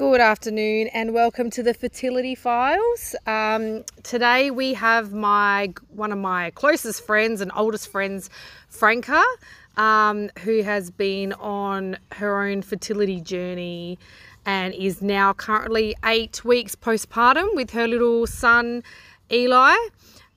Good 0.00 0.22
afternoon 0.22 0.88
and 0.94 1.12
welcome 1.12 1.50
to 1.50 1.62
the 1.62 1.74
Fertility 1.74 2.34
Files. 2.34 3.14
Um, 3.26 3.84
today 4.02 4.50
we 4.50 4.72
have 4.72 5.12
my 5.12 5.74
one 5.90 6.10
of 6.10 6.16
my 6.16 6.52
closest 6.52 7.04
friends 7.04 7.42
and 7.42 7.52
oldest 7.54 7.88
friends, 7.88 8.30
Franca, 8.70 9.22
um, 9.76 10.30
who 10.38 10.62
has 10.62 10.90
been 10.90 11.34
on 11.34 11.98
her 12.12 12.42
own 12.42 12.62
fertility 12.62 13.20
journey 13.20 13.98
and 14.46 14.72
is 14.72 15.02
now 15.02 15.34
currently 15.34 15.94
eight 16.06 16.46
weeks 16.46 16.74
postpartum 16.74 17.54
with 17.54 17.68
her 17.72 17.86
little 17.86 18.26
son 18.26 18.82
Eli. 19.30 19.76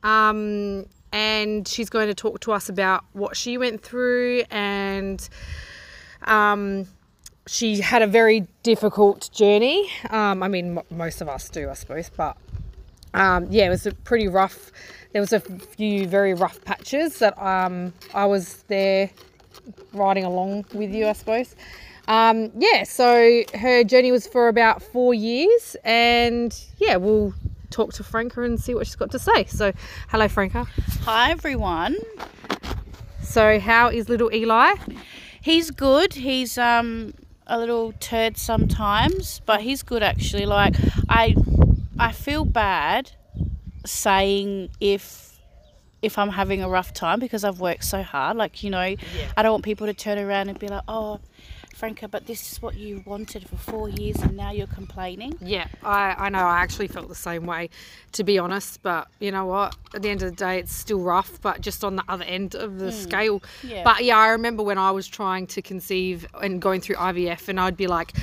Um, 0.03 0.87
and 1.13 1.65
she's 1.65 1.89
going 1.89 2.09
to 2.09 2.13
talk 2.13 2.41
to 2.41 2.51
us 2.51 2.67
about 2.67 3.05
what 3.13 3.37
she 3.37 3.57
went 3.57 3.81
through 3.81 4.43
and 4.51 5.29
um, 6.23 6.85
she 7.47 7.81
had 7.81 8.01
a 8.01 8.07
very 8.07 8.47
difficult 8.63 9.29
journey. 9.33 9.89
Um, 10.09 10.41
I 10.43 10.47
mean, 10.47 10.77
m- 10.77 10.85
most 10.89 11.21
of 11.21 11.27
us 11.29 11.49
do, 11.49 11.69
I 11.69 11.73
suppose, 11.73 12.09
but 12.15 12.37
um, 13.13 13.47
yeah, 13.49 13.65
it 13.65 13.69
was 13.69 13.85
a 13.85 13.93
pretty 13.93 14.27
rough. 14.27 14.71
There 15.11 15.21
was 15.21 15.33
a 15.33 15.39
few 15.39 16.07
very 16.07 16.33
rough 16.33 16.63
patches 16.63 17.19
that 17.19 17.37
um, 17.41 17.93
I 18.13 18.25
was 18.25 18.63
there 18.63 19.09
riding 19.93 20.23
along 20.23 20.65
with 20.73 20.91
you, 20.93 21.07
I 21.07 21.13
suppose. 21.13 21.55
Um, 22.07 22.51
yeah, 22.57 22.83
so 22.83 23.43
her 23.53 23.83
journey 23.83 24.11
was 24.11 24.27
for 24.27 24.47
about 24.47 24.81
four 24.81 25.13
years, 25.13 25.75
and 25.83 26.57
yeah, 26.77 26.97
we'll 26.97 27.33
talk 27.69 27.93
to 27.93 28.03
Franca 28.03 28.41
and 28.43 28.59
see 28.59 28.73
what 28.73 28.87
she's 28.87 28.95
got 28.95 29.11
to 29.11 29.19
say. 29.19 29.45
So, 29.45 29.71
hello, 30.09 30.27
Franca. 30.27 30.65
Hi 31.03 31.31
everyone. 31.31 31.97
So, 33.21 33.59
how 33.59 33.89
is 33.89 34.09
little 34.09 34.33
Eli? 34.33 34.75
He's 35.41 35.71
good. 35.71 36.13
He's 36.13 36.57
um 36.57 37.13
a 37.47 37.57
little 37.57 37.93
turd 37.99 38.37
sometimes, 38.37 39.41
but 39.45 39.61
he's 39.61 39.83
good 39.83 40.03
actually. 40.03 40.45
Like 40.45 40.75
I 41.09 41.35
I 41.99 42.11
feel 42.11 42.45
bad 42.45 43.11
saying 43.85 44.69
if 44.79 45.39
if 46.01 46.17
I'm 46.17 46.29
having 46.29 46.61
a 46.61 46.69
rough 46.69 46.93
time 46.93 47.19
because 47.19 47.43
I've 47.45 47.61
worked 47.61 47.85
so 47.85 48.03
hard. 48.03 48.35
Like, 48.35 48.61
you 48.61 48.69
know, 48.69 48.77
I 49.37 49.41
don't 49.41 49.51
want 49.51 49.63
people 49.63 49.87
to 49.87 49.93
turn 49.93 50.19
around 50.19 50.49
and 50.49 50.59
be 50.59 50.67
like, 50.67 50.83
"Oh, 50.87 51.21
Franca, 51.73 52.07
but 52.07 52.25
this 52.27 52.51
is 52.51 52.61
what 52.61 52.75
you 52.75 53.03
wanted 53.05 53.47
for 53.49 53.57
4 53.57 53.89
years 53.89 54.17
and 54.17 54.37
now 54.37 54.51
you're 54.51 54.67
complaining." 54.67 55.35
Yeah, 55.41 55.67
I, 55.83 56.15
I 56.17 56.29
know. 56.29 56.39
I 56.39 56.59
actually 56.59 56.87
felt 56.87 57.09
the 57.09 57.15
same 57.15 57.45
way, 57.45 57.69
to 58.13 58.23
be 58.23 58.37
honest. 58.39 58.81
But 58.83 59.07
you 59.19 59.31
know 59.31 59.45
what? 59.45 59.75
At 59.93 60.01
the 60.01 60.09
end 60.09 60.21
of 60.23 60.29
the 60.31 60.35
day, 60.35 60.59
it's 60.59 60.73
still 60.73 60.99
rough, 60.99 61.41
but 61.41 61.61
just 61.61 61.83
on 61.83 61.95
the 61.95 62.03
other 62.07 62.23
end 62.25 62.55
of 62.55 62.79
the 62.79 62.91
scale. 62.91 63.43
yeah. 63.63 63.83
But 63.83 64.03
yeah, 64.05 64.17
I 64.17 64.29
remember 64.29 64.63
when 64.63 64.77
I 64.77 64.91
was 64.91 65.07
trying 65.07 65.47
to 65.47 65.61
conceive 65.61 66.25
and 66.41 66.61
going 66.61 66.81
through 66.81 66.95
IVF, 66.95 67.49
and 67.49 67.59
I'd 67.59 67.77
be 67.77 67.87
like, 67.87 68.13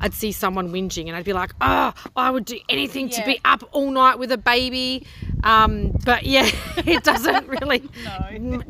I'd 0.00 0.12
see 0.14 0.32
someone 0.32 0.70
whinging, 0.72 1.06
and 1.06 1.16
I'd 1.16 1.24
be 1.24 1.32
like, 1.32 1.52
oh, 1.60 1.92
I 2.16 2.30
would 2.30 2.44
do 2.44 2.58
anything 2.68 3.08
to 3.10 3.24
be 3.24 3.40
up 3.44 3.62
all 3.72 3.90
night 3.90 4.18
with 4.18 4.30
a 4.32 4.38
baby. 4.38 5.06
Um, 5.44 5.92
but 6.04 6.24
yeah, 6.24 6.50
it 6.78 7.04
doesn't 7.04 7.46
really 7.60 7.82
No. 8.04 8.60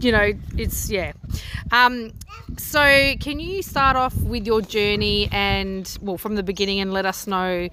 you 0.00 0.12
know, 0.12 0.32
it's 0.56 0.90
yeah. 0.90 1.12
Um, 1.70 2.12
so 2.56 3.14
can 3.20 3.40
you 3.40 3.62
start 3.64 3.96
off 3.96 4.14
with 4.16 4.46
your 4.46 4.60
journey 4.60 5.28
and 5.32 5.98
well 6.00 6.18
from 6.18 6.34
the 6.36 6.42
beginning 6.42 6.80
and 6.80 6.92
let 6.92 7.06
us 7.06 7.26
know, 7.26 7.68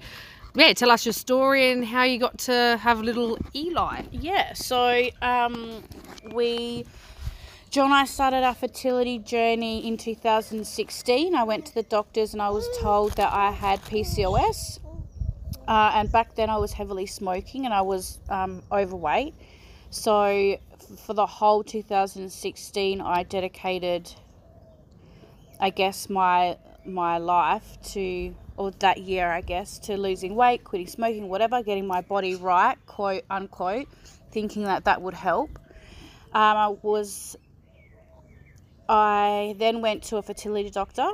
yeah, 0.54 0.72
tell 0.72 0.90
us 0.90 1.06
your 1.06 1.12
story 1.12 1.70
and 1.70 1.84
how 1.84 2.02
you 2.04 2.18
got 2.18 2.38
to 2.38 2.78
have 2.80 3.00
little 3.00 3.38
Eli. 3.54 4.02
Yeah, 4.10 4.52
so 4.54 5.08
um, 5.20 5.82
we, 6.32 6.84
John 7.70 7.86
and 7.86 7.94
I 7.94 8.04
started 8.04 8.42
our 8.44 8.54
fertility 8.54 9.18
journey 9.18 9.86
in 9.86 9.96
2016. 9.96 11.34
I 11.34 11.44
went 11.44 11.66
to 11.66 11.74
the 11.74 11.82
doctors 11.82 12.32
and 12.32 12.42
I 12.42 12.50
was 12.50 12.68
told 12.80 13.12
that 13.12 13.32
I 13.32 13.50
had 13.50 13.80
PCOS. 13.82 14.80
Uh, 15.68 15.92
and 15.94 16.10
back 16.10 16.34
then 16.34 16.50
I 16.50 16.56
was 16.56 16.72
heavily 16.72 17.06
smoking 17.06 17.64
and 17.64 17.72
I 17.72 17.82
was 17.82 18.18
um, 18.28 18.62
overweight. 18.72 19.34
So 19.90 20.58
for 20.96 21.14
the 21.14 21.26
whole 21.26 21.62
2016, 21.62 23.00
I 23.00 23.22
dedicated, 23.22 24.12
I 25.60 25.70
guess, 25.70 26.08
my 26.10 26.56
my 26.84 27.18
life 27.18 27.78
to, 27.92 28.34
or 28.56 28.72
that 28.80 28.98
year, 28.98 29.30
I 29.30 29.40
guess, 29.40 29.78
to 29.80 29.96
losing 29.96 30.34
weight, 30.34 30.64
quitting 30.64 30.88
smoking, 30.88 31.28
whatever, 31.28 31.62
getting 31.62 31.86
my 31.86 32.00
body 32.00 32.34
right, 32.34 32.76
quote 32.86 33.22
unquote, 33.30 33.86
thinking 34.32 34.64
that 34.64 34.84
that 34.86 35.00
would 35.00 35.14
help. 35.14 35.50
Um, 36.34 36.56
I 36.56 36.68
was, 36.82 37.36
I 38.88 39.54
then 39.58 39.80
went 39.80 40.02
to 40.04 40.16
a 40.16 40.22
fertility 40.22 40.70
doctor. 40.70 41.08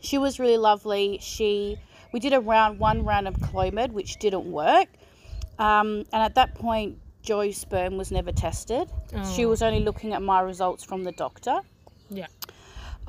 She 0.00 0.18
was 0.18 0.38
really 0.38 0.56
lovely. 0.56 1.18
She, 1.20 1.76
we 2.12 2.20
did 2.20 2.32
a 2.32 2.40
round, 2.40 2.78
one 2.78 3.04
round 3.04 3.28
of 3.28 3.34
Clomid, 3.34 3.92
which 3.92 4.18
didn't 4.18 4.44
work. 4.50 4.88
Um, 5.58 6.04
and 6.12 6.22
at 6.22 6.34
that 6.36 6.54
point, 6.54 6.98
Joe's 7.22 7.56
sperm 7.58 7.96
was 7.98 8.10
never 8.10 8.32
tested. 8.32 8.88
She 9.34 9.44
Oh. 9.44 9.48
was 9.48 9.62
only 9.62 9.80
looking 9.80 10.14
at 10.14 10.22
my 10.22 10.40
results 10.40 10.84
from 10.84 11.04
the 11.04 11.12
doctor. 11.12 11.60
Yeah. 12.08 12.26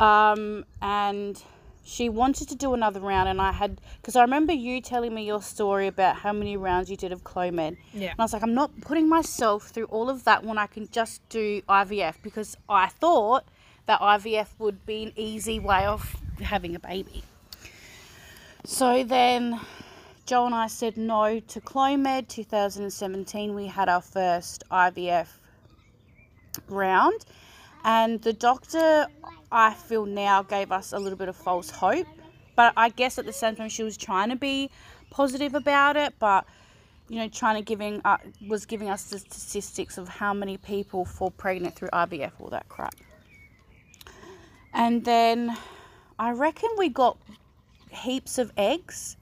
Um, 0.01 0.65
and 0.81 1.41
she 1.83 2.09
wanted 2.09 2.49
to 2.49 2.55
do 2.55 2.73
another 2.73 2.99
round, 2.99 3.29
and 3.29 3.39
I 3.39 3.51
had 3.51 3.79
because 4.01 4.15
I 4.15 4.21
remember 4.21 4.51
you 4.51 4.81
telling 4.81 5.13
me 5.13 5.25
your 5.25 5.41
story 5.41 5.87
about 5.87 6.15
how 6.17 6.33
many 6.33 6.57
rounds 6.57 6.89
you 6.89 6.97
did 6.97 7.11
of 7.11 7.23
Clomid. 7.23 7.77
Yeah. 7.93 8.11
And 8.11 8.19
I 8.19 8.23
was 8.23 8.33
like, 8.33 8.41
I'm 8.41 8.55
not 8.55 8.71
putting 8.81 9.07
myself 9.07 9.69
through 9.69 9.85
all 9.85 10.09
of 10.09 10.23
that 10.23 10.43
when 10.43 10.57
I 10.57 10.65
can 10.67 10.89
just 10.91 11.27
do 11.29 11.61
IVF 11.69 12.15
because 12.23 12.57
I 12.67 12.87
thought 12.87 13.45
that 13.85 13.99
IVF 13.99 14.47
would 14.57 14.85
be 14.85 15.03
an 15.03 15.13
easy 15.15 15.59
way 15.59 15.85
of 15.85 16.15
having 16.41 16.75
a 16.75 16.79
baby. 16.79 17.23
So 18.65 19.03
then 19.03 19.59
Joe 20.25 20.45
and 20.45 20.55
I 20.55 20.67
said 20.67 20.97
no 20.97 21.39
to 21.39 21.61
Clomid. 21.61 22.27
2017, 22.27 23.53
we 23.53 23.67
had 23.67 23.89
our 23.89 24.01
first 24.01 24.63
IVF 24.71 25.27
round, 26.67 27.25
and 27.83 28.21
the 28.21 28.33
doctor, 28.33 29.07
I 29.51 29.73
feel 29.73 30.05
now, 30.05 30.43
gave 30.43 30.71
us 30.71 30.93
a 30.93 30.99
little 30.99 31.17
bit 31.17 31.29
of 31.29 31.35
false 31.35 31.69
hope. 31.69 32.07
But 32.55 32.73
I 32.77 32.89
guess 32.89 33.17
at 33.17 33.25
the 33.25 33.33
same 33.33 33.55
time, 33.55 33.69
she 33.69 33.83
was 33.83 33.97
trying 33.97 34.29
to 34.29 34.35
be 34.35 34.69
positive 35.09 35.55
about 35.55 35.97
it, 35.97 36.13
but 36.19 36.45
you 37.09 37.17
know, 37.17 37.27
trying 37.27 37.55
to 37.55 37.61
giving 37.61 38.01
uh, 38.05 38.17
was 38.47 38.65
giving 38.65 38.89
us 38.89 39.03
the 39.03 39.19
statistics 39.19 39.97
of 39.97 40.07
how 40.07 40.33
many 40.33 40.57
people 40.57 41.03
fall 41.03 41.31
pregnant 41.31 41.75
through 41.75 41.89
IVF, 41.89 42.31
all 42.39 42.49
that 42.49 42.67
crap. 42.69 42.95
And 44.73 45.03
then 45.03 45.57
I 46.17 46.31
reckon 46.31 46.69
we 46.77 46.87
got 46.87 47.17
heaps 47.89 48.37
of 48.37 48.51
eggs, 48.55 49.17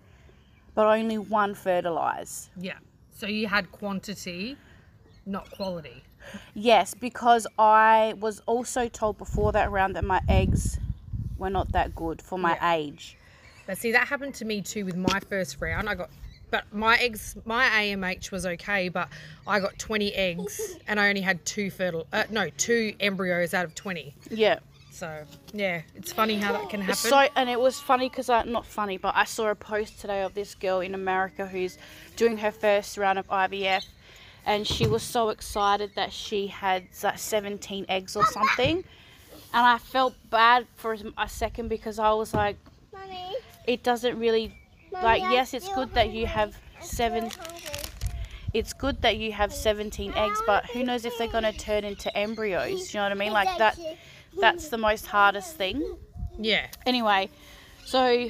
but 0.75 0.85
only 0.85 1.17
one 1.17 1.55
fertilized. 1.55 2.49
Yeah. 2.59 2.77
So 3.11 3.25
you 3.25 3.47
had 3.47 3.71
quantity, 3.71 4.55
not 5.25 5.49
quality. 5.51 6.03
Yes, 6.53 6.93
because 6.93 7.47
I 7.57 8.13
was 8.19 8.41
also 8.45 8.87
told 8.87 9.17
before 9.17 9.51
that 9.53 9.71
round 9.71 9.95
that 9.95 10.03
my 10.03 10.21
eggs 10.27 10.77
were 11.37 11.49
not 11.49 11.71
that 11.71 11.95
good 11.95 12.21
for 12.21 12.37
my 12.37 12.55
Yeah. 12.55 12.73
age. 12.73 13.17
But 13.65 13.77
see, 13.77 13.91
that 13.91 14.07
happened 14.07 14.33
to 14.35 14.45
me 14.45 14.61
too 14.61 14.85
with 14.85 14.95
my 14.95 15.19
first 15.19 15.61
round. 15.61 15.89
I 15.89 15.95
got, 15.95 16.09
but 16.49 16.65
my 16.73 16.97
eggs, 16.97 17.37
my 17.45 17.65
AMH 17.69 18.31
was 18.31 18.45
okay, 18.45 18.89
but 18.89 19.09
I 19.45 19.59
got 19.59 19.77
20 19.77 20.13
eggs 20.13 20.77
and 20.87 20.99
I 20.99 21.09
only 21.09 21.21
had 21.21 21.45
two 21.45 21.69
fertile, 21.69 22.07
uh, 22.11 22.23
no, 22.29 22.49
two 22.57 22.93
embryos 22.99 23.53
out 23.53 23.65
of 23.65 23.75
20. 23.75 24.13
Yeah. 24.31 24.59
So 24.91 25.23
yeah, 25.53 25.83
it's 25.95 26.11
funny 26.11 26.35
how 26.35 26.51
that 26.51 26.69
can 26.69 26.81
happen. 26.81 26.95
So 26.95 27.27
and 27.35 27.49
it 27.49 27.59
was 27.59 27.79
funny 27.79 28.09
because 28.09 28.29
I 28.29 28.43
not 28.43 28.65
funny, 28.65 28.97
but 28.97 29.15
I 29.15 29.23
saw 29.23 29.49
a 29.49 29.55
post 29.55 30.01
today 30.01 30.23
of 30.23 30.33
this 30.33 30.55
girl 30.55 30.81
in 30.81 30.93
America 30.93 31.45
who's 31.45 31.77
doing 32.17 32.37
her 32.39 32.51
first 32.51 32.97
round 32.97 33.17
of 33.17 33.25
IVF, 33.27 33.85
and 34.49 34.65
she 34.65 34.87
was 34.87 35.03
so 35.03 35.29
excited 35.29 35.91
that 35.95 36.11
she 36.11 36.47
had 36.47 36.87
like 37.03 37.19
17 37.19 37.85
eggs 37.87 38.15
or 38.15 38.25
something, 38.25 38.77
and 39.53 39.65
I 39.65 39.77
felt 39.77 40.15
bad 40.31 40.65
for 40.75 40.97
a 41.17 41.29
second 41.29 41.69
because 41.69 41.99
I 41.99 42.11
was 42.13 42.33
like, 42.33 42.57
Mommy, 42.91 43.35
it 43.67 43.83
doesn't 43.83 44.17
really 44.17 44.51
like 44.91 45.21
yes, 45.21 45.53
it's 45.53 45.71
good 45.73 45.93
that 45.93 46.11
you 46.11 46.25
have 46.25 46.57
seven. 46.81 47.29
It's 48.51 48.73
good 48.73 49.03
that 49.03 49.17
you 49.17 49.31
have 49.31 49.53
17 49.53 50.13
eggs, 50.15 50.41
but 50.47 50.65
who 50.65 50.83
knows 50.83 51.05
if 51.05 51.15
they're 51.19 51.27
going 51.27 51.43
to 51.43 51.53
turn 51.53 51.83
into 51.83 52.15
embryos? 52.17 52.91
You 52.91 52.97
know 52.97 53.03
what 53.03 53.11
I 53.11 53.15
mean? 53.15 53.31
Like 53.31 53.59
that. 53.59 53.79
That's 54.39 54.69
the 54.69 54.77
most 54.77 55.05
hardest 55.05 55.55
thing. 55.55 55.97
yeah, 56.37 56.67
Anyway, 56.85 57.29
so 57.85 58.29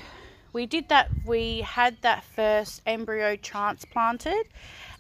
we 0.54 0.66
did 0.66 0.90
that. 0.90 1.10
We 1.26 1.62
had 1.62 2.02
that 2.02 2.24
first 2.24 2.82
embryo 2.86 3.36
transplanted, 3.36 4.48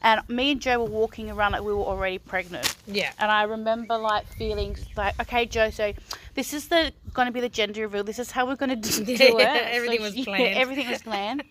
and 0.01 0.21
me 0.29 0.51
and 0.51 0.61
Joe 0.61 0.79
were 0.79 0.89
walking 0.89 1.29
around 1.29 1.51
like 1.53 1.61
we 1.63 1.73
were 1.73 1.79
already 1.83 2.17
pregnant. 2.19 2.75
yeah, 2.87 3.11
And 3.19 3.29
I 3.31 3.43
remember 3.43 3.97
like 3.97 4.25
feeling 4.33 4.77
like, 4.95 5.19
okay, 5.21 5.45
Joe, 5.45 5.69
so 5.69 5.93
this 6.35 6.53
is 6.53 6.69
the 6.69 6.93
going 7.13 7.25
to 7.27 7.31
be 7.31 7.41
the 7.41 7.49
gender 7.49 7.81
reveal. 7.81 8.03
This 8.03 8.19
is 8.19 8.31
how 8.31 8.45
we're 8.47 8.55
going 8.55 8.81
to 8.81 8.93
do 8.93 9.03
it. 9.07 9.31
Everything 9.41 9.99
So 9.99 10.03
was 10.03 10.15
planned. 10.25 10.57
everything 10.57 10.89
was 10.89 11.01
planned. 11.01 11.43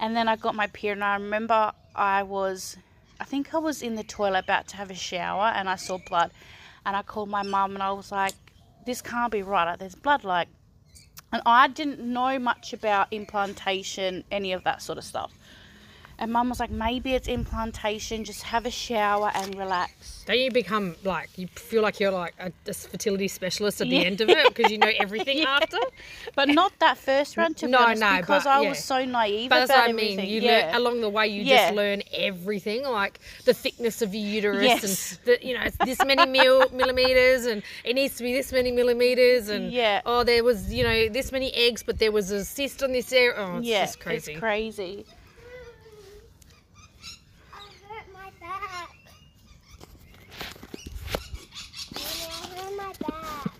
and 0.00 0.16
then 0.16 0.28
I 0.28 0.36
got 0.36 0.54
my 0.54 0.66
period, 0.68 0.98
and 0.98 1.04
I 1.04 1.14
remember 1.14 1.72
I 1.94 2.22
was, 2.22 2.76
I 3.20 3.24
think 3.24 3.54
I 3.54 3.58
was 3.58 3.82
in 3.82 3.94
the 3.94 4.04
toilet 4.04 4.40
about 4.44 4.68
to 4.68 4.76
have 4.76 4.90
a 4.90 4.94
shower, 4.94 5.52
and 5.54 5.68
I 5.68 5.76
saw 5.76 5.98
blood, 6.08 6.30
and 6.86 6.96
I 6.96 7.02
called 7.02 7.28
my 7.28 7.42
mum, 7.42 7.74
and 7.74 7.82
I 7.82 7.92
was 7.92 8.10
like, 8.12 8.32
this 8.86 9.02
can't 9.02 9.32
be 9.32 9.42
right. 9.42 9.64
Like, 9.64 9.78
there's 9.80 9.94
blood 9.96 10.22
like 10.24 10.48
And 11.32 11.42
I 11.44 11.68
didn't 11.68 11.98
know 12.00 12.38
much 12.38 12.72
about 12.72 13.08
implantation, 13.10 14.24
any 14.30 14.52
of 14.52 14.64
that 14.64 14.80
sort 14.82 14.96
of 14.98 15.04
stuff. 15.04 15.32
And 16.18 16.32
mum 16.32 16.48
was 16.48 16.58
like, 16.60 16.70
maybe 16.70 17.12
it's 17.12 17.28
implantation, 17.28 18.24
just 18.24 18.42
have 18.44 18.64
a 18.64 18.70
shower 18.70 19.30
and 19.34 19.54
relax. 19.54 20.24
Don't 20.26 20.38
you 20.38 20.50
become 20.50 20.96
like 21.04 21.28
you 21.36 21.46
feel 21.46 21.82
like 21.82 22.00
you're 22.00 22.10
like 22.10 22.34
a, 22.40 22.50
a 22.66 22.72
fertility 22.72 23.28
specialist 23.28 23.82
at 23.82 23.88
Yeah. 23.88 23.98
the 24.00 24.06
end 24.06 24.20
of 24.22 24.30
it 24.30 24.48
because 24.48 24.72
you 24.72 24.78
know 24.78 24.90
everything 24.96 25.38
Yeah. 25.42 25.58
after? 25.60 25.76
But 26.34 26.48
not 26.48 26.72
that 26.78 26.96
first 26.96 27.36
run, 27.36 27.52
to 27.54 27.66
be 27.66 27.72
No, 27.72 27.80
honest, 27.80 28.00
no, 28.00 28.16
because 28.16 28.44
but, 28.44 28.50
I 28.50 28.62
yeah. 28.62 28.68
was 28.70 28.82
so 28.82 29.04
naive 29.04 29.50
But 29.50 29.58
that's 29.66 29.70
about 29.70 29.80
what 29.82 29.90
I 29.90 29.92
mean. 29.92 30.18
You 30.20 30.40
yeah. 30.40 30.66
learn 30.72 30.74
along 30.76 31.00
the 31.02 31.10
way. 31.10 31.28
You 31.28 31.42
Yeah. 31.42 31.66
just 31.66 31.74
learn 31.76 32.02
everything, 32.14 32.82
like 32.84 33.20
the 33.44 33.52
thickness 33.52 34.00
of 34.00 34.14
your 34.14 34.26
uterus 34.26 34.64
Yes. 34.64 34.84
and 35.12 35.18
the, 35.26 35.46
you 35.46 35.52
know 35.52 35.64
it's 35.64 35.76
this 35.76 36.02
many 36.02 36.24
mil, 36.24 36.70
millimeters, 36.72 37.44
and 37.44 37.62
it 37.84 37.92
needs 37.94 38.16
to 38.16 38.22
be 38.22 38.32
this 38.32 38.52
many 38.52 38.72
millimeters, 38.72 39.50
and 39.50 39.70
Yeah. 39.70 40.00
oh, 40.06 40.24
there 40.24 40.42
was 40.42 40.72
you 40.72 40.82
know 40.82 41.10
this 41.10 41.30
many 41.30 41.52
eggs, 41.52 41.82
but 41.82 41.98
there 41.98 42.10
was 42.10 42.30
a 42.30 42.42
cyst 42.42 42.82
on 42.82 42.92
this 42.92 43.12
area. 43.12 43.34
Oh, 43.36 43.58
it's 43.58 43.66
yeah, 43.66 43.84
just 43.84 44.00
crazy. 44.00 44.32
it's 44.32 44.40
crazy. 44.40 45.04
I 47.52 47.58
hurt 47.88 48.06
my 48.12 48.30
back. 48.40 48.90
Mommy, 51.94 52.26
I 52.26 52.56
hurt 52.56 52.76
my 52.76 52.92
back. 53.08 53.52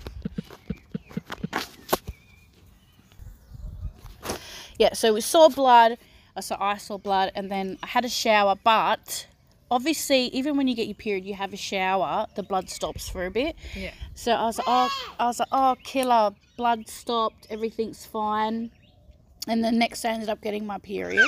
Yeah, 4.78 4.92
so 4.94 5.14
we 5.14 5.20
saw 5.20 5.48
blood. 5.48 5.98
So 6.40 6.56
I 6.60 6.76
saw 6.76 6.98
blood, 6.98 7.32
and 7.34 7.50
then 7.50 7.78
I 7.82 7.86
had 7.86 8.04
a 8.04 8.10
shower. 8.10 8.56
But 8.62 9.26
obviously, 9.70 10.24
even 10.28 10.56
when 10.56 10.68
you 10.68 10.74
get 10.74 10.86
your 10.86 10.94
period, 10.94 11.24
you 11.24 11.34
have 11.34 11.52
a 11.52 11.56
shower. 11.56 12.26
The 12.34 12.42
blood 12.42 12.68
stops 12.68 13.08
for 13.08 13.24
a 13.24 13.30
bit. 13.30 13.56
Yeah. 13.74 13.92
So 14.14 14.32
I 14.32 14.44
was 14.44 14.58
like, 14.58 14.66
oh, 14.68 15.14
I 15.18 15.26
was 15.26 15.38
like, 15.38 15.48
oh, 15.52 15.76
killer, 15.82 16.32
blood 16.56 16.88
stopped, 16.88 17.46
everything's 17.50 18.04
fine. 18.04 18.70
And 19.48 19.64
the 19.64 19.70
next 19.70 20.02
day 20.02 20.10
I 20.10 20.12
ended 20.12 20.28
up 20.28 20.40
getting 20.40 20.66
my 20.66 20.78
period. 20.78 21.26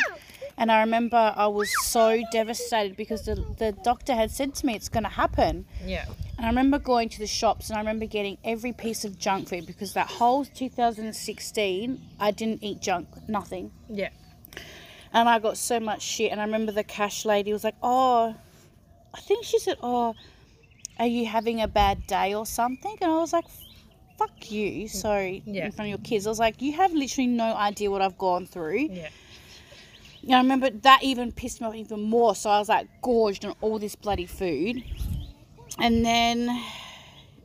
And 0.57 0.73
I 0.73 0.81
remember 0.81 1.33
I 1.37 1.47
was 1.47 1.71
so 1.85 2.21
devastated 2.33 2.97
because 2.97 3.25
the, 3.25 3.37
the 3.59 3.73
doctor 3.85 4.15
had 4.15 4.31
said 4.33 4.55
to 4.57 4.67
me 4.67 4.75
it's 4.75 4.89
going 4.89 5.05
to 5.05 5.09
happen. 5.11 5.67
Yeah. 5.85 6.07
And 6.39 6.47
I 6.47 6.51
remember 6.51 6.79
going 6.79 7.09
to 7.09 7.19
the 7.19 7.27
shops 7.27 7.69
and 7.69 7.77
I 7.77 7.81
remember 7.81 8.07
getting 8.07 8.39
every 8.45 8.73
piece 8.73 9.05
of 9.05 9.19
junk 9.19 9.49
food 9.49 9.67
because 9.67 9.93
that 9.95 10.07
whole 10.07 10.45
2016 10.45 12.01
I 12.21 12.31
didn't 12.31 12.63
eat 12.63 12.81
junk, 12.81 13.09
nothing. 13.29 13.73
Yeah. 13.89 14.11
And 15.13 15.29
I 15.29 15.41
got 15.41 15.57
so 15.57 15.81
much 15.81 16.01
shit. 16.03 16.31
And 16.31 16.41
I 16.41 16.45
remember 16.45 16.71
the 16.71 16.85
cash 16.85 17.25
lady 17.25 17.53
was 17.53 17.65
like, 17.65 17.75
Oh, 17.83 18.37
I 19.13 19.21
think 19.21 19.45
she 19.45 19.59
said, 19.59 19.79
Oh, 19.83 20.15
are 21.01 21.07
you 21.07 21.27
having 21.27 21.61
a 21.61 21.67
bad 21.69 22.07
day 22.07 22.35
or 22.35 22.47
something? 22.47 22.97
And 23.01 23.11
I 23.11 23.17
was 23.17 23.33
like, 23.33 23.47
Fuck 24.17 24.51
you. 24.51 24.87
Sorry, 24.87 25.43
Yeah. 25.45 25.67
in 25.67 25.73
front 25.73 25.87
of 25.87 25.99
your 25.99 26.05
kids. 26.07 26.27
I 26.27 26.31
was 26.31 26.39
like, 26.39 26.63
You 26.63 26.73
have 26.75 26.93
literally 26.93 27.27
no 27.27 27.53
idea 27.55 27.91
what 27.91 28.01
I've 28.01 28.19
gone 28.19 28.47
through. 28.47 28.89
Yeah. 28.91 29.09
And 30.23 30.35
I 30.35 30.39
remember 30.39 30.71
that 30.71 31.03
even 31.03 31.33
pissed 31.33 31.61
me 31.61 31.67
off 31.67 31.75
even 31.75 32.01
more. 32.03 32.37
So 32.37 32.49
I 32.51 32.61
was 32.61 32.69
like 32.69 32.87
gorged 33.03 33.45
on 33.45 33.57
all 33.61 33.81
this 33.81 33.97
bloody 33.97 34.27
food. 34.27 34.85
And 35.79 36.05
then 36.05 36.63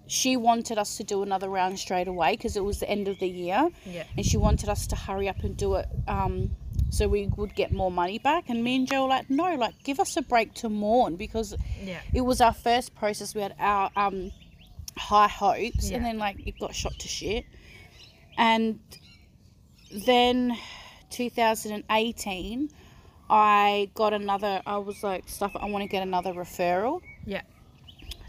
she 0.07 0.37
wanted 0.37 0.77
us 0.77 0.97
to 0.97 1.03
do 1.03 1.23
another 1.23 1.49
round 1.49 1.79
straight 1.79 2.07
away 2.07 2.35
because 2.35 2.55
it 2.57 2.63
was 2.63 2.79
the 2.79 2.89
end 2.89 3.07
of 3.07 3.17
the 3.19 3.27
year. 3.27 3.69
Yeah. 3.85 4.03
And 4.17 4.25
she 4.25 4.37
wanted 4.37 4.69
us 4.69 4.87
to 4.87 4.95
hurry 4.95 5.27
up 5.29 5.43
and 5.43 5.55
do 5.57 5.75
it 5.75 5.87
um, 6.07 6.51
so 6.89 7.07
we 7.07 7.27
would 7.37 7.55
get 7.55 7.71
more 7.71 7.89
money 7.91 8.19
back. 8.19 8.49
And 8.49 8.63
me 8.63 8.75
and 8.75 8.87
Joe 8.87 9.03
were 9.03 9.09
like, 9.09 9.29
no, 9.29 9.55
like 9.55 9.73
give 9.83 9.99
us 9.99 10.15
a 10.17 10.21
break 10.21 10.53
to 10.55 10.69
mourn 10.69 11.15
because 11.15 11.55
Yeah. 11.81 11.99
it 12.13 12.21
was 12.21 12.41
our 12.41 12.53
first 12.53 12.93
process. 12.95 13.33
We 13.33 13.41
had 13.41 13.55
our 13.59 13.89
um, 13.95 14.31
high 14.97 15.27
hopes, 15.27 15.89
Yeah. 15.89 15.97
and 15.97 16.05
then 16.05 16.17
like 16.19 16.45
it 16.45 16.59
got 16.59 16.75
shot 16.75 16.93
to 16.99 17.07
shit. 17.07 17.45
And 18.37 18.79
then 20.05 20.57
2018, 21.11 22.69
I 23.29 23.89
got 23.93 24.13
another. 24.13 24.61
I 24.65 24.77
was 24.77 25.01
like, 25.03 25.27
stuff. 25.29 25.51
I 25.59 25.65
want 25.67 25.83
to 25.83 25.87
get 25.87 26.03
another 26.03 26.33
referral. 26.33 27.01
Yeah. 27.25 27.41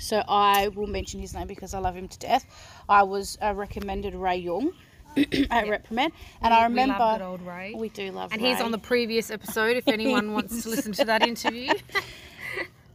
So 0.05 0.23
I 0.29 0.69
will 0.69 0.87
mention 0.87 1.19
his 1.19 1.33
name 1.35 1.47
because 1.47 1.73
I 1.73 1.79
love 1.79 1.95
him 1.97 2.09
to 2.09 2.19
death. 2.19 2.45
I 2.89 3.03
was 3.05 3.39
uh, 3.43 3.55
recommended 3.55 4.15
Ray 4.15 4.37
Young 4.37 4.73
at 5.17 5.67
Repromed, 5.67 6.13
and 6.43 6.53
I 6.53 6.59
We 6.59 6.63
love 6.63 6.71
remember 6.71 7.17
good 7.19 7.25
old 7.25 7.43
Ray. 7.43 7.75
we 7.75 7.89
do 7.89 8.11
love. 8.13 8.31
and 8.33 8.41
he's 8.41 8.61
on 8.61 8.71
the 8.71 8.79
previous 8.79 9.31
episode 9.31 9.79
if 9.79 9.89
anyone 9.89 10.33
wants 10.33 10.63
to 10.65 10.69
listen 10.69 10.93
to 10.93 11.05
that 11.07 11.23
interview. 11.33 11.73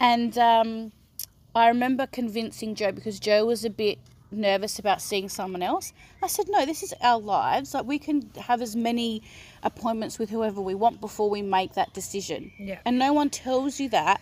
And 0.02 0.38
um, 0.38 0.92
I 1.54 1.68
remember 1.68 2.08
convincing 2.08 2.74
Joe 2.74 2.94
because 2.94 3.20
Joe 3.20 3.46
was 3.46 3.66
a 3.66 3.70
bit 3.70 3.98
nervous 4.32 4.80
about 4.80 5.02
seeing 5.02 5.28
someone 5.28 5.62
else. 5.62 5.92
I 6.24 6.28
said, 6.28 6.46
no, 6.48 6.66
this 6.66 6.84
is 6.84 6.94
our 7.02 7.20
lives. 7.20 7.74
Like 7.74 7.86
we 7.86 8.00
can 8.00 8.30
have 8.40 8.62
as 8.62 8.78
many 8.78 9.22
appointments 9.62 10.18
with 10.18 10.30
whoever 10.30 10.62
we 10.62 10.74
want 10.74 11.02
before 11.02 11.30
we 11.30 11.42
make 11.42 11.74
that 11.74 11.94
decision. 11.94 12.52
Yeah. 12.58 12.80
And 12.86 12.98
no 12.98 13.12
one 13.12 13.30
tells 13.30 13.80
you 13.82 13.90
that. 13.90 14.22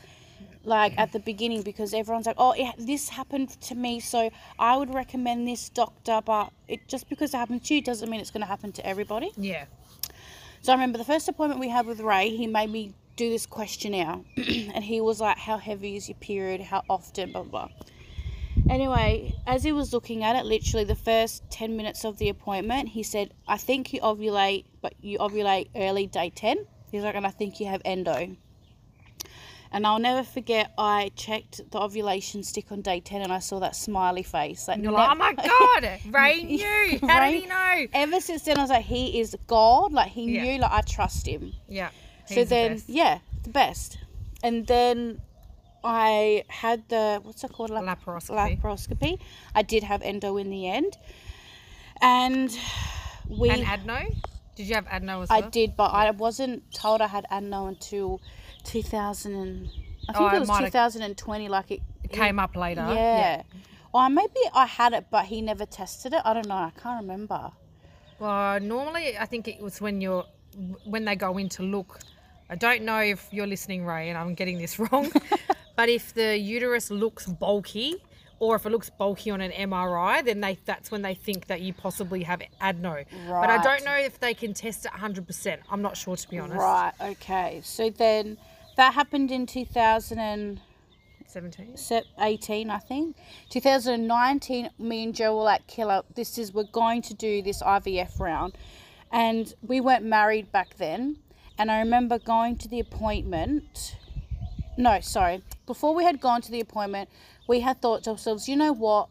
Like 0.64 0.98
at 0.98 1.14
the 1.14 1.20
beginning, 1.20 1.62
because 1.62 1.94
everyone's 1.94 2.26
like, 2.26 2.36
"Oh, 2.38 2.54
yeah, 2.54 2.74
this 2.78 3.08
happened 3.10 3.50
to 3.62 3.76
me, 3.76 4.00
so 4.02 4.30
I 4.60 4.76
would 4.76 4.94
recommend 4.94 5.48
this 5.48 5.70
doctor." 5.70 6.22
But 6.26 6.52
it 6.68 6.88
just 6.90 7.08
because 7.08 7.34
it 7.34 7.38
happened 7.38 7.64
to 7.66 7.76
you 7.76 7.82
doesn't 7.82 8.10
mean 8.10 8.20
it's 8.20 8.32
going 8.32 8.42
to 8.42 8.48
happen 8.48 8.72
to 8.74 8.86
everybody. 8.86 9.32
yeah. 9.38 9.66
So 10.62 10.74
I 10.74 10.76
remember 10.76 10.98
the 10.98 11.06
first 11.06 11.30
appointment 11.30 11.62
we 11.62 11.70
had 11.70 11.86
with 11.86 12.02
Ray, 12.02 12.36
he 12.36 12.48
made 12.48 12.70
me 12.70 12.94
do 13.16 13.30
this 13.30 13.46
questionnaire. 13.46 14.20
and 14.38 14.84
he 14.84 15.00
was 15.00 15.22
like, 15.22 15.38
How 15.38 15.58
heavy 15.58 15.96
is 15.96 16.10
your 16.10 16.18
period? 16.18 16.60
How 16.62 16.84
often? 16.90 17.32
Blah, 17.32 17.44
blah, 17.44 17.68
blah. 17.68 17.70
Anyway, 18.70 19.34
as 19.46 19.64
he 19.64 19.72
was 19.72 19.94
looking 19.94 20.24
at 20.24 20.36
it, 20.36 20.46
literally 20.46 20.84
the 20.84 20.96
first 20.96 21.44
10 21.52 21.78
minutes 21.78 22.04
of 22.04 22.18
the 22.18 22.28
appointment, 22.28 22.90
he 22.90 23.04
said, 23.04 23.34
I 23.48 23.56
think 23.58 23.94
you 23.94 24.02
ovulate, 24.02 24.66
but 24.82 24.94
you 25.02 25.20
ovulate 25.20 25.70
early 25.76 26.08
day 26.08 26.32
10. 26.36 26.66
He's 26.92 27.04
like, 27.04 27.16
And 27.16 27.26
I 27.26 27.30
think 27.32 27.60
you 27.60 27.68
have 27.68 27.82
endo. 27.86 28.36
And 29.72 29.86
I'll 29.86 30.00
never 30.00 30.24
forget, 30.24 30.72
I 30.78 31.12
checked 31.16 31.62
the 31.72 31.80
ovulation 31.80 32.42
stick 32.44 32.72
on 32.72 32.82
day 32.82 33.00
10 33.02 33.22
and 33.22 33.34
I 33.34 33.40
saw 33.40 33.60
that 33.60 33.76
smiley 33.76 34.24
face. 34.24 34.68
Like, 34.68 34.82
you're 34.82 34.92
like, 34.94 35.10
oh 35.12 35.16
my 35.16 35.34
God, 35.34 36.00
Ray 36.10 36.44
knew. 36.44 37.00
How 37.08 37.20
Ray- 37.22 37.32
did 37.34 37.42
he 37.44 37.48
know? 37.50 37.88
Ever 37.94 38.20
since 38.22 38.44
then, 38.44 38.58
I 38.58 38.62
was 38.62 38.70
like, 38.70 38.86
he 38.86 39.20
is 39.20 39.36
God. 39.48 39.92
Like, 39.92 40.10
he 40.12 40.36
Yeah. 40.36 40.44
knew, 40.44 40.58
like, 40.60 40.72
I 40.72 40.82
trust 40.82 41.28
him. 41.28 41.54
Yeah. 41.68 41.90
So 42.28 42.36
the 42.36 42.44
then, 42.46 42.72
best. 42.76 42.90
yeah, 42.90 43.20
the 43.44 43.50
best. 43.50 43.98
And 44.44 44.66
then 44.68 45.22
I 45.84 46.44
had 46.50 46.88
the 46.90 47.20
what's 47.24 47.44
it 47.44 47.52
called? 47.52 47.70
Lap- 47.70 48.00
Laparoscopy. 48.06 48.60
Laparoscopy. 48.62 49.20
I 49.56 49.62
did 49.64 49.84
have 49.84 50.02
endo 50.02 50.38
in 50.38 50.50
the 50.50 50.68
end, 50.70 50.98
and 52.02 52.58
we. 53.30 53.50
And 53.50 53.64
Adeno? 53.64 54.06
Did 54.56 54.68
you 54.68 54.76
have 54.76 54.88
Adeno 54.88 55.22
as 55.22 55.30
well? 55.30 55.44
I 55.44 55.50
did, 55.50 55.76
but 55.78 55.94
I 55.94 56.12
wasn't 56.12 56.72
told 56.74 57.02
I 57.02 57.08
had 57.08 57.26
adeno 57.32 57.68
until 57.68 58.22
2000. 58.68 59.34
And, 59.34 59.70
I 60.10 60.14
think 60.14 60.32
Oh, 60.34 60.36
it 60.36 60.40
was 60.40 60.48
might 60.48 60.66
2020. 60.66 61.50
Like 61.50 61.72
it, 61.72 61.82
It 62.04 62.12
came 62.12 62.40
up 62.40 62.56
later. 62.56 62.86
Yeah. 62.94 63.44
Or 63.94 64.10
maybe 64.10 64.40
I 64.54 64.66
had 64.66 64.94
it, 64.94 65.08
but 65.10 65.26
he 65.26 65.42
never 65.42 65.66
tested 65.66 66.14
it. 66.14 66.22
I 66.24 66.34
don't 66.34 66.48
know. 66.48 66.56
I 66.56 66.72
can't 66.82 67.02
remember. 67.02 67.52
Well, 68.20 68.60
normally 68.60 69.18
I 69.18 69.26
think 69.26 69.48
it 69.48 69.62
was 69.62 69.82
when 69.82 70.02
you're 70.02 70.26
when 70.86 71.06
they 71.06 71.16
go 71.16 71.38
in 71.38 71.50
to 71.50 71.64
look. 71.64 72.00
I 72.50 72.56
don't 72.56 72.84
know 72.84 73.00
if 73.00 73.28
you're 73.32 73.48
listening, 73.48 73.86
Ray, 73.86 74.10
and 74.10 74.18
I'm 74.18 74.34
getting 74.34 74.58
this 74.58 74.80
wrong, 74.92 75.12
but 75.76 75.90
if 75.90 76.14
the 76.14 76.38
uterus 76.38 76.90
looks 76.90 77.28
bulky, 77.28 77.96
or 78.40 78.56
if 78.56 78.66
it 78.66 78.72
looks 78.72 78.90
bulky 78.90 79.30
on 79.32 79.42
an 79.42 79.52
MRI, 79.52 80.24
then 80.24 80.42
they 80.42 80.58
that's 80.66 80.90
when 80.92 81.02
they 81.02 81.14
think 81.14 81.48
that 81.48 81.62
you 81.62 81.74
possibly 81.74 82.24
have 82.24 82.42
adeno. 82.62 82.92
Right. 82.94 83.06
But 83.28 83.50
I 83.50 83.62
don't 83.62 83.84
know 83.86 83.96
if 83.96 84.20
they 84.20 84.34
can 84.34 84.54
test 84.54 84.86
it 84.86 84.92
100%. 84.92 85.58
I'm 85.70 85.82
not 85.82 85.98
sure 85.98 86.16
to 86.16 86.30
be 86.30 86.40
honest. 86.40 86.58
Right. 86.60 86.94
Okay. 87.02 87.62
So 87.64 87.90
then 87.90 88.38
that 88.78 88.94
happened 88.94 89.32
in 89.32 89.46
2000. 89.46 90.18
And, 90.18 90.62
17. 91.28 91.76
Sep- 91.76 92.06
18 92.20 92.70
i 92.70 92.80
think. 92.80 93.18
2019 93.50 94.70
me 94.80 95.04
and 95.04 95.14
joe 95.14 95.36
were 95.36 95.44
like 95.44 95.68
killer 95.68 96.02
this 96.16 96.38
is 96.38 96.54
we're 96.54 96.64
going 96.72 97.02
to 97.02 97.14
do 97.14 97.42
this 97.42 97.62
ivf 97.62 98.20
round. 98.20 98.54
And 99.12 99.54
we 99.62 99.82
weren't 99.82 100.06
married 100.06 100.52
back 100.52 100.78
then. 100.78 101.18
And 101.58 101.70
i 101.70 101.80
remember 101.80 102.18
going 102.18 102.58
to 102.60 102.70
the 102.70 102.80
appointment 102.80 103.98
no 104.78 105.00
sorry. 105.02 105.44
Before 105.66 105.94
we 105.94 106.06
had 106.06 106.22
gone 106.22 106.42
to 106.42 106.52
the 106.52 106.62
appointment 106.62 107.10
we 107.48 107.60
had 107.60 107.82
thought 107.82 108.04
to 108.06 108.12
ourselves 108.12 108.48
you 108.48 108.56
know 108.56 108.72
what? 108.72 109.10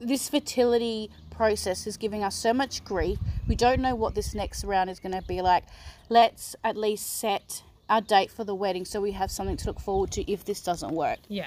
This 0.00 0.28
fertility 0.28 1.10
process 1.30 1.86
is 1.86 1.96
giving 1.96 2.24
us 2.24 2.34
so 2.34 2.52
much 2.52 2.84
grief. 2.84 3.18
We 3.46 3.54
don't 3.54 3.80
know 3.80 3.94
what 3.94 4.14
this 4.14 4.34
next 4.34 4.64
round 4.64 4.90
is 4.90 4.98
going 4.98 5.14
to 5.14 5.22
be 5.22 5.40
like. 5.40 5.64
Let's 6.08 6.56
at 6.64 6.76
least 6.76 7.18
set 7.18 7.62
our 7.88 8.00
date 8.00 8.30
for 8.30 8.44
the 8.44 8.54
wedding 8.54 8.84
so 8.84 9.00
we 9.00 9.12
have 9.12 9.30
something 9.30 9.56
to 9.56 9.66
look 9.66 9.80
forward 9.80 10.10
to 10.10 10.30
if 10.30 10.44
this 10.44 10.60
doesn't 10.62 10.92
work 10.94 11.18
Yeah. 11.28 11.46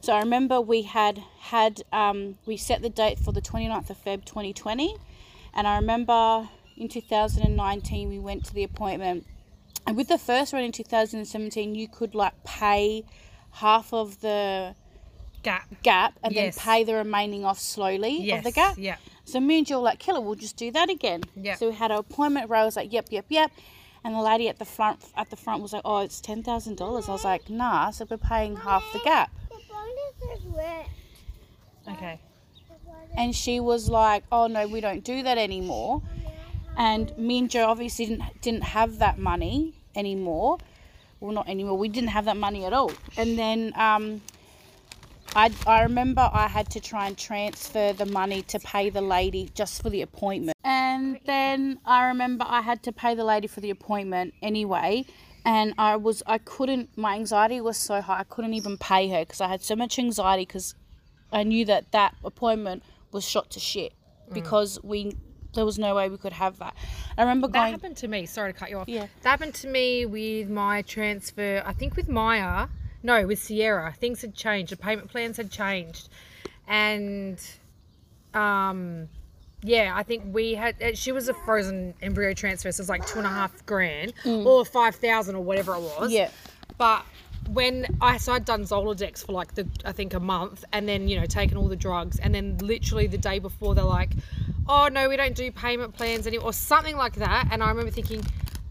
so 0.00 0.12
I 0.12 0.20
remember 0.20 0.60
we 0.60 0.82
had 0.82 1.22
had 1.40 1.82
um, 1.92 2.36
we 2.46 2.56
set 2.56 2.82
the 2.82 2.90
date 2.90 3.18
for 3.18 3.32
the 3.32 3.40
29th 3.42 3.90
of 3.90 3.96
Feb 4.04 4.24
2020, 4.24 4.94
and 5.54 5.66
I 5.66 5.76
remember 5.76 6.48
in 6.76 6.88
2019 6.88 8.08
we 8.08 8.18
went 8.18 8.44
to 8.46 8.54
the 8.54 8.62
appointment, 8.64 9.26
and 9.86 9.96
with 9.96 10.08
the 10.08 10.18
first 10.18 10.52
one 10.52 10.62
in 10.62 10.72
2017 10.72 11.74
you 11.74 11.88
could 11.88 12.14
like 12.14 12.34
pay 12.44 13.04
half 13.52 13.92
of 13.92 14.20
the 14.20 14.74
Gap. 15.42 15.66
gap 15.82 16.18
and 16.22 16.34
Yes. 16.34 16.56
then 16.56 16.64
pay 16.64 16.84
the 16.84 16.94
remaining 16.94 17.44
off 17.44 17.58
slowly 17.58 18.20
Yes. 18.22 18.38
of 18.38 18.44
the 18.44 18.52
gap. 18.52 18.76
Yeah. 18.78 18.96
So 19.24 19.40
me 19.40 19.58
and 19.58 19.66
Jill 19.66 19.80
were 19.80 19.84
like, 19.86 19.98
Killer, 19.98 20.20
we'll 20.20 20.34
just 20.34 20.56
do 20.56 20.70
that 20.72 20.90
again. 20.90 21.22
Yeah. 21.34 21.54
So 21.56 21.68
we 21.70 21.74
had 21.74 21.90
our 21.90 22.00
appointment. 22.00 22.50
Ray 22.50 22.62
was 22.64 22.76
like, 22.76 22.92
Yep, 22.92 23.06
yep, 23.10 23.24
yep. 23.30 23.50
And 24.02 24.14
the 24.14 24.20
lady 24.20 24.48
at 24.48 24.58
the 24.58 24.64
front 24.64 25.04
at 25.16 25.30
the 25.30 25.36
front 25.36 25.62
was 25.62 25.72
like, 25.72 25.82
Oh, 25.84 25.98
it's 25.98 26.20
ten 26.20 26.42
thousand 26.42 26.76
dollars. 26.76 27.08
I 27.08 27.12
was 27.12 27.24
like, 27.24 27.50
Nah. 27.50 27.90
So 27.90 28.06
we're 28.08 28.16
paying 28.16 28.56
half 28.56 28.84
the 28.92 28.98
gap. 29.00 29.30
The 29.48 29.56
bonus 29.68 30.38
is 30.38 30.44
wet. 30.46 30.88
Okay. 31.88 32.20
And 33.16 33.34
she 33.34 33.60
was 33.60 33.88
like, 33.88 34.24
Oh 34.32 34.46
no, 34.46 34.66
we 34.66 34.80
don't 34.80 35.04
do 35.04 35.22
that 35.22 35.38
anymore. 35.38 36.02
And 36.76 37.16
me 37.18 37.38
and 37.40 37.50
Joe 37.50 37.66
obviously 37.66 38.06
didn't 38.06 38.40
didn't 38.40 38.64
have 38.64 38.98
that 38.98 39.18
money 39.18 39.74
anymore. 39.94 40.58
Well, 41.20 41.32
not 41.32 41.48
anymore. 41.48 41.76
We 41.76 41.88
didn't 41.88 42.10
have 42.10 42.24
that 42.24 42.38
money 42.38 42.64
at 42.64 42.72
all. 42.72 42.92
And 43.18 43.38
then 43.38 43.72
um, 43.76 44.22
I 45.34 45.52
I 45.66 45.82
remember 45.82 46.28
I 46.32 46.48
had 46.48 46.70
to 46.70 46.80
try 46.80 47.06
and 47.06 47.16
transfer 47.16 47.92
the 47.92 48.06
money 48.06 48.42
to 48.42 48.58
pay 48.58 48.90
the 48.90 49.00
lady 49.00 49.50
just 49.54 49.82
for 49.82 49.90
the 49.90 50.02
appointment. 50.02 50.56
And 50.64 51.18
then 51.24 51.78
I 51.84 52.08
remember 52.08 52.44
I 52.48 52.62
had 52.62 52.82
to 52.84 52.92
pay 52.92 53.14
the 53.14 53.24
lady 53.24 53.46
for 53.46 53.60
the 53.60 53.70
appointment 53.70 54.34
anyway. 54.42 55.04
And 55.44 55.74
I 55.78 55.96
was 55.96 56.22
I 56.26 56.38
couldn't. 56.38 56.96
My 56.98 57.14
anxiety 57.14 57.60
was 57.60 57.76
so 57.76 58.00
high. 58.00 58.20
I 58.20 58.24
couldn't 58.24 58.54
even 58.54 58.76
pay 58.76 59.08
her 59.08 59.20
because 59.20 59.40
I 59.40 59.48
had 59.48 59.62
so 59.62 59.76
much 59.76 59.98
anxiety 59.98 60.42
because 60.42 60.74
I 61.32 61.44
knew 61.44 61.64
that 61.66 61.92
that 61.92 62.16
appointment 62.24 62.82
was 63.12 63.26
shot 63.26 63.50
to 63.50 63.60
shit 63.60 63.92
mm. 64.28 64.34
because 64.34 64.78
we 64.82 65.16
there 65.54 65.64
was 65.64 65.78
no 65.78 65.94
way 65.94 66.08
we 66.08 66.16
could 66.16 66.32
have 66.32 66.58
that. 66.58 66.74
I 67.16 67.22
remember 67.22 67.48
That 67.48 67.54
going. 67.54 67.72
happened 67.72 67.96
to 67.98 68.08
me. 68.08 68.26
Sorry 68.26 68.52
to 68.52 68.58
cut 68.58 68.70
you 68.70 68.78
off. 68.78 68.88
Yeah. 68.88 69.06
That 69.22 69.30
happened 69.30 69.54
to 69.54 69.68
me 69.68 70.06
with 70.06 70.48
my 70.48 70.82
transfer. 70.82 71.62
I 71.64 71.72
think 71.72 71.96
with 71.96 72.08
Maya. 72.08 72.68
No, 73.02 73.26
with 73.26 73.38
Sierra. 73.38 73.92
Things 73.98 74.20
had 74.20 74.34
changed. 74.34 74.72
The 74.72 74.76
payment 74.76 75.08
plans 75.10 75.36
had 75.36 75.50
changed, 75.50 76.08
and 76.68 77.38
um, 78.34 79.08
yeah, 79.62 79.92
I 79.94 80.02
think 80.02 80.24
we 80.34 80.54
had. 80.54 80.80
uh, 80.82 80.94
She 80.94 81.12
was 81.12 81.28
a 81.28 81.34
frozen 81.34 81.94
embryo 82.02 82.32
transfer, 82.34 82.70
so 82.72 82.80
it 82.80 82.82
was 82.82 82.88
like 82.88 83.06
two 83.06 83.18
and 83.18 83.26
a 83.26 83.30
half 83.30 83.64
grand 83.66 84.12
or 84.26 84.64
five 84.64 84.96
thousand 84.96 85.34
or 85.36 85.42
whatever 85.42 85.74
it 85.74 85.80
was. 85.80 86.10
Mm. 86.10 86.14
Yeah. 86.14 86.30
But 86.78 87.04
when 87.48 87.86
I 88.00 88.18
so 88.18 88.32
I'd 88.32 88.44
done 88.44 88.62
Zoladex 88.64 89.24
for 89.26 89.32
like 89.32 89.54
the 89.54 89.66
I 89.84 89.92
think 89.92 90.14
a 90.14 90.20
month, 90.20 90.64
and 90.72 90.88
then 90.88 91.08
you 91.08 91.18
know 91.18 91.26
taken 91.26 91.56
all 91.56 91.68
the 91.68 91.76
drugs, 91.76 92.18
and 92.18 92.34
then 92.34 92.58
literally 92.58 93.06
the 93.06 93.18
day 93.18 93.38
before 93.38 93.74
they're 93.74 93.84
like, 93.84 94.10
"Oh 94.68 94.88
no, 94.88 95.08
we 95.08 95.16
don't 95.16 95.34
do 95.34 95.50
payment 95.50 95.94
plans 95.94 96.26
anymore," 96.26 96.50
or 96.50 96.52
something 96.52 96.96
like 96.96 97.14
that. 97.16 97.48
And 97.50 97.62
I 97.62 97.68
remember 97.68 97.90
thinking, 97.90 98.22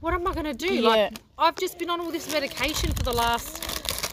"What 0.02 0.14
am 0.14 0.26
I 0.28 0.34
going 0.34 0.46
to 0.46 0.54
do? 0.54 0.74
Yeah. 0.74 0.90
Like 0.90 1.18
I've 1.38 1.56
just 1.56 1.78
been 1.80 1.90
on 1.90 2.00
all 2.00 2.12
this 2.12 2.32
medication 2.32 2.92
for 2.94 3.04
the 3.04 3.14
last 3.14 3.64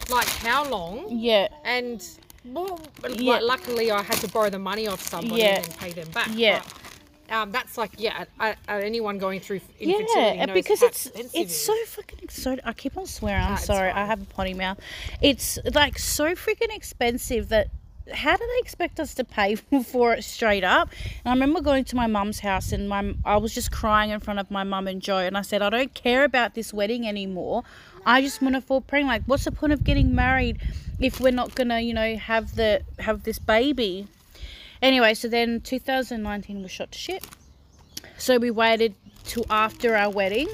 like 0.09 0.27
how 0.27 0.67
long?" 0.69 1.05
Yeah. 1.09 1.47
And 1.63 2.03
well, 2.45 2.79
Yeah. 3.09 3.33
like, 3.33 3.41
luckily 3.43 3.91
I 3.91 4.01
had 4.03 4.17
to 4.19 4.27
borrow 4.29 4.49
the 4.49 4.59
money 4.59 4.87
off 4.87 5.01
somebody 5.01 5.41
Yeah. 5.41 5.55
and 5.57 5.65
then 5.65 5.73
pay 5.77 5.91
them 5.91 6.09
back. 6.11 6.29
Yeah. 6.33 6.61
But, 6.63 7.35
um, 7.35 7.51
that's 7.51 7.77
like 7.77 7.91
yeah, 7.97 8.23
uh, 8.39 8.53
anyone 8.69 9.17
going 9.17 9.41
through 9.41 9.59
Yeah, 9.79 10.45
because 10.53 10.81
it's 10.81 11.07
expensive 11.07 11.31
it's 11.41 11.55
so 11.57 11.73
freaking 11.85 12.31
so. 12.31 12.55
I 12.63 12.71
keep 12.73 12.95
on 12.97 13.05
swearing. 13.05 13.43
I'm 13.43 13.51
Ah, 13.51 13.55
it's 13.55 13.65
sorry. 13.65 13.91
I 13.91 14.05
have 14.05 14.21
a 14.21 14.25
potty 14.25 14.53
mouth. 14.53 14.79
It's 15.21 15.59
like 15.73 15.99
so 15.99 16.35
freaking 16.35 16.73
expensive 16.75 17.49
that. 17.49 17.67
How 18.13 18.37
do 18.37 18.41
they 18.53 18.59
expect 18.61 19.01
us 19.01 19.13
to 19.15 19.25
pay 19.25 19.55
for 19.91 20.13
it 20.13 20.23
straight 20.23 20.63
up? 20.63 20.87
And 21.25 21.25
I 21.25 21.31
remember 21.33 21.59
going 21.59 21.83
to 21.83 21.95
my 21.97 22.07
mum's 22.07 22.39
house 22.39 22.71
and 22.71 22.87
my 22.87 23.13
I 23.25 23.35
was 23.35 23.53
just 23.53 23.69
crying 23.73 24.11
in 24.11 24.21
front 24.21 24.39
of 24.39 24.49
my 24.49 24.63
mum 24.63 24.87
and 24.87 25.01
Joe 25.01 25.17
and 25.17 25.37
I 25.37 25.41
said 25.41 25.61
I 25.61 25.69
don't 25.69 25.93
care 25.93 26.23
about 26.23 26.53
this 26.55 26.73
wedding 26.73 27.05
anymore. 27.05 27.65
I 28.05 28.21
just 28.21 28.41
want 28.41 28.55
to 28.55 28.61
fall 28.61 28.81
pregnant. 28.81 29.09
Like, 29.09 29.23
what's 29.25 29.45
the 29.45 29.51
point 29.51 29.73
of 29.73 29.83
getting 29.83 30.15
married 30.15 30.59
if 30.99 31.19
we're 31.19 31.31
not 31.31 31.55
gonna, 31.55 31.79
you 31.79 31.93
know, 31.93 32.15
have 32.15 32.55
the 32.55 32.81
have 32.99 33.23
this 33.23 33.39
baby? 33.39 34.07
Anyway, 34.81 35.13
so 35.13 35.27
then 35.27 35.61
2019 35.61 36.61
was 36.61 36.71
shot 36.71 36.91
to 36.91 36.97
shit. 36.97 37.25
So 38.17 38.37
we 38.37 38.51
waited 38.51 38.93
till 39.23 39.45
after 39.49 39.95
our 39.95 40.09
wedding, 40.09 40.47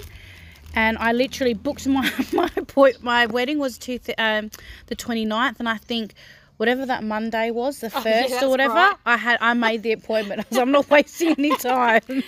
and 0.75 0.97
I 0.97 1.11
literally 1.11 1.53
booked 1.53 1.87
my 1.87 2.09
my 2.33 2.49
point. 2.49 3.03
My 3.03 3.25
wedding 3.25 3.59
was 3.59 3.77
two 3.77 3.99
th- 3.99 4.17
um, 4.17 4.49
the 4.87 4.95
29th, 4.95 5.59
and 5.59 5.69
I 5.69 5.77
think 5.77 6.13
whatever 6.57 6.85
that 6.85 7.03
Monday 7.03 7.51
was, 7.51 7.79
the 7.79 7.89
first 7.89 8.05
Oh, 8.33 8.39
yeah, 8.39 8.45
or 8.45 8.49
whatever, 8.49 8.73
right. 8.73 8.95
I 9.05 9.17
had 9.17 9.37
I 9.41 9.53
made 9.53 9.83
the 9.83 9.91
appointment. 9.91 10.41
I 10.41 10.45
was, 10.49 10.59
I'm 10.59 10.71
not 10.71 10.89
wasting 10.89 11.35
any 11.37 11.55
time. 11.57 12.23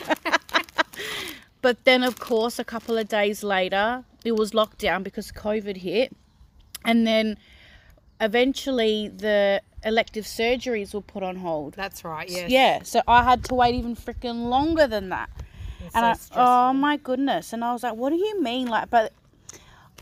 but 1.61 1.83
then, 1.85 2.03
of 2.03 2.19
course, 2.19 2.59
a 2.59 2.63
couple 2.63 2.97
of 2.97 3.07
days 3.07 3.43
later, 3.43 4.03
it 4.25 4.35
was 4.35 4.51
lockdown 4.51 5.03
because 5.03 5.31
COVID 5.31 5.77
hit, 5.77 6.15
and 6.83 7.05
then 7.05 7.37
eventually 8.19 9.09
the 9.09 9.61
elective 9.83 10.25
surgeries 10.25 10.93
were 10.93 11.01
put 11.01 11.23
on 11.23 11.37
hold. 11.37 11.73
That's 11.75 12.03
right. 12.03 12.29
Yes. 12.29 12.49
Yeah, 12.49 12.83
so 12.83 13.01
I 13.07 13.23
had 13.23 13.43
to 13.45 13.55
wait 13.55 13.75
even 13.75 13.95
freaking 13.95 14.49
longer 14.49 14.87
than 14.87 15.09
that. 15.09 15.29
It's 15.85 15.95
And 15.95 16.17
so 16.17 16.35
I, 16.35 16.69
oh 16.69 16.73
my 16.73 16.97
goodness. 16.97 17.53
And 17.53 17.63
I 17.63 17.71
was 17.73 17.83
like, 17.83 17.95
what 17.95 18.09
do 18.09 18.15
you 18.15 18.41
mean? 18.41 18.67
Like, 18.67 18.89
but 18.89 19.13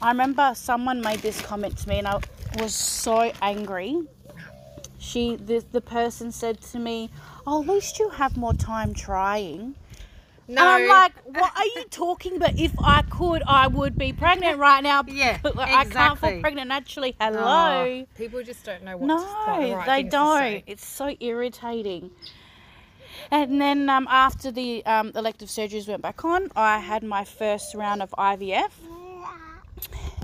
I 0.02 0.10
remember 0.10 0.54
someone 0.56 1.02
made 1.02 1.20
this 1.20 1.42
comment 1.42 1.78
to 1.80 1.90
me 1.90 2.00
and 2.00 2.08
I 2.08 2.20
was 2.60 2.74
so 2.74 3.32
angry. 3.42 4.02
She, 5.00 5.36
the, 5.36 5.64
the 5.72 5.82
person 5.82 6.32
said 6.32 6.62
to 6.62 6.80
me, 6.80 7.10
oh, 7.46 7.62
at 7.62 7.68
least 7.68 8.00
you 8.00 8.10
have 8.10 8.38
more 8.38 8.54
time 8.54 8.94
trying. 8.94 9.76
No. 10.48 10.62
And 10.62 10.70
I'm 10.70 10.88
like, 10.90 11.14
what 11.24 11.52
are 11.56 11.66
you 11.66 11.86
talking 11.90 12.36
about? 12.36 12.58
If 12.60 12.74
I 12.80 13.02
could, 13.04 13.44
I 13.48 13.68
would 13.68 13.98
be 13.98 14.14
pregnant 14.14 14.60
right 14.60 14.84
now. 14.84 15.04
Yeah, 15.14 15.38
But 15.42 15.56
like, 15.62 15.70
I 15.70 15.86
can't 15.86 16.18
fall 16.18 16.40
pregnant 16.40 16.68
naturally. 16.70 17.16
Hello. 17.20 17.40
Oh, 17.42 18.06
people 18.18 18.42
just 18.44 18.66
don't 18.66 18.84
know 18.84 18.98
what 18.98 19.08
No, 19.08 19.18
the 19.18 19.76
right 19.76 19.86
they 19.86 20.04
don't. 20.04 20.64
It's 20.66 20.86
so 20.86 21.16
irritating. 21.20 22.12
And 23.32 23.62
then 23.62 23.90
um, 23.90 24.08
after 24.10 24.52
the 24.52 24.86
um, 24.86 25.12
elective 25.16 25.50
surgeries 25.50 25.88
went 25.88 26.02
back 26.02 26.26
on, 26.26 26.50
I 26.56 26.80
had 26.80 27.04
my 27.04 27.24
first 27.24 27.76
round 27.76 28.02
of 28.02 28.10
IVF. 28.12 28.72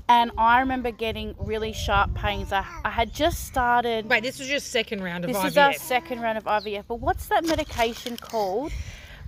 And 0.08 0.32
I 0.36 0.58
remember 0.58 0.90
getting 0.90 1.36
really 1.38 1.72
sharp 1.72 2.14
pains. 2.14 2.52
I, 2.52 2.66
I 2.84 2.90
had 2.90 3.12
just 3.14 3.46
started. 3.46 4.08
Wait, 4.08 4.24
this 4.24 4.40
was 4.40 4.50
your 4.50 4.58
second 4.58 5.04
round 5.04 5.24
of 5.24 5.28
This 5.28 5.36
IVF. 5.36 5.42
This 5.42 5.52
is 5.52 5.58
our 5.58 5.72
second 5.74 6.20
round 6.20 6.36
of 6.36 6.44
IVF. 6.44 6.84
But 6.88 6.96
what's 6.96 7.26
that 7.26 7.44
medication 7.44 8.16
called? 8.16 8.72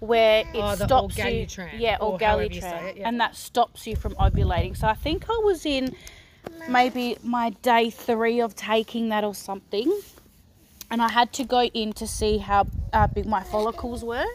Where 0.02 0.40
it 0.40 0.56
Oh, 0.56 0.74
stops 0.74 1.16
you, 1.16 1.46
yeah, 1.78 1.96
or 2.00 2.14
or 2.14 2.18
however 2.18 2.42
you 2.44 2.60
say 2.60 2.66
Orgalutran, 2.68 2.88
it, 2.90 2.96
yeah. 2.98 3.08
and 3.08 3.20
that 3.20 3.36
stops 3.36 3.86
you 3.86 3.94
from 3.96 4.14
ovulating. 4.16 4.76
So 4.76 4.88
I 4.88 4.94
think 4.94 5.26
I 5.30 5.40
was 5.44 5.64
in 5.64 5.94
maybe 6.68 7.18
my 7.22 7.50
day 7.62 7.90
three 7.90 8.40
of 8.40 8.56
taking 8.56 9.10
that 9.10 9.22
or 9.24 9.34
something, 9.34 9.90
and 10.90 11.00
I 11.00 11.08
had 11.08 11.32
to 11.34 11.44
go 11.44 11.62
in 11.62 11.92
to 11.94 12.06
see 12.08 12.38
how 12.38 12.66
uh, 12.92 13.06
big 13.06 13.26
my 13.26 13.44
follicles 13.44 14.02
were, 14.04 14.26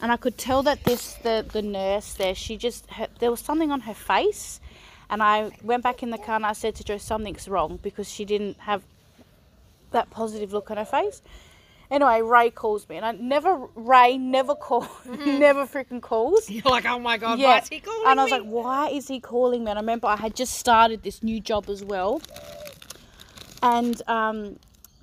and 0.00 0.10
I 0.10 0.16
could 0.16 0.36
tell 0.38 0.62
that 0.64 0.82
this 0.84 1.14
the 1.22 1.46
the 1.52 1.62
nurse 1.62 2.14
there 2.14 2.34
she 2.34 2.56
just 2.56 2.90
her, 2.90 3.06
there 3.20 3.30
was 3.30 3.40
something 3.40 3.70
on 3.70 3.82
her 3.82 3.94
face, 3.94 4.60
and 5.08 5.22
I 5.22 5.52
went 5.62 5.84
back 5.84 6.02
in 6.02 6.10
the 6.10 6.18
car 6.18 6.34
and 6.36 6.46
I 6.46 6.52
said 6.52 6.74
to 6.76 6.84
Joe 6.84 6.98
something's 6.98 7.48
wrong 7.48 7.78
because 7.82 8.10
she 8.10 8.24
didn't 8.24 8.58
have 8.58 8.82
that 9.92 10.10
positive 10.10 10.52
look 10.52 10.70
on 10.72 10.78
her 10.78 10.84
face. 10.84 11.22
Anyway, 11.90 12.20
Ray 12.22 12.50
calls 12.50 12.88
me, 12.88 12.96
and 12.96 13.06
I 13.06 13.12
never 13.12 13.68
Ray 13.76 14.18
never 14.18 14.54
call, 14.56 14.88
never 15.06 15.66
freaking 15.66 16.00
calls. 16.02 16.50
You're 16.50 16.62
like, 16.64 16.84
oh 16.86 16.98
my 16.98 17.16
god, 17.16 17.38
why 17.38 17.58
is 17.58 17.68
he 17.68 17.80
calling 17.80 18.02
me? 18.04 18.10
and 18.10 18.20
I 18.20 18.24
was 18.24 18.32
me? 18.32 18.38
like, 18.38 18.48
why 18.48 18.88
is 18.88 19.06
he 19.08 19.20
calling 19.20 19.64
me? 19.64 19.70
And 19.70 19.78
I 19.78 19.82
remember 19.82 20.08
I 20.08 20.16
had 20.16 20.34
just 20.34 20.54
started 20.54 21.02
this 21.04 21.22
new 21.22 21.40
job 21.40 21.68
as 21.68 21.84
well, 21.84 22.20
and 23.62 24.00
um, 24.08 24.58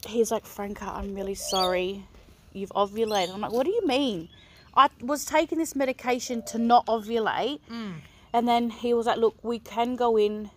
he's 0.08 0.32
like, 0.32 0.46
Franca, 0.46 0.86
I'm 0.86 1.16
really 1.16 1.36
sorry, 1.36 2.06
you've 2.54 2.72
ovulated. 2.72 3.34
I'm 3.34 3.42
like, 3.42 3.52
what 3.52 3.66
do 3.66 3.72
you 3.72 3.86
mean? 3.88 4.30
I 4.76 4.90
was 5.02 5.24
taking 5.26 5.58
this 5.60 5.76
medication 5.76 6.42
to 6.48 6.58
not 6.58 6.86
ovulate, 6.88 7.60
Mm. 7.70 7.94
and 8.34 8.48
then 8.48 8.70
he 8.70 8.94
was 8.94 9.06
like, 9.06 9.18
look, 9.18 9.36
we 9.44 9.60
can 9.60 9.96
go 9.96 10.18
in 10.18 10.50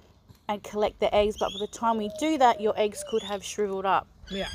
and 0.48 0.62
collect 0.62 1.00
the 1.00 1.14
eggs, 1.14 1.36
but 1.38 1.50
by 1.52 1.58
the 1.60 1.66
time 1.66 1.98
we 1.98 2.10
do 2.18 2.38
that, 2.38 2.60
your 2.60 2.72
eggs 2.76 3.04
could 3.10 3.22
have 3.22 3.44
shriveled 3.44 3.84
up. 3.86 4.06
yeah. 4.30 4.48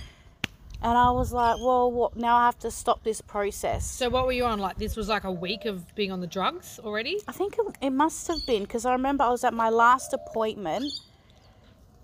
And 0.84 0.98
I 0.98 1.12
was 1.12 1.32
like, 1.32 1.58
well, 1.58 1.92
what? 1.92 2.16
Now 2.16 2.38
I 2.38 2.46
have 2.46 2.58
to 2.60 2.72
stop 2.72 3.04
this 3.04 3.22
process. 3.22 3.86
So 3.86 4.10
what 4.10 4.26
were 4.26 4.32
you 4.32 4.46
on? 4.46 4.60
Like 4.60 4.78
this 4.78 4.96
was 4.96 5.08
like 5.10 5.24
a 5.26 5.32
week 5.32 5.66
of 5.66 5.94
being 5.96 6.12
on 6.12 6.22
the 6.22 6.28
drugs 6.28 6.80
already? 6.84 7.20
I 7.28 7.32
think 7.34 7.56
it, 7.60 7.66
it 7.82 7.90
must 7.92 8.28
have 8.28 8.44
been 8.48 8.64
because 8.64 8.86
I 8.86 8.94
remember 8.94 9.24
I 9.24 9.30
was 9.30 9.44
at 9.44 9.54
my 9.54 9.70
last 9.70 10.12
appointment 10.14 10.92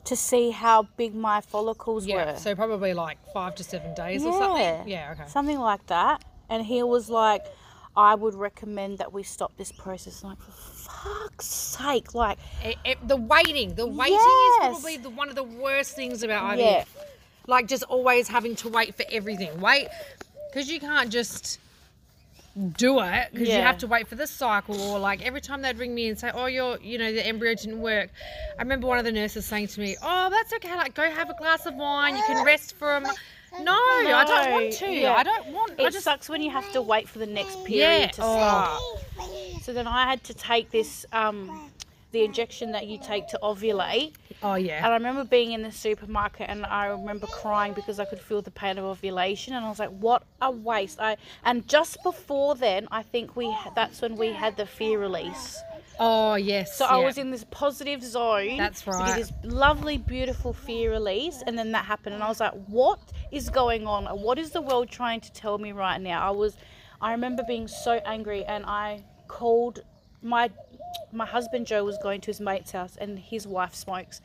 to 0.05 0.15
see 0.15 0.51
how 0.51 0.84
big 0.96 1.15
my 1.15 1.41
follicles 1.41 2.05
Yeah. 2.05 2.34
were. 2.34 2.38
So 2.39 2.53
probably 2.55 2.93
like 2.93 3.17
five 3.34 3.55
to 3.55 3.63
seven 3.63 3.93
days 3.96 4.24
or 4.24 4.31
something. 4.34 4.88
Yeah. 4.88 5.13
Okay. 5.13 5.27
Something 5.27 5.60
like 5.60 5.86
that. 5.88 6.24
And 6.50 6.63
he 6.65 6.84
was 6.84 7.10
like, 7.10 7.46
I 7.96 8.13
would 8.13 8.36
recommend 8.36 9.00
that 9.00 9.12
we 9.12 9.24
stop 9.24 9.57
this 9.57 9.72
process. 9.72 10.24
I'm 10.24 10.29
like, 10.29 10.39
for 10.39 10.51
fuck's 10.51 11.46
sake. 11.48 12.13
Like, 12.13 12.38
It, 12.63 12.77
it, 12.86 13.07
the 13.07 13.17
waiting, 13.17 13.74
the 13.74 13.88
waiting 13.88 14.13
Yes. 14.13 14.53
is 14.77 14.81
probably 14.81 14.98
the, 14.98 15.10
one 15.10 15.29
of 15.29 15.36
the 15.36 15.43
worst 15.43 15.96
things 15.96 16.22
about 16.24 16.55
IVF. 16.55 16.60
Yeah. 16.60 16.84
Like 17.48 17.68
just 17.68 17.84
always 17.84 18.27
having 18.27 18.56
to 18.58 18.70
wait 18.70 18.96
for 18.96 19.06
everything. 19.12 19.60
Wait, 19.60 19.88
because 20.51 20.70
you 20.70 20.80
can't 20.80 21.10
just 21.10 21.60
do 22.75 23.00
it 23.01 23.27
because 23.32 23.48
you 23.48 23.54
have 23.54 23.77
to 23.77 23.86
wait 23.86 24.08
for 24.08 24.16
this 24.16 24.32
cycle 24.32 24.80
or 24.82 24.98
like 24.98 25.24
every 25.24 25.39
time 25.39 25.62
they'd 25.62 25.77
ring 25.77 25.94
me 25.94 26.08
and 26.08 26.18
say 26.18 26.32
oh 26.34 26.48
your 26.48 26.80
you 26.80 26.98
know 26.98 27.13
the 27.13 27.24
embryo 27.24 27.54
didn't 27.54 27.80
work 27.80 28.10
i 28.58 28.62
remember 28.63 28.88
one 28.88 28.98
of 28.98 29.06
the 29.06 29.12
nurses 29.12 29.46
saying 29.46 29.68
to 29.68 29.80
me 29.80 29.96
oh 30.01 30.27
that's 30.32 30.51
okay 30.51 30.75
like 30.75 30.96
go 30.96 31.08
have 31.08 31.30
a 31.30 31.36
glass 31.36 31.68
of 31.68 31.75
wine 31.75 32.16
you 32.16 32.24
can 32.25 32.44
rest 32.44 32.75
for 32.75 32.96
a, 32.96 33.01
mo-" 33.01 33.12
No, 33.62 33.74
I 33.74 34.24
don't 34.27 34.51
want 34.51 34.74
to. 34.74 34.92
yeah. 34.92 35.13
I 35.13 35.24
don't 35.24 35.48
want. 35.48 35.72
I 35.80 35.86
It 35.88 35.94
just 35.94 36.04
sucks 36.04 36.30
when 36.30 36.42
you 36.42 36.51
have 36.51 36.72
to 36.74 36.82
wait 36.82 37.08
for 37.08 37.20
the 37.20 37.25
next 37.25 37.63
period 37.66 38.00
Yeah, 38.01 38.08
to 38.08 38.22
oh. 38.24 39.01
start. 39.16 39.63
So 39.63 39.74
then 39.74 39.88
I 39.88 40.08
had 40.10 40.24
to 40.25 40.34
take 40.34 40.70
this, 40.72 41.06
um, 41.12 41.72
the 42.12 42.24
injection 42.24 42.72
that 42.72 42.88
you 42.88 42.98
take 43.00 43.28
to 43.28 43.40
ovulate. 43.44 44.14
oh 44.42 44.56
yeah. 44.56 44.78
And. 44.78 44.88
I 44.88 44.94
remember 44.94 45.24
being 45.24 45.52
in 45.52 45.62
the 45.62 45.72
supermarket 45.72 46.50
and 46.50 46.66
I 46.66 46.88
remember 46.88 47.28
crying 47.28 47.74
because 47.74 48.00
I 48.00 48.06
could 48.06 48.20
feel 48.20 48.42
the 48.42 48.52
pain 48.52 48.78
of 48.78 48.86
ovulation 48.86 49.54
and 49.54 49.66
I 49.66 49.70
was 49.70 49.80
like, 49.80 49.90
what 49.90 50.24
a 50.42 50.50
waste. 50.50 51.00
I 51.00 51.18
and 51.44 51.68
just 51.68 52.02
before 52.04 52.56
then, 52.56 52.88
I 52.92 53.04
think 53.04 53.36
we 53.36 53.56
that's 53.76 54.02
when 54.02 54.16
we 54.16 54.32
had 54.32 54.56
the 54.58 54.66
fear 54.66 55.00
release. 55.00 55.62
Oh 56.00 56.36
yes. 56.36 56.78
So 56.78 56.86
I 56.86 56.98
was 56.98 57.18
in 57.18 57.32
this 57.32 57.44
positive 57.50 58.04
zone. 58.04 58.58
That's 58.58 58.86
right. 58.86 59.16
this 59.16 59.32
lovely, 59.44 59.98
beautiful 59.98 60.54
fear 60.54 60.92
release, 60.92 61.44
and 61.46 61.58
then 61.58 61.72
that 61.72 61.86
happened, 61.86 62.16
and 62.16 62.24
I 62.24 62.28
was 62.28 62.40
like, 62.40 62.54
"What 62.68 63.00
is 63.32 63.50
going 63.50 63.88
on? 63.88 64.06
What 64.06 64.38
is 64.38 64.52
the 64.52 64.62
world 64.62 64.90
trying 64.90 65.22
to 65.22 65.32
tell 65.34 65.58
me 65.58 65.72
right 65.72 66.00
now?" 66.00 66.28
I 66.28 66.32
was, 66.32 66.56
I 67.02 67.12
remember 67.12 67.44
being 67.48 67.68
so 67.68 67.94
angry, 68.06 68.46
and 68.46 68.64
I 68.66 69.04
called 69.28 69.80
my 70.22 70.52
my 71.12 71.25
husband 71.25 71.67
Joe 71.67 71.84
was 71.84 71.98
going 71.98 72.22
to 72.22 72.27
his 72.27 72.39
mate's 72.39 72.72
house, 72.72 72.98
and 73.00 73.17
his 73.20 73.48
wife 73.48 73.75
smokes. 73.75 74.22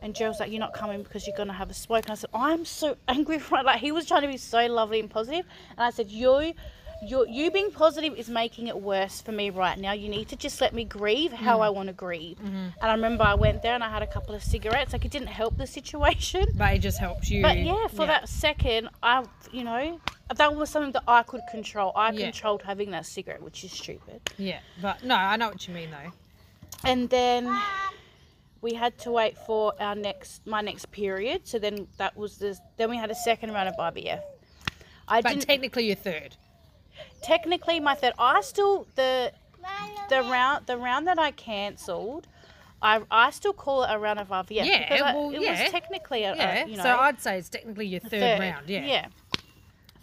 And 0.00 0.14
Joe 0.14 0.28
was 0.28 0.40
like, 0.40 0.50
"You're 0.50 0.60
not 0.60 0.72
coming 0.74 1.02
because 1.02 1.26
you're 1.26 1.36
gonna 1.36 1.52
have 1.52 1.70
a 1.70 1.74
smoke." 1.74 2.04
And 2.04 2.12
I 2.12 2.14
said, 2.16 2.30
"I'm 2.34 2.64
so 2.64 2.96
angry 3.08 3.40
right." 3.50 3.64
Like 3.64 3.80
he 3.80 3.92
was 3.92 4.06
trying 4.06 4.22
to 4.22 4.28
be 4.28 4.36
so 4.36 4.66
lovely 4.66 5.00
and 5.00 5.10
positive, 5.10 5.46
and 5.70 5.80
I 5.80 5.90
said, 5.90 6.10
"You, 6.10 6.54
you, 7.02 7.26
you 7.28 7.50
being 7.50 7.70
positive 7.70 8.14
is 8.16 8.28
making 8.28 8.68
it 8.68 8.80
worse 8.80 9.20
for 9.20 9.32
me 9.32 9.50
right 9.50 9.78
now. 9.78 9.92
You 9.92 10.08
need 10.08 10.28
to 10.28 10.36
just 10.36 10.60
let 10.60 10.72
me 10.72 10.84
grieve 10.84 11.32
how 11.32 11.58
mm. 11.58 11.62
I 11.62 11.70
want 11.70 11.88
to 11.88 11.92
grieve." 11.92 12.38
Mm-hmm. 12.38 12.54
And 12.54 12.72
I 12.82 12.92
remember 12.92 13.24
I 13.24 13.34
went 13.34 13.62
there 13.62 13.74
and 13.74 13.82
I 13.82 13.90
had 13.90 14.02
a 14.02 14.06
couple 14.06 14.34
of 14.34 14.42
cigarettes. 14.42 14.92
Like 14.92 15.04
it 15.04 15.10
didn't 15.10 15.28
help 15.28 15.56
the 15.58 15.66
situation, 15.66 16.46
But 16.54 16.74
it 16.74 16.78
just 16.78 16.98
helps 16.98 17.30
you. 17.30 17.42
but 17.42 17.58
yeah, 17.58 17.88
for 17.88 18.06
that 18.06 18.28
second, 18.28 18.88
I, 19.02 19.24
you 19.50 19.64
know, 19.64 20.00
that 20.34 20.54
was 20.54 20.70
something 20.70 20.92
that 20.92 21.04
I 21.08 21.22
could 21.24 21.42
control. 21.50 21.92
I 21.96 22.10
Yeah. 22.12 22.24
controlled 22.30 22.62
having 22.62 22.92
that 22.92 23.06
cigarette, 23.06 23.42
which 23.42 23.64
is 23.64 23.72
stupid. 23.72 24.20
Yeah, 24.38 24.60
but 24.80 25.02
no, 25.04 25.14
I 25.14 25.36
know 25.36 25.48
what 25.48 25.66
you 25.66 25.74
mean 25.74 25.90
though. 25.90 26.12
and 26.84 27.10
then 27.10 27.54
we 28.60 28.74
had 28.74 28.96
to 28.98 29.10
wait 29.10 29.36
for 29.38 29.72
our 29.80 29.94
next 29.94 30.44
my 30.46 30.60
next 30.60 30.90
period 30.90 31.46
so 31.46 31.58
then 31.58 31.86
that 31.98 32.16
was 32.16 32.38
the 32.38 32.58
then 32.76 32.90
we 32.90 32.96
had 32.96 33.10
a 33.10 33.14
second 33.14 33.52
round 33.52 33.68
of 33.68 33.76
IVF 33.76 34.20
I 35.08 35.20
But 35.20 35.40
technically, 35.40 35.86
you're 35.86 35.96
third. 35.96 36.36
Technically 37.22 37.80
my 37.80 37.94
third 37.94 38.12
I 38.18 38.40
still 38.42 38.86
the 38.94 39.32
the 40.08 40.22
round 40.22 40.66
the 40.66 40.76
round 40.76 41.06
that 41.06 41.18
I 41.18 41.30
cancelled 41.30 42.26
I, 42.80 43.00
I 43.12 43.30
still 43.30 43.52
call 43.52 43.84
it 43.84 43.88
a 43.92 43.98
round 43.98 44.18
of 44.18 44.28
IVF 44.28 44.50
Yeah, 44.64 44.78
because 44.80 45.00
I- 45.02 45.14
well, 45.14 45.30
it 45.30 45.40
yeah. 45.40 45.62
was 45.62 45.70
technically 45.70 46.24
a, 46.24 46.32
a, 46.32 46.36
Yeah. 46.36 46.66
you 46.66 46.76
know 46.76 46.82
so 46.82 46.96
I'd 46.98 47.20
say 47.20 47.38
it's 47.38 47.48
technically 47.48 47.86
your 47.86 48.00
third, 48.00 48.40
round. 48.40 48.68
Yeah. 48.68 48.84
yeah 48.84 49.06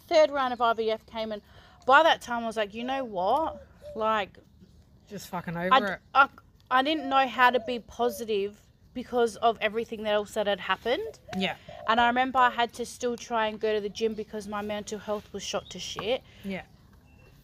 third 0.08 0.30
round 0.30 0.52
of 0.52 0.58
IVF 0.60 1.00
came 1.06 1.30
and 1.32 1.42
by 1.86 2.02
that 2.02 2.20
time 2.22 2.42
I 2.44 2.46
was 2.46 2.56
like 2.56 2.74
you 2.74 2.84
know 2.84 3.04
what 3.04 3.66
like 3.94 4.38
Just 5.08 5.28
fucking 5.28 5.56
over 5.56 5.68
I, 5.72 5.78
it. 5.92 5.98
I, 6.14 6.28
I 6.70 6.82
didn't 6.82 7.08
know 7.08 7.26
how 7.26 7.50
to 7.50 7.60
be 7.60 7.80
positive 7.80 8.56
because 8.94 9.36
of 9.36 9.58
everything 9.60 10.06
else 10.06 10.34
that 10.34 10.46
had 10.48 10.58
happened. 10.58 11.20
Yeah. 11.38 11.54
And 11.88 12.00
I 12.00 12.08
remember 12.08 12.38
I 12.38 12.50
had 12.50 12.72
to 12.74 12.84
still 12.86 13.16
try 13.16 13.46
and 13.46 13.58
go 13.60 13.72
to 13.72 13.80
the 13.80 13.88
gym 13.88 14.14
because 14.14 14.48
my 14.48 14.62
mental 14.62 14.98
health 14.98 15.28
was 15.32 15.42
shot 15.44 15.70
to 15.70 15.78
shit. 15.78 16.22
Yeah. 16.44 16.62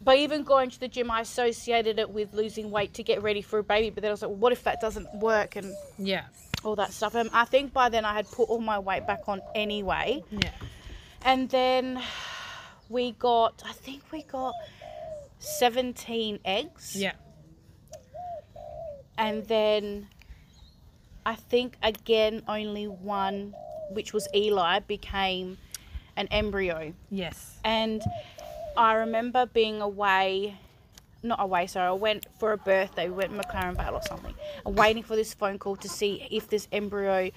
But 0.00 0.18
even 0.18 0.44
going 0.44 0.70
to 0.70 0.78
the 0.80 0.88
gym, 0.88 1.10
I 1.10 1.20
associated 1.22 1.98
it 1.98 2.10
with 2.10 2.32
losing 2.34 2.70
weight 2.70 2.94
to 2.94 3.02
get 3.02 3.22
ready 3.22 3.42
for 3.42 3.58
a 3.58 3.64
baby. 3.64 3.90
But 3.90 4.02
then 4.02 4.10
I 4.10 4.12
was 4.12 4.22
like, 4.22 4.30
well, 4.30 4.38
what 4.38 4.52
if 4.52 4.62
that 4.64 4.80
doesn't 4.80 5.12
work 5.16 5.56
and 5.56 5.74
Yeah. 5.98 6.24
all 6.64 6.76
that 6.76 6.92
stuff? 6.92 7.14
And 7.14 7.30
I 7.32 7.44
think 7.44 7.72
by 7.72 7.88
then 7.88 8.04
I 8.04 8.12
had 8.14 8.30
put 8.30 8.48
all 8.48 8.60
my 8.60 8.78
weight 8.78 9.06
back 9.06 9.22
on 9.28 9.40
anyway. 9.54 10.22
Yeah. 10.30 10.50
And 11.24 11.48
then 11.48 12.00
we 12.88 13.12
got, 13.12 13.62
I 13.66 13.72
think 13.72 14.02
we 14.12 14.22
got 14.22 14.54
17 15.38 16.40
eggs. 16.44 16.94
Yeah. 16.96 17.12
and 19.18 19.46
then 19.46 20.08
I 21.24 21.34
think 21.36 21.78
again 21.82 22.42
only 22.46 22.87
one, 22.87 23.54
which 23.90 24.12
was 24.12 24.28
Eli, 24.35 24.80
became 24.80 25.56
an 26.16 26.28
embryo. 26.30 26.92
Yes. 27.11 27.59
And 27.64 28.02
I 28.76 28.94
remember 28.94 29.46
being 29.46 29.80
away, 29.80 30.56
not 31.22 31.40
away, 31.40 31.66
sorry, 31.66 31.88
I 31.88 31.92
went 31.92 32.26
for 32.38 32.52
a 32.52 32.58
birthday, 32.58 33.08
we 33.08 33.16
went 33.16 33.32
to 33.32 33.38
McLaren 33.38 33.76
Vale 33.76 33.94
or 33.94 34.02
something, 34.02 34.34
and 34.64 34.76
waiting 34.76 35.02
for 35.02 35.16
this 35.16 35.34
phone 35.34 35.58
call 35.58 35.76
to 35.76 35.88
see 35.88 36.26
if 36.30 36.48
this 36.48 36.68
embryo 36.72 37.30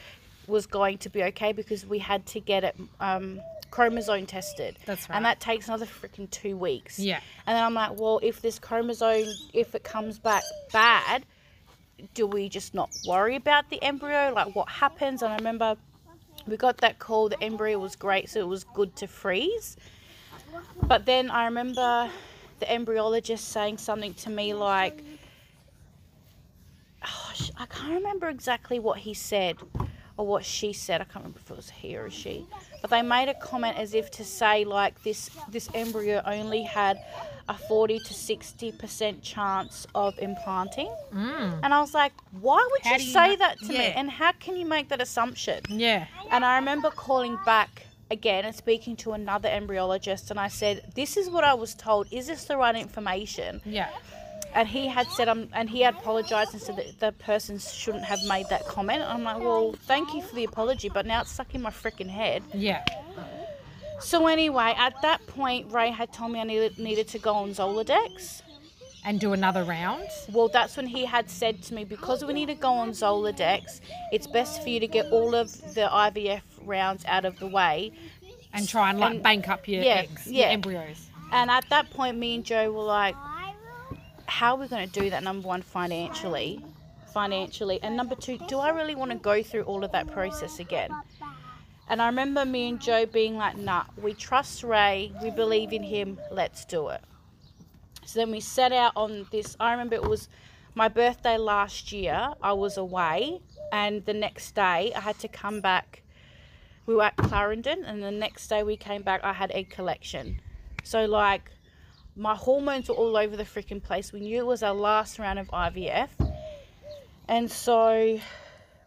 was 0.48 0.66
going 0.66 0.98
to 1.00 1.10
be 1.10 1.24
okay 1.24 1.52
because 1.52 1.86
we 1.86 2.00
had 2.00 2.26
to 2.26 2.40
get 2.40 2.64
it 2.64 2.76
um, 3.00 3.40
chromosome 3.72 4.26
tested. 4.26 4.78
That's 4.86 5.08
right. 5.10 5.16
And 5.16 5.26
that 5.26 5.40
takes 5.40 5.68
another 5.68 5.86
freaking 5.86 6.30
two 6.32 6.58
weeks. 6.58 7.00
Yeah. 7.00 7.20
And 7.46 7.56
then 7.56 7.64
I'm 7.64 7.74
like, 7.74 8.00
well, 8.00 8.20
if 8.24 8.42
this 8.42 8.60
chromosome, 8.60 9.28
if 9.54 9.76
it 9.76 9.84
comes 9.84 10.20
back 10.20 10.44
bad, 10.74 11.26
do 12.14 12.26
we 12.26 12.50
just 12.50 12.74
not 12.74 12.90
worry 13.08 13.36
about 13.36 13.70
the 13.70 13.82
embryo? 13.84 14.34
Like, 14.34 14.56
what 14.56 14.70
happens? 14.70 15.22
And 15.22 15.32
I 15.32 15.36
remember 15.38 15.76
we 16.48 16.58
got 16.58 16.78
that 16.78 17.00
call, 17.00 17.30
the 17.30 17.42
embryo 17.44 17.78
was 17.78 17.96
great, 17.96 18.30
so 18.30 18.40
it 18.40 18.48
was 18.48 18.64
good 18.64 18.96
to 18.98 19.08
freeze. 19.08 19.78
But 20.84 21.06
then 21.06 21.30
I 21.30 21.46
remember 21.46 22.10
the 22.60 22.66
embryologist 22.66 23.40
saying 23.40 23.78
something 23.78 24.14
to 24.16 24.30
me 24.30 24.54
like, 24.54 25.04
oh, 27.06 27.34
I 27.58 27.66
can't 27.66 27.94
remember 27.94 28.30
exactly 28.30 28.80
what 28.80 29.00
he 29.00 29.14
said 29.14 29.58
or 30.18 30.26
what 30.26 30.44
she 30.44 30.74
said. 30.74 31.02
I 31.02 31.06
can't 31.06 31.18
remember 31.24 31.40
if 31.40 31.52
it 31.52 31.56
was 31.56 31.70
he 31.70 31.96
or 31.96 32.10
she. 32.10 32.46
But 32.82 32.90
they 32.90 33.02
made 33.02 33.30
a 33.30 33.34
comment 33.36 33.78
as 33.78 33.94
if 33.94 34.12
to 34.12 34.26
say 34.26 34.66
like 34.66 35.02
this 35.04 35.30
this 35.50 35.70
embryo 35.74 36.22
only 36.26 36.64
had 36.64 37.00
a 37.48 37.54
40 37.54 37.98
to 38.00 38.14
60% 38.14 39.24
chance 39.24 39.88
of 39.96 40.18
implanting. 40.20 40.94
Mm. 41.12 41.60
And 41.64 41.74
I 41.74 41.82
was 41.82 41.96
like, 41.96 42.14
why 42.42 42.68
would 42.72 42.86
you 42.86 43.06
you 43.06 43.12
say 43.12 43.30
know- 43.30 43.36
that 43.38 43.60
to 43.60 43.66
me? 43.68 43.78
And 43.78 44.10
how 44.12 44.34
can 44.34 44.56
you 44.56 44.66
make 44.68 44.90
that 44.90 45.02
assumption? 45.02 45.62
Yeah. 45.68 46.06
And 46.30 46.46
I 46.46 46.58
remember 46.58 46.92
calling 46.92 47.40
back 47.46 47.88
again 48.12 48.46
and 48.46 48.56
speaking 48.56 48.96
to 48.98 49.14
another 49.14 49.50
embryologist 49.50 50.32
and 50.32 50.40
I 50.40 50.48
said, 50.48 50.84
This 50.96 51.18
is 51.18 51.30
what 51.30 51.44
I 51.44 51.54
was 51.54 51.76
told. 51.76 52.08
Is 52.12 52.28
this 52.28 52.46
the 52.46 52.58
right 52.58 52.76
information? 52.76 53.62
Yeah. 53.66 53.90
And 54.54 54.68
he 54.68 54.88
had 54.88 55.08
said 55.08 55.30
um 55.30 55.50
and 55.54 55.70
he 55.70 55.82
had 55.82 55.96
apologized 55.96 56.54
and 56.54 56.62
said 56.62 56.78
that 56.78 57.00
the 57.00 57.12
person 57.24 57.60
shouldn't 57.60 58.06
have 58.06 58.20
made 58.28 58.48
that 58.50 58.66
comment. 58.66 59.04
I'm 59.04 59.24
like, 59.24 59.40
Well, 59.40 59.76
thank 59.86 60.14
you 60.14 60.22
for 60.22 60.36
the 60.36 60.44
apology, 60.44 60.90
but 60.90 61.06
now 61.06 61.22
it's 61.22 61.32
stuck 61.32 61.54
in 61.54 61.62
my 61.62 61.70
freaking 61.72 62.10
head. 62.10 62.44
Yeah. 62.54 62.84
So 64.00 64.28
anyway, 64.28 64.74
at 64.78 64.94
that 65.02 65.26
point 65.28 65.72
Ray 65.72 65.92
had 65.92 66.12
told 66.14 66.32
me 66.32 66.40
I 66.40 66.44
needed 66.46 66.80
needed 66.80 67.08
to 67.10 67.20
go 67.20 67.34
on 67.34 67.50
Zoladex. 67.52 68.42
And 69.06 69.18
do 69.18 69.32
another 69.32 69.64
round. 69.64 70.10
Well, 70.30 70.50
that's 70.50 70.76
when 70.76 70.86
he 70.86 71.06
had 71.06 71.30
said 71.30 71.64
to 71.64 71.74
me, 71.74 71.86
because 71.86 72.24
we 72.26 72.34
need 72.34 72.48
to 72.48 72.54
go 72.54 72.70
on 72.70 72.90
Zoladex, 72.92 73.80
it's 74.12 74.28
best 74.28 74.62
for 74.62 74.68
you 74.68 74.82
to 74.82 74.88
get 74.88 75.06
all 75.12 75.34
of 75.36 75.50
the 75.74 75.88
IVF 75.90 76.42
rounds 76.70 77.04
out 77.06 77.26
of 77.26 77.38
the 77.40 77.48
way. 77.48 77.92
And 78.54 78.68
try 78.68 78.90
and 78.90 79.00
like 79.00 79.16
And- 79.16 79.24
bank 79.24 79.50
up 79.50 79.68
your 79.68 79.84
yeah, 79.84 79.96
eggs, 80.06 80.26
yeah. 80.26 80.46
your 80.46 80.54
embryos. 80.54 81.08
And 81.32 81.52
at 81.52 81.68
that 81.70 81.90
point, 81.92 82.18
me 82.18 82.36
and 82.36 82.44
Joe 82.44 82.72
were 82.72 82.84
like, 82.84 83.16
how 84.26 84.56
are 84.56 84.60
we 84.60 84.68
going 84.68 84.90
to 84.90 85.00
do 85.00 85.10
that? 85.10 85.22
Number 85.24 85.48
one, 85.48 85.62
financially. 85.62 86.64
Financially. 87.14 87.80
And 87.84 87.96
number 87.98 88.16
two, 88.16 88.38
do 88.48 88.58
I 88.60 88.70
really 88.70 88.96
want 88.96 89.12
to 89.12 89.18
go 89.18 89.44
through 89.44 89.64
all 89.64 89.84
of 89.84 89.92
that 89.92 90.08
process 90.08 90.60
again? 90.60 90.92
And 91.90 92.02
I 92.02 92.06
remember 92.08 92.46
me 92.46 92.70
and 92.70 92.80
Joe 92.80 93.06
being 93.06 93.36
like, 93.36 93.58
nah, 93.58 93.84
we 94.02 94.14
trust 94.14 94.64
Ray, 94.64 95.12
we 95.24 95.32
believe 95.32 95.74
in 95.74 95.82
him, 95.84 96.20
let's 96.32 96.66
do 96.66 96.90
it. 96.90 97.02
So 98.06 98.20
then 98.20 98.32
we 98.32 98.40
set 98.40 98.72
out 98.72 98.94
on 98.96 99.26
this. 99.32 99.56
I 99.60 99.72
remember 99.72 99.96
it 99.96 100.04
was 100.04 100.30
my 100.76 100.88
birthday 100.88 101.38
last 101.38 101.92
year, 101.92 102.30
I 102.42 102.54
was 102.54 102.78
away, 102.78 103.42
and 103.72 104.06
the 104.06 104.14
next 104.14 104.54
day 104.54 104.94
I 104.96 105.00
had 105.00 105.18
to 105.20 105.28
come 105.28 105.62
back. 105.62 106.04
We 106.90 106.96
were 106.96 107.04
at 107.04 107.18
Clarendon, 107.18 107.86
and 107.86 108.02
the 108.02 108.10
next 108.10 108.48
day 108.48 108.64
we 108.64 108.76
came 108.76 109.04
back, 109.04 109.24
I 109.24 109.32
had 109.32 109.52
egg 109.52 109.70
collection. 109.70 110.42
So, 110.84 111.06
like, 111.06 111.52
my 112.16 112.34
hormones 112.34 112.90
were 112.90 112.96
all 112.96 113.16
over 113.16 113.38
the 113.38 113.44
freaking 113.44 113.80
place. 113.80 114.12
We 114.12 114.22
knew 114.22 114.40
it 114.40 114.46
was 114.48 114.64
our 114.64 114.74
last 114.74 115.20
round 115.20 115.38
of 115.38 115.50
IVF. 115.50 116.10
And 117.28 117.52
so 117.52 118.20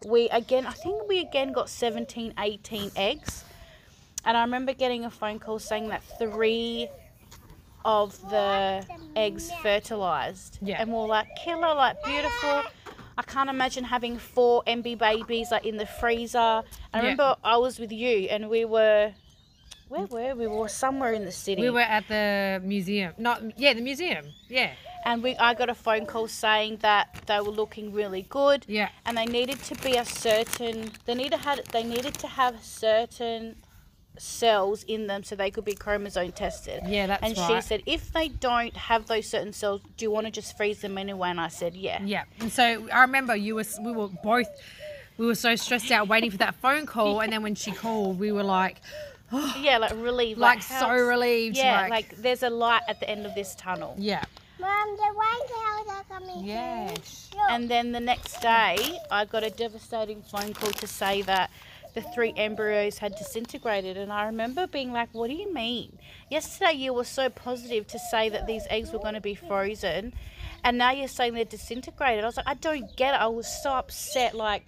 we 0.05 0.29
again, 0.31 0.67
I 0.67 0.73
think 0.73 1.09
we 1.09 1.21
again 1.21 1.53
got 1.53 1.69
17, 1.69 2.35
18 2.37 2.91
eggs. 2.97 3.45
And 4.25 4.37
I 4.37 4.41
remember 4.41 4.73
getting 4.73 5.05
a 5.05 5.11
phone 5.11 5.39
call 5.39 5.61
saying 5.61 5.87
that 5.91 6.03
three 6.19 6.89
of 7.85 8.21
the 8.31 8.85
eggs 9.15 9.53
fertilized. 9.63 10.59
Yeah. 10.61 10.83
And 10.83 10.91
we 10.91 10.97
we're 10.97 11.07
like, 11.07 11.29
killer, 11.37 11.73
like 11.73 12.03
beautiful. 12.03 12.65
I 13.23 13.31
can't 13.31 13.49
imagine 13.51 13.85
having 13.85 14.19
four 14.19 14.63
MB 14.67 14.99
babies 14.99 15.51
like 15.53 15.65
in 15.65 15.77
the 15.77 15.87
freezer. 15.87 16.39
I 16.39 16.63
Yeah. 16.95 16.99
remember 17.01 17.37
I 17.45 17.57
was 17.57 17.79
with 17.79 17.93
you 17.93 18.27
and 18.29 18.51
we 18.51 18.65
were, 18.65 19.13
where 19.89 20.07
were 20.07 20.35
we? 20.35 20.47
We 20.47 20.47
were 20.49 20.69
somewhere 20.69 21.13
in 21.13 21.25
the 21.25 21.31
city. 21.33 21.63
We 21.63 21.71
were 21.71 21.81
at 21.81 22.09
the 22.09 22.61
museum. 22.65 23.13
Not 23.19 23.43
yeah, 23.59 23.75
the 23.75 23.81
museum. 23.81 24.25
Yeah. 24.49 24.73
and 25.05 25.23
we 25.23 25.37
I 25.37 25.55
got 25.55 25.69
a 25.69 25.75
phone 25.75 26.07
call 26.07 26.29
saying 26.29 26.79
that 26.89 27.07
they 27.27 27.39
were 27.41 27.51
looking 27.63 27.93
really 27.93 28.23
good. 28.29 28.65
Yeah. 28.69 28.89
And 29.07 29.17
they 29.19 29.27
needed 29.27 29.59
to 29.65 29.75
be 29.77 29.97
a 29.97 30.05
certain 30.05 30.91
they 31.07 31.15
needed 31.15 31.41
had 31.41 31.59
they 31.73 31.85
needed 31.85 32.15
to 32.25 32.27
have 32.29 32.55
certain 32.65 33.57
cells 34.19 34.83
in 34.85 35.07
them 35.07 35.23
so 35.25 35.35
they 35.35 35.51
could 35.51 35.65
be 35.65 35.75
chromosome 35.75 36.33
tested. 36.33 36.83
Yeah, 36.87 37.07
that's 37.07 37.23
right. 37.23 37.39
and 37.39 37.63
she 37.63 37.67
said, 37.67 37.83
if 37.87 38.13
they 38.13 38.29
don't 38.29 38.77
have 38.77 39.07
those 39.07 39.27
certain 39.27 39.53
cells, 39.53 39.81
do 39.97 40.05
you 40.05 40.11
want 40.11 40.27
to 40.27 40.31
just 40.33 40.57
freeze 40.57 40.81
them 40.81 40.99
anyway? 40.99 41.31
And 41.31 41.41
I 41.41 41.49
said, 41.49 41.75
yeah. 41.75 42.01
Yeah. 42.05 42.25
And 42.41 42.53
so 42.53 42.87
I 42.93 43.01
remember 43.03 43.35
you 43.35 43.55
were 43.57 43.65
we 43.83 43.93
were 43.93 44.09
both 44.23 44.49
we 45.19 45.27
were 45.27 45.35
so 45.35 45.55
stressed 45.57 45.91
out 45.91 46.09
waiting 46.09 46.31
for 46.31 46.39
that 46.39 46.55
phone 46.57 46.87
call 46.87 47.21
and 47.21 47.33
then 47.33 47.43
when 47.43 47.55
she 47.55 47.71
called 47.73 48.19
we 48.19 48.33
were 48.33 48.43
like 48.45 48.81
Oh, 49.35 49.57
Yeah, 49.63 49.79
like 49.79 49.93
relieved. 49.97 50.39
like, 50.39 50.63
how 50.63 50.81
so 50.81 50.87
it's- 50.93 51.01
relieved 51.09 51.57
Yeah, 51.57 51.81
like, 51.83 51.91
like, 51.91 52.17
there's 52.19 52.43
a 52.43 52.51
light 52.51 52.83
at 52.87 53.01
the 53.01 53.09
end 53.09 53.25
of 53.25 53.35
this 53.35 53.55
tunnel. 53.55 53.95
yeah. 53.99 54.25
Mom, 54.61 54.97
the 54.97 55.03
white 55.03 55.41
cows 55.49 55.97
are 55.97 56.19
coming. 56.21 56.45
Yes. 56.45 57.31
Look. 57.33 57.43
And 57.51 57.69
then 57.69 57.91
the 57.93 57.99
next 57.99 58.41
day, 58.43 58.99
I 59.11 59.25
got 59.25 59.43
a 59.43 59.51
devastating 59.51 60.23
phone 60.23 60.53
call 60.53 60.71
to 60.71 60.87
say 60.87 61.23
that 61.23 61.51
the 61.95 62.01
three 62.01 62.33
embryos 62.37 62.99
had 62.99 63.15
disintegrated. 63.17 63.97
And 63.97 64.13
I 64.13 64.25
remember 64.27 64.67
being 64.67 64.93
like, 64.93 65.09
What 65.13 65.29
do 65.29 65.35
you 65.35 65.53
mean? 65.53 65.99
Yesterday, 66.31 66.73
you 66.73 66.93
were 66.95 67.05
so 67.05 67.29
positive 67.29 67.87
to 67.89 67.99
say 68.11 68.29
that 68.31 68.47
these 68.47 68.67
eggs 68.71 68.93
were 68.93 68.99
going 68.99 69.15
to 69.15 69.21
be 69.21 69.35
frozen. 69.35 70.15
And 70.65 70.79
now 70.79 70.93
you're 70.93 71.09
saying 71.09 71.35
they're 71.35 71.45
disintegrated. 71.45 72.23
I 72.25 72.27
was 72.27 72.37
like, 72.37 72.49
I 72.49 72.55
don't 72.55 72.97
get 72.97 73.15
it. 73.15 73.21
I 73.21 73.27
was 73.27 73.47
so 73.63 73.71
upset. 73.73 74.35
Like, 74.35 74.65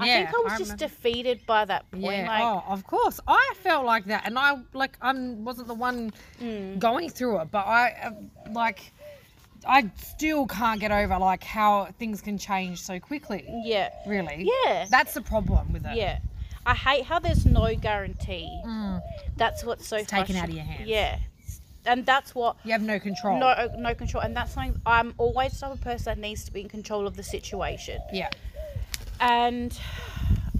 I 0.00 0.06
think 0.06 0.28
I 0.30 0.38
was 0.38 0.52
I 0.54 0.58
just 0.58 0.76
defeated 0.78 1.46
by 1.46 1.64
that 1.66 1.88
point. 1.92 2.02
Yeah. 2.04 2.26
Like, 2.28 2.42
oh, 2.42 2.64
of 2.72 2.84
course. 2.84 3.20
I 3.28 3.52
felt 3.62 3.84
like 3.84 4.06
that, 4.06 4.22
and 4.26 4.36
I 4.38 4.56
like 4.72 4.96
I 5.00 5.12
wasn't 5.12 5.68
the 5.68 5.74
one 5.74 6.12
Mm. 6.40 6.78
going 6.80 7.08
through 7.10 7.40
it, 7.42 7.50
but 7.52 7.64
I 7.66 7.90
uh, 8.02 8.50
like 8.52 8.92
I 9.66 9.90
still 9.96 10.46
can't 10.46 10.80
get 10.80 10.90
over 10.90 11.16
like 11.18 11.44
how 11.44 11.86
things 11.98 12.20
can 12.20 12.38
change 12.38 12.82
so 12.82 12.98
quickly. 12.98 13.44
yeah. 13.64 13.90
Really. 14.06 14.50
Yeah. 14.64 14.86
That's 14.90 15.14
the 15.14 15.22
problem 15.22 15.72
with 15.72 15.86
it. 15.86 15.96
Yeah. 15.96 16.18
I 16.66 16.74
hate 16.74 17.04
how 17.04 17.18
there's 17.18 17.44
no 17.44 17.74
guarantee. 17.74 18.62
Mm. 18.66 19.02
That's 19.36 19.64
what's 19.64 19.86
so 19.86 19.96
It's 19.98 20.10
taken 20.10 20.36
out 20.36 20.48
of 20.48 20.54
your 20.54 20.64
hands. 20.64 20.88
Yeah. 20.88 21.18
And 21.86 22.06
that's 22.06 22.34
what 22.34 22.56
You 22.64 22.72
have 22.72 22.82
no 22.82 22.98
control. 22.98 23.38
no 23.38 23.48
uh, 23.48 23.68
no 23.76 23.94
control 23.94 24.22
and 24.22 24.34
that's 24.34 24.54
something 24.54 24.80
I'm 24.86 25.12
always 25.18 25.52
the 25.52 25.60
type 25.66 25.72
of 25.72 25.80
person 25.82 26.04
that 26.06 26.18
needs 26.18 26.44
to 26.44 26.52
be 26.52 26.62
in 26.62 26.68
control 26.68 27.06
of 27.06 27.16
the 27.16 27.22
situation. 27.22 28.00
Yeah. 28.12 28.30
And 29.20 29.78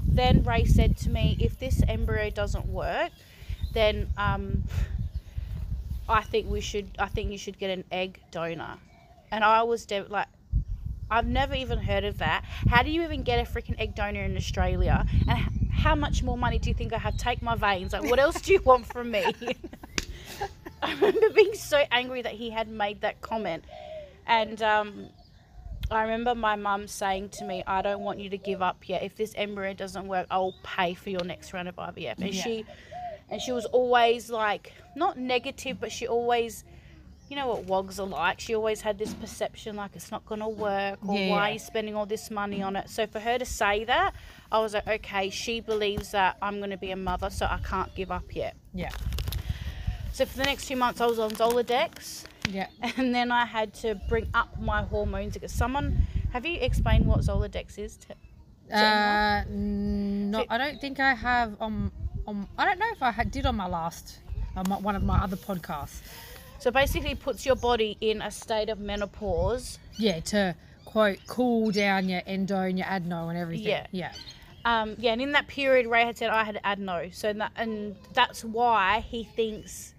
then 0.07 0.43
Ray 0.45 0.65
said 0.65 0.97
to 0.99 1.11
me, 1.11 1.37
if 1.41 1.59
this 1.59 1.83
embryo 1.89 2.31
doesn't 2.31 2.67
work, 2.67 3.11
then 3.73 4.11
um, 4.17 4.65
I 6.09 6.23
think 6.23 6.49
we 6.51 6.61
should. 6.61 6.91
I 6.99 7.07
think 7.09 7.33
you 7.33 7.39
should 7.39 7.59
get 7.59 7.71
an 7.71 7.85
egg 7.91 8.21
donor. 8.31 8.77
And 9.33 9.43
I 9.43 9.63
was 9.65 9.85
de- 9.87 10.05
like, 10.05 10.29
I've 11.11 11.27
never 11.27 11.55
even 11.55 11.79
heard 11.79 12.05
of 12.05 12.19
that. 12.19 12.45
How 12.69 12.83
do 12.83 12.91
you 12.91 13.03
even 13.03 13.23
get 13.23 13.39
a 13.39 13.51
freaking 13.51 13.79
egg 13.79 13.95
donor 13.95 14.23
in 14.23 14.37
Australia? 14.37 15.05
And 15.29 15.39
how 15.71 15.95
much 15.95 16.23
more 16.23 16.37
money 16.39 16.59
do 16.59 16.71
you 16.71 16.75
think 16.75 16.93
I 16.93 16.99
have? 16.99 17.17
Take 17.17 17.43
my 17.43 17.55
veins. 17.55 17.93
Like, 17.93 18.05
what 18.05 18.19
else 18.19 18.41
do 18.41 18.53
you 18.53 18.61
want 18.65 18.87
from 18.87 19.11
me? 19.11 19.35
I 20.83 20.93
remember 20.95 21.31
being 21.31 21.55
so 21.55 21.83
angry 21.91 22.23
that 22.23 22.33
he 22.33 22.51
had 22.51 22.69
made 22.69 23.01
that 23.01 23.21
comment, 23.23 23.65
and 24.27 24.61
um, 24.63 25.07
I 25.91 26.03
remember 26.03 26.35
my 26.35 26.57
mum 26.57 26.87
saying 26.89 27.31
to 27.31 27.45
me, 27.45 27.63
"I 27.67 27.81
don't 27.81 28.03
want 28.03 28.19
you 28.21 28.29
to 28.31 28.39
give 28.39 28.61
up 28.61 28.87
yet. 28.87 29.03
If 29.03 29.17
this 29.17 29.33
embryo 29.35 29.73
doesn't 29.73 30.07
work, 30.07 30.27
I'll 30.31 30.55
pay 30.63 30.93
for 30.95 31.09
your 31.09 31.25
next 31.25 31.53
round 31.55 31.69
of 31.69 31.77
IVF." 31.77 32.19
And 32.21 32.35
Yeah. 32.35 32.43
she, 32.43 32.67
and 33.31 33.41
she 33.41 33.53
was 33.53 33.65
always 33.67 34.29
like, 34.29 34.75
not 34.95 35.17
negative, 35.19 35.81
but 35.81 35.91
she 35.91 36.07
always, 36.07 36.65
you 37.29 37.37
know 37.37 37.47
what 37.47 37.65
wogs 37.65 37.99
are 37.99 38.07
like. 38.07 38.41
She 38.41 38.55
always 38.55 38.81
had 38.81 38.99
this 38.99 39.15
perception 39.15 39.77
like 39.77 39.93
it's 39.95 40.11
not 40.11 40.25
gonna 40.27 40.49
work, 40.49 40.99
or 41.07 41.19
Yeah, 41.19 41.31
why 41.31 41.51
are 41.51 41.53
you 41.55 41.59
spending 41.59 41.95
all 41.97 42.07
this 42.07 42.31
money 42.31 42.63
on 42.63 42.77
it? 42.77 42.89
So 42.91 43.07
for 43.07 43.21
her 43.21 43.39
to 43.39 43.45
say 43.45 43.85
that, 43.85 44.15
I 44.53 44.59
was 44.59 44.75
like, 44.75 44.87
okay, 44.87 45.31
she 45.31 45.61
believes 45.61 46.11
that 46.13 46.37
I'm 46.43 46.61
gonna 46.61 46.77
be 46.77 46.91
a 46.91 46.97
mother, 46.97 47.31
so 47.31 47.47
I 47.47 47.59
can't 47.59 47.95
give 47.95 48.11
up 48.11 48.35
yet. 48.35 48.57
Yeah. 48.73 48.91
So 50.13 50.25
for 50.27 50.37
the 50.37 50.45
next 50.45 50.69
two 50.69 50.77
months, 50.77 51.01
I 51.01 51.07
was 51.07 51.19
on 51.19 51.31
Zoladex 51.33 52.25
Yeah. 52.49 52.69
and 52.97 53.15
then 53.15 53.33
I 53.33 53.45
had 53.47 53.75
to 53.75 53.97
bring 54.09 54.29
up 54.35 54.61
my 54.61 54.83
hormones 54.83 55.35
because 55.35 55.53
someone 55.53 56.07
have 56.33 56.45
you 56.47 56.59
explained 56.61 57.07
what 57.07 57.21
Zoladex 57.21 57.79
is? 57.79 57.97
To, 57.97 58.09
to? 58.71 58.77
Uh, 58.77 59.45
no, 59.49 60.45
I 60.49 60.59
don't 60.59 60.81
think 60.81 61.01
I 61.01 61.15
have. 61.15 61.57
Um, 61.61 61.91
um, 62.27 62.49
I 62.59 62.65
don't 62.65 62.79
know 62.79 62.91
if 62.93 63.03
I 63.03 63.11
had, 63.11 63.31
did 63.31 63.47
on 63.47 63.57
my 63.57 63.67
last, 63.67 64.19
on 64.57 64.69
my, 64.69 64.77
one 64.79 64.97
of 64.97 65.03
my 65.03 65.19
other 65.19 65.37
podcasts. 65.37 66.01
So 66.65 66.71
basically, 66.71 67.15
puts 67.15 67.45
your 67.45 67.57
body 67.57 67.99
in 68.01 68.23
a 68.23 68.31
state 68.31 68.71
of 68.71 68.81
menopause. 68.81 69.79
Yeah, 69.99 70.21
to 70.21 70.57
quote 70.87 71.19
cool 71.27 71.71
down 71.71 72.09
your 72.09 72.23
endo 72.27 72.57
and 72.57 72.79
your 72.79 72.89
adeno 72.89 73.29
and 73.29 73.37
everything. 73.37 73.67
Yeah. 73.67 73.87
Yeah. 73.91 74.13
Um, 74.65 74.95
yeah, 74.97 75.13
and 75.13 75.21
in 75.21 75.33
that 75.33 75.47
period, 75.47 75.87
Ray 75.87 76.07
had 76.07 76.17
said 76.17 76.31
I 76.31 76.43
had 76.43 76.59
adeno, 76.65 77.11
so 77.13 77.35
that, 77.35 77.53
and 77.57 77.97
that's 78.15 78.43
why 78.47 79.01
he 79.01 79.25
thinks. 79.25 79.93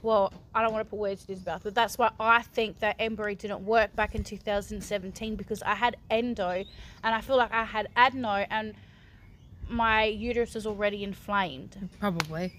Well, 0.00 0.32
I 0.54 0.62
don't 0.62 0.72
want 0.72 0.86
to 0.86 0.90
put 0.90 0.98
words 1.00 1.22
to 1.26 1.34
his 1.34 1.44
mouth, 1.44 1.60
but 1.62 1.74
that's 1.74 1.98
why 1.98 2.10
I 2.18 2.40
think 2.40 2.78
that 2.78 2.96
embryo 2.98 3.34
didn't 3.34 3.66
work 3.66 3.94
back 3.94 4.14
in 4.14 4.24
2017 4.24 5.36
because 5.36 5.60
I 5.64 5.74
had 5.74 5.98
endo, 6.08 6.64
and 7.04 7.14
I 7.14 7.20
feel 7.20 7.36
like 7.36 7.52
I 7.52 7.64
had 7.64 7.88
adeno, 7.94 8.46
and 8.48 8.72
my 9.68 10.04
uterus 10.04 10.54
was 10.54 10.66
already 10.66 11.04
inflamed. 11.04 11.90
Probably. 12.00 12.54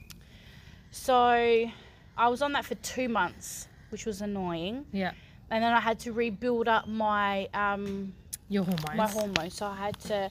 So 0.91 1.71
I 2.17 2.27
was 2.29 2.41
on 2.41 2.51
that 2.53 2.65
for 2.65 2.75
two 2.75 3.07
months, 3.09 3.67
which 3.89 4.05
was 4.05 4.21
annoying. 4.21 4.85
Yeah. 4.91 5.11
And 5.49 5.63
then 5.63 5.71
I 5.73 5.79
had 5.79 5.99
to 5.99 6.11
rebuild 6.11 6.67
up 6.67 6.87
my 6.87 7.47
um, 7.53 8.13
Your 8.49 8.63
hormones. 8.63 8.95
my 8.97 9.07
hormones. 9.07 9.53
So 9.53 9.65
I 9.67 9.75
had 9.75 9.99
to, 10.01 10.29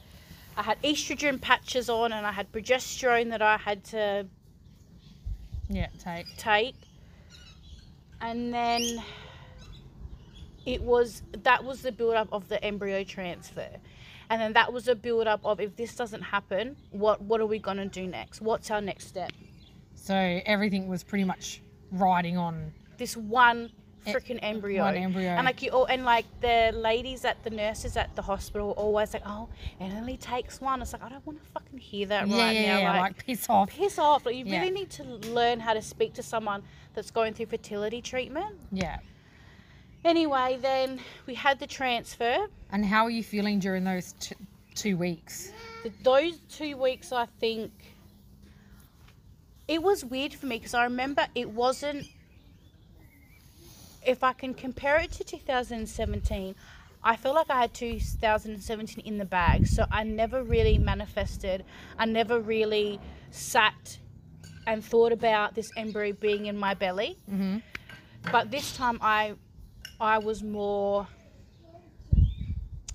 I 0.56 0.62
had 0.62 0.82
estrogen 0.82 1.40
patches 1.40 1.88
on, 1.88 2.12
and 2.12 2.26
I 2.26 2.32
had 2.32 2.50
progesterone 2.52 3.30
that 3.30 3.40
I 3.42 3.56
had 3.56 3.84
to 3.84 4.26
Yeah. 5.68 5.88
Take. 5.98 6.26
take. 6.36 6.74
And 8.20 8.52
then 8.52 9.02
it 10.64 10.82
was 10.82 11.22
that 11.44 11.62
was 11.64 11.82
the 11.82 11.92
build 11.92 12.14
up 12.14 12.28
of 12.32 12.48
the 12.48 12.62
embryo 12.64 13.04
transfer. 13.04 13.68
And 14.28 14.40
then 14.42 14.52
that 14.54 14.72
was 14.72 14.88
a 14.88 14.94
build 14.96 15.28
up 15.28 15.40
of 15.44 15.60
if 15.60 15.76
this 15.76 15.94
doesn't 15.94 16.22
happen, 16.22 16.76
what 16.90 17.20
what 17.22 17.40
are 17.40 17.46
we 17.46 17.58
gonna 17.58 17.86
do 17.86 18.06
next? 18.06 18.40
What's 18.40 18.70
our 18.70 18.80
next 18.80 19.06
step? 19.06 19.30
So 19.94 20.14
everything 20.44 20.88
was 20.88 21.04
pretty 21.04 21.24
much 21.24 21.60
riding 21.92 22.36
on. 22.36 22.72
this 22.98 23.16
one 23.16 23.70
freaking 24.06 24.38
embryo. 24.40 24.84
one 24.84 24.94
embryo. 24.94 25.30
And 25.30 25.44
like 25.44 25.62
you 25.62 25.70
all, 25.72 25.86
and 25.86 26.04
like 26.04 26.24
the 26.40 26.70
ladies 26.74 27.24
at 27.24 27.42
the 27.42 27.50
nurses 27.50 27.96
at 27.96 28.14
the 28.14 28.22
hospital 28.22 28.70
always 28.76 29.12
like, 29.12 29.22
"Oh, 29.26 29.48
it 29.80 29.92
only 29.94 30.16
takes 30.16 30.60
one." 30.60 30.80
It's 30.80 30.92
like 30.92 31.02
I 31.02 31.08
don't 31.08 31.26
want 31.26 31.42
to 31.42 31.50
fucking 31.50 31.78
hear 31.78 32.06
that 32.06 32.28
yeah, 32.28 32.36
right 32.38 32.54
yeah, 32.56 32.74
now. 32.74 32.78
yeah. 32.80 32.90
like, 32.92 33.00
Like, 33.00 33.26
piss 33.26 33.50
off. 33.50 33.68
piss 33.70 33.98
off. 33.98 34.24
Like 34.24 34.36
you 34.36 34.44
Yeah. 34.44 34.60
really 34.60 34.70
need 34.70 34.90
to 34.90 35.02
learn 35.04 35.58
how 35.58 35.74
to 35.74 35.82
speak 35.82 36.14
to 36.14 36.22
someone 36.22 36.62
that's 36.94 37.10
going 37.10 37.34
through 37.34 37.46
fertility 37.46 38.00
treatment. 38.00 38.54
Yeah. 38.70 38.98
Anyway, 40.04 40.58
then 40.62 41.00
we 41.26 41.34
had 41.34 41.58
the 41.58 41.66
transfer. 41.66 42.46
And 42.70 42.84
how 42.84 43.04
are 43.04 43.10
you 43.10 43.24
feeling 43.24 43.58
during 43.58 43.82
those 43.82 44.14
t- 44.20 44.36
two 44.74 44.96
weeks? 44.96 45.50
The, 45.82 45.90
those 46.04 46.38
two 46.48 46.76
weeks, 46.76 47.10
I 47.12 47.26
think, 47.40 47.72
it 49.68 49.82
was 49.82 50.04
weird 50.04 50.34
for 50.34 50.46
me 50.46 50.58
because 50.58 50.74
I 50.74 50.84
remember 50.84 51.26
it 51.34 51.50
wasn't. 51.50 52.06
If 54.06 54.22
I 54.22 54.32
can 54.32 54.54
compare 54.54 54.98
it 54.98 55.10
to 55.12 55.24
2017, 55.24 56.54
I 57.02 57.16
feel 57.16 57.34
like 57.34 57.50
I 57.50 57.60
had 57.60 57.74
2017 57.74 59.04
in 59.04 59.18
the 59.18 59.24
bag. 59.24 59.66
So 59.66 59.84
I 59.90 60.04
never 60.04 60.44
really 60.44 60.78
manifested. 60.78 61.64
I 61.98 62.04
never 62.04 62.40
really 62.40 63.00
sat 63.30 63.98
and 64.66 64.84
thought 64.84 65.12
about 65.12 65.54
this 65.54 65.70
embryo 65.76 66.12
being 66.12 66.46
in 66.46 66.56
my 66.56 66.74
belly. 66.74 67.16
Mm-hmm. 67.30 67.58
But 68.30 68.50
this 68.50 68.76
time 68.76 68.98
I, 69.00 69.34
I 70.00 70.18
was 70.18 70.42
more 70.42 71.06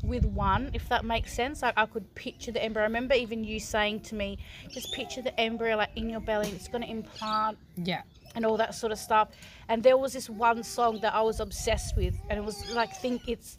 with 0.03 0.25
one, 0.25 0.71
if 0.73 0.87
that 0.89 1.05
makes 1.05 1.33
sense. 1.33 1.61
Like 1.61 1.73
I 1.77 1.85
could 1.85 2.13
picture 2.15 2.51
the 2.51 2.63
embryo. 2.63 2.83
I 2.83 2.87
remember 2.87 3.13
even 3.15 3.43
you 3.43 3.59
saying 3.59 4.01
to 4.01 4.15
me, 4.15 4.37
just 4.69 4.91
picture 4.93 5.21
the 5.21 5.37
embryo 5.39 5.77
like 5.77 5.89
in 5.95 6.09
your 6.09 6.19
belly. 6.21 6.49
It's 6.49 6.67
going 6.67 6.83
to 6.83 6.89
implant 6.89 7.57
Yeah. 7.75 8.01
and 8.35 8.45
all 8.45 8.57
that 8.57 8.73
sort 8.75 8.91
of 8.91 8.97
stuff. 8.97 9.29
And 9.69 9.83
there 9.83 9.97
was 9.97 10.13
this 10.13 10.29
one 10.29 10.63
song 10.63 10.99
that 11.01 11.13
I 11.13 11.21
was 11.21 11.39
obsessed 11.39 11.95
with, 11.95 12.15
and 12.29 12.37
it 12.39 12.43
was 12.43 12.69
like 12.73 12.95
think 12.97 13.27
it's, 13.27 13.57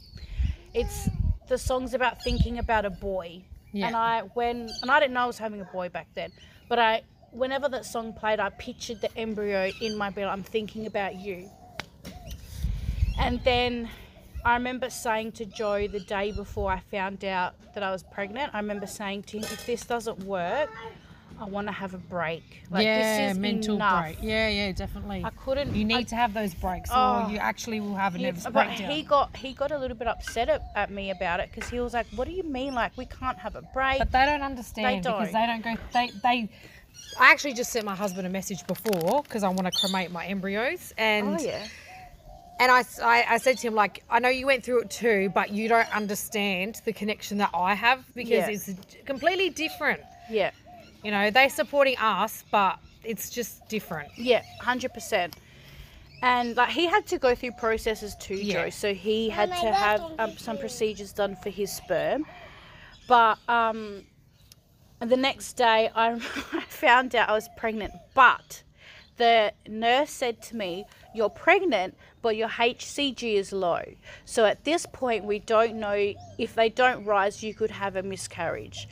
it's 0.74 1.08
the 1.48 1.58
song's 1.58 1.94
about 1.94 2.22
thinking 2.22 2.58
about 2.58 2.84
a 2.84 2.90
boy. 2.90 3.42
Yeah. 3.72 3.86
And 3.86 3.96
I 3.96 4.20
when 4.34 4.68
and 4.82 4.90
I 4.90 5.00
didn't 5.00 5.14
know 5.14 5.20
I 5.22 5.26
was 5.26 5.38
having 5.38 5.60
a 5.60 5.64
boy 5.64 5.88
back 5.88 6.08
then, 6.14 6.30
but 6.68 6.78
I 6.78 7.02
whenever 7.30 7.68
that 7.70 7.86
song 7.86 8.12
played, 8.12 8.38
I 8.40 8.50
pictured 8.50 9.00
the 9.00 9.16
embryo 9.16 9.70
in 9.80 9.96
my 9.96 10.10
belly. 10.10 10.28
I'm 10.28 10.42
thinking 10.42 10.84
about 10.86 11.14
you. 11.14 11.48
And 13.18 13.42
then 13.44 13.88
I 14.44 14.54
remember 14.54 14.90
saying 14.90 15.32
to 15.32 15.44
Joe 15.46 15.86
the 15.86 16.00
day 16.00 16.32
before 16.32 16.72
I 16.72 16.80
found 16.90 17.24
out 17.24 17.54
that 17.74 17.82
I 17.82 17.90
was 17.90 18.02
pregnant, 18.02 18.54
I 18.54 18.58
remember 18.58 18.86
saying 18.86 19.22
to 19.24 19.38
him, 19.38 19.44
if 19.44 19.66
this 19.66 19.84
doesn't 19.84 20.24
work, 20.24 20.70
I 21.40 21.44
want 21.44 21.66
to 21.66 21.72
have 21.72 21.94
a 21.94 21.98
break. 21.98 22.62
Like 22.70 22.84
yeah, 22.84 23.26
this 23.28 23.32
is 23.32 23.38
mental 23.38 23.76
enough. 23.76 24.02
break. 24.02 24.18
Yeah, 24.22 24.48
yeah, 24.48 24.72
definitely. 24.72 25.22
I 25.24 25.30
couldn't. 25.30 25.74
You 25.74 25.84
need 25.84 25.96
I- 25.96 26.02
to 26.04 26.16
have 26.16 26.34
those 26.34 26.54
breaks, 26.54 26.90
Oh. 26.92 27.24
or 27.26 27.30
you 27.30 27.38
actually 27.38 27.80
will 27.80 27.94
have 27.96 28.14
a 28.14 28.18
he, 28.18 28.24
nervous 28.24 28.44
but 28.44 28.52
breakdown. 28.52 28.90
he 28.90 29.02
got 29.02 29.36
he 29.36 29.52
got 29.52 29.72
a 29.72 29.78
little 29.78 29.96
bit 29.96 30.06
upset 30.08 30.48
at, 30.48 30.62
at 30.76 30.90
me 30.90 31.10
about 31.10 31.40
it 31.40 31.50
because 31.52 31.68
he 31.70 31.80
was 31.80 31.94
like, 31.94 32.06
"What 32.14 32.28
do 32.28 32.34
you 32.34 32.42
mean? 32.44 32.74
Like 32.74 32.96
we 32.96 33.06
can't 33.06 33.38
have 33.38 33.56
a 33.56 33.62
break?" 33.74 33.98
But 33.98 34.12
they 34.12 34.24
don't 34.24 34.42
understand 34.42 34.86
They 34.86 34.96
because 34.98 35.32
don't. 35.32 35.32
they 35.32 35.46
don't 35.46 35.64
go. 35.64 35.82
They 35.92 36.10
they 36.22 36.48
I 37.18 37.30
actually 37.32 37.54
just 37.54 37.72
sent 37.72 37.84
my 37.84 37.94
husband 37.96 38.26
a 38.26 38.30
message 38.30 38.64
before 38.66 39.22
because 39.22 39.42
I 39.42 39.48
want 39.48 39.66
to 39.72 39.78
cremate 39.80 40.10
my 40.12 40.26
embryos, 40.26 40.92
and 40.96 41.28
oh 41.40 41.42
yeah. 41.42 41.66
And 42.62 42.70
I, 42.70 43.24
I 43.28 43.38
said 43.38 43.58
to 43.58 43.66
him 43.66 43.74
like, 43.74 44.04
I 44.08 44.20
know 44.20 44.28
you 44.28 44.46
went 44.46 44.62
through 44.64 44.82
it 44.82 44.90
too, 44.90 45.32
but 45.34 45.50
you 45.50 45.68
don't 45.68 45.92
understand 45.92 46.80
the 46.84 46.92
connection 46.92 47.38
that 47.38 47.50
I 47.52 47.74
have 47.74 48.04
because 48.14 48.30
Yeah. 48.30 48.50
it's 48.50 48.70
completely 49.04 49.50
different. 49.50 50.00
Yeah. 50.30 50.52
You 51.02 51.10
know, 51.10 51.28
they're 51.30 51.50
supporting 51.50 51.96
us, 51.98 52.44
but 52.52 52.78
it's 53.02 53.30
just 53.30 53.68
different. 53.68 54.10
Yeah, 54.16 54.42
hundred 54.60 54.94
percent. 54.94 55.34
And 56.22 56.56
like 56.56 56.68
he 56.70 56.86
had 56.86 57.04
to 57.08 57.18
go 57.18 57.34
through 57.34 57.52
processes 57.52 58.14
too, 58.20 58.36
Yeah. 58.36 58.64
Joe. 58.66 58.70
So 58.70 58.94
he 58.94 59.28
had 59.28 59.50
my 59.50 59.60
to 59.62 59.72
have 59.72 60.00
um, 60.20 60.38
some 60.38 60.56
procedures 60.56 61.12
done 61.12 61.34
for 61.42 61.50
his 61.50 61.72
sperm. 61.72 62.24
But 63.08 63.38
um, 63.48 64.04
and 65.00 65.10
the 65.10 65.16
next 65.16 65.54
day 65.54 65.90
I 65.96 66.16
found 66.68 67.16
out 67.16 67.28
I 67.28 67.32
was 67.32 67.48
pregnant. 67.56 67.92
But 68.14 68.62
the 69.16 69.52
nurse 69.68 70.10
said 70.10 70.40
to 70.42 70.56
me, 70.56 70.84
"You're 71.12 71.28
pregnant, 71.28 71.96
but 72.22 72.36
your 72.36 72.48
HCG 72.48 73.34
is 73.34 73.52
low. 73.52 73.82
So 74.24 74.44
at 74.46 74.64
this 74.64 74.86
point, 74.86 75.24
we 75.24 75.40
don't 75.40 75.74
know 75.74 76.14
if 76.38 76.54
they 76.54 76.68
don't 76.68 77.04
rise, 77.04 77.42
you 77.42 77.54
could 77.54 77.70
have 77.70 77.96
a 77.96 78.02
miscarriage." 78.02 78.88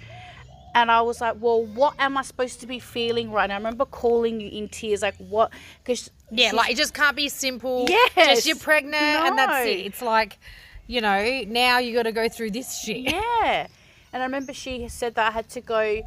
And 0.74 0.90
I 0.90 1.00
was 1.00 1.20
like, 1.20 1.36
well, 1.40 1.64
what 1.64 1.94
am 1.98 2.16
I 2.16 2.22
supposed 2.22 2.60
to 2.60 2.66
be 2.66 2.78
feeling 2.78 3.32
right 3.32 3.48
now? 3.48 3.54
I 3.54 3.58
remember 3.58 3.84
calling 3.84 4.40
you 4.40 4.48
in 4.48 4.68
tears, 4.68 5.02
like, 5.02 5.16
what? 5.16 5.50
Because 5.82 6.10
Yeah, 6.30 6.52
like 6.52 6.70
it 6.70 6.76
just 6.76 6.94
can't 6.94 7.16
be 7.16 7.28
simple. 7.28 7.86
Yes. 7.88 8.12
Just 8.14 8.46
you're 8.46 8.56
pregnant 8.56 8.94
and 8.94 9.36
that's 9.36 9.66
it. 9.66 9.80
It's 9.86 10.00
like, 10.00 10.38
you 10.86 11.00
know, 11.00 11.42
now 11.48 11.78
you 11.78 11.92
got 11.92 12.04
to 12.04 12.12
go 12.12 12.28
through 12.28 12.52
this 12.52 12.80
shit. 12.80 12.98
Yeah. 12.98 13.66
And 14.12 14.22
I 14.22 14.26
remember 14.26 14.52
she 14.52 14.88
said 14.88 15.14
that 15.16 15.28
I 15.28 15.30
had 15.30 15.48
to 15.50 15.60
go 15.60 16.02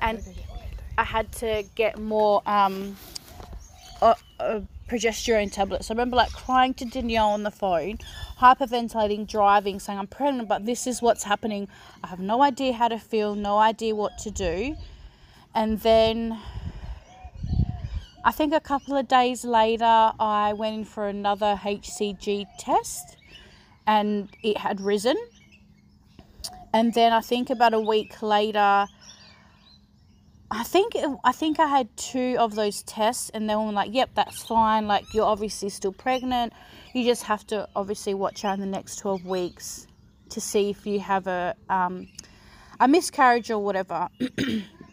and 0.00 0.22
I 0.98 1.04
had 1.04 1.30
to 1.32 1.64
get 1.74 1.98
more 1.98 2.42
um, 2.46 2.96
uh, 4.00 4.14
uh, 4.40 4.60
progesterone 4.88 5.50
tablets. 5.50 5.90
I 5.90 5.94
remember 5.94 6.16
like 6.16 6.32
crying 6.32 6.74
to 6.74 6.84
Danielle 6.84 7.30
on 7.30 7.42
the 7.42 7.50
phone, 7.50 7.98
hyperventilating, 8.40 9.26
driving, 9.26 9.80
saying, 9.80 9.98
I'm 9.98 10.06
pregnant, 10.06 10.48
but 10.48 10.64
this 10.64 10.86
is 10.86 11.02
what's 11.02 11.24
happening. 11.24 11.68
I 12.04 12.08
have 12.08 12.20
no 12.20 12.42
idea 12.42 12.72
how 12.72 12.88
to 12.88 12.98
feel, 12.98 13.34
no 13.34 13.58
idea 13.58 13.94
what 13.94 14.18
to 14.18 14.30
do. 14.30 14.76
And 15.54 15.80
then 15.80 16.38
I 18.24 18.32
think 18.32 18.52
a 18.52 18.60
couple 18.60 18.96
of 18.96 19.08
days 19.08 19.44
later, 19.44 19.84
I 20.18 20.52
went 20.52 20.76
in 20.76 20.84
for 20.84 21.08
another 21.08 21.58
HCG 21.62 22.46
test 22.58 23.16
and 23.86 24.28
it 24.42 24.58
had 24.58 24.80
risen. 24.80 25.16
And 26.72 26.92
then 26.92 27.12
I 27.12 27.20
think 27.20 27.50
about 27.50 27.72
a 27.72 27.80
week 27.80 28.20
later, 28.22 28.86
I 30.50 30.62
think 30.62 30.94
I 31.24 31.32
think 31.32 31.58
I 31.58 31.66
had 31.66 31.94
two 31.96 32.36
of 32.38 32.54
those 32.54 32.82
tests, 32.84 33.30
and 33.30 33.50
they 33.50 33.56
were 33.56 33.72
like, 33.72 33.92
"Yep, 33.92 34.10
that's 34.14 34.42
fine. 34.42 34.86
Like 34.86 35.12
you're 35.12 35.24
obviously 35.24 35.68
still 35.70 35.92
pregnant. 35.92 36.52
You 36.94 37.04
just 37.04 37.24
have 37.24 37.46
to 37.48 37.68
obviously 37.74 38.14
watch 38.14 38.44
out 38.44 38.54
in 38.54 38.60
the 38.60 38.66
next 38.66 38.96
twelve 38.98 39.24
weeks 39.24 39.86
to 40.30 40.40
see 40.40 40.70
if 40.70 40.86
you 40.86 41.00
have 41.00 41.26
a 41.26 41.54
um, 41.68 42.08
a 42.78 42.86
miscarriage 42.86 43.50
or 43.50 43.58
whatever." 43.58 44.08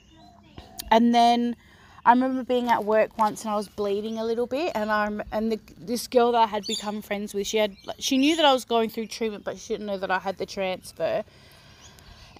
and 0.92 1.13
then 1.13 1.56
I 2.04 2.12
remember 2.13 2.44
being 2.44 2.70
at 2.70 2.84
work 2.84 3.16
once, 3.20 3.44
and 3.44 3.52
I 3.52 3.56
was 3.56 3.70
bleeding 3.70 4.18
a 4.18 4.26
little 4.26 4.48
bit, 4.48 4.72
and 4.74 4.92
I 4.92 5.04
rem- 5.04 5.24
and 5.32 5.52
the, 5.52 5.60
this 5.78 6.08
girl 6.08 6.32
that 6.32 6.42
I 6.42 6.48
had 6.48 6.66
become 6.66 7.04
friends 7.04 7.36
with, 7.36 7.46
she 7.46 7.58
had 7.58 7.76
she 8.00 8.18
knew 8.18 8.36
that 8.38 8.46
I 8.46 8.54
was 8.54 8.66
going 8.66 8.89
through 8.89 9.08
treatment, 9.08 9.44
but 9.44 9.60
she 9.60 9.76
didn't 9.76 9.86
know 9.86 10.00
that 10.00 10.10
I 10.10 10.18
had 10.18 10.39
the 10.39 10.48
transfer 10.48 11.24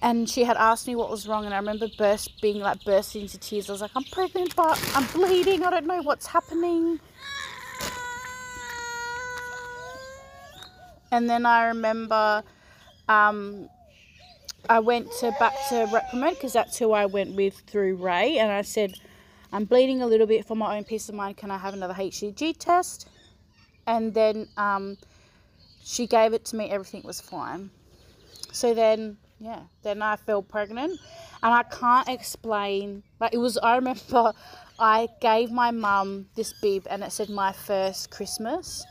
and 0.02 0.28
she 0.28 0.44
had 0.44 0.56
asked 0.56 0.86
me 0.86 0.94
what 0.94 1.10
was 1.10 1.26
wrong 1.26 1.44
and 1.44 1.54
i 1.54 1.58
remember 1.58 1.88
burst 1.98 2.40
being 2.40 2.60
like 2.60 2.82
bursting 2.84 3.22
into 3.22 3.38
tears. 3.38 3.68
I 3.68 3.72
was 3.72 3.80
like 3.80 3.92
i'm 3.94 4.04
pregnant 4.04 4.54
but 4.56 4.80
i'm 4.94 5.06
bleeding. 5.12 5.64
I 5.64 5.70
don't 5.70 5.86
know 5.86 6.02
what's 6.02 6.26
happening. 6.26 7.00
And 11.10 11.30
then 11.30 11.46
i 11.46 11.66
remember 11.66 12.42
um, 13.08 13.68
i 14.68 14.80
went 14.80 15.10
to 15.20 15.30
back 15.38 15.54
to 15.68 15.86
repromed 15.86 16.30
because 16.30 16.52
that's 16.52 16.78
who 16.78 16.92
i 16.92 17.06
went 17.06 17.34
with 17.34 17.58
through 17.66 17.96
ray 17.96 18.38
and 18.38 18.50
i 18.50 18.62
said 18.62 18.94
i'm 19.52 19.64
bleeding 19.64 20.02
a 20.02 20.06
little 20.06 20.26
bit 20.26 20.46
for 20.46 20.56
my 20.56 20.76
own 20.76 20.84
peace 20.84 21.08
of 21.08 21.14
mind. 21.14 21.36
Can 21.36 21.50
i 21.50 21.58
have 21.58 21.74
another 21.74 21.94
hcg 21.94 22.56
test? 22.58 23.08
And 23.86 24.14
then 24.14 24.48
um, 24.56 24.96
she 25.84 26.06
gave 26.06 26.32
it 26.32 26.44
to 26.46 26.56
me. 26.56 26.70
Everything 26.70 27.02
was 27.04 27.20
fine. 27.20 27.70
So 28.52 28.72
then 28.72 29.18
yeah 29.44 29.60
then 29.82 29.98
i 30.10 30.14
fell 30.26 30.42
pregnant 30.42 30.92
and 31.42 31.52
i 31.60 31.62
can't 31.80 32.08
explain 32.08 33.02
like 33.20 33.32
it 33.34 33.38
was 33.46 33.56
i 33.58 33.72
remember 33.76 34.32
i 34.78 35.06
gave 35.20 35.50
my 35.62 35.70
mum 35.70 36.26
this 36.34 36.52
bib 36.62 36.82
and 36.90 37.02
it 37.06 37.12
said 37.12 37.28
my 37.28 37.52
first 37.52 38.10
christmas 38.10 38.84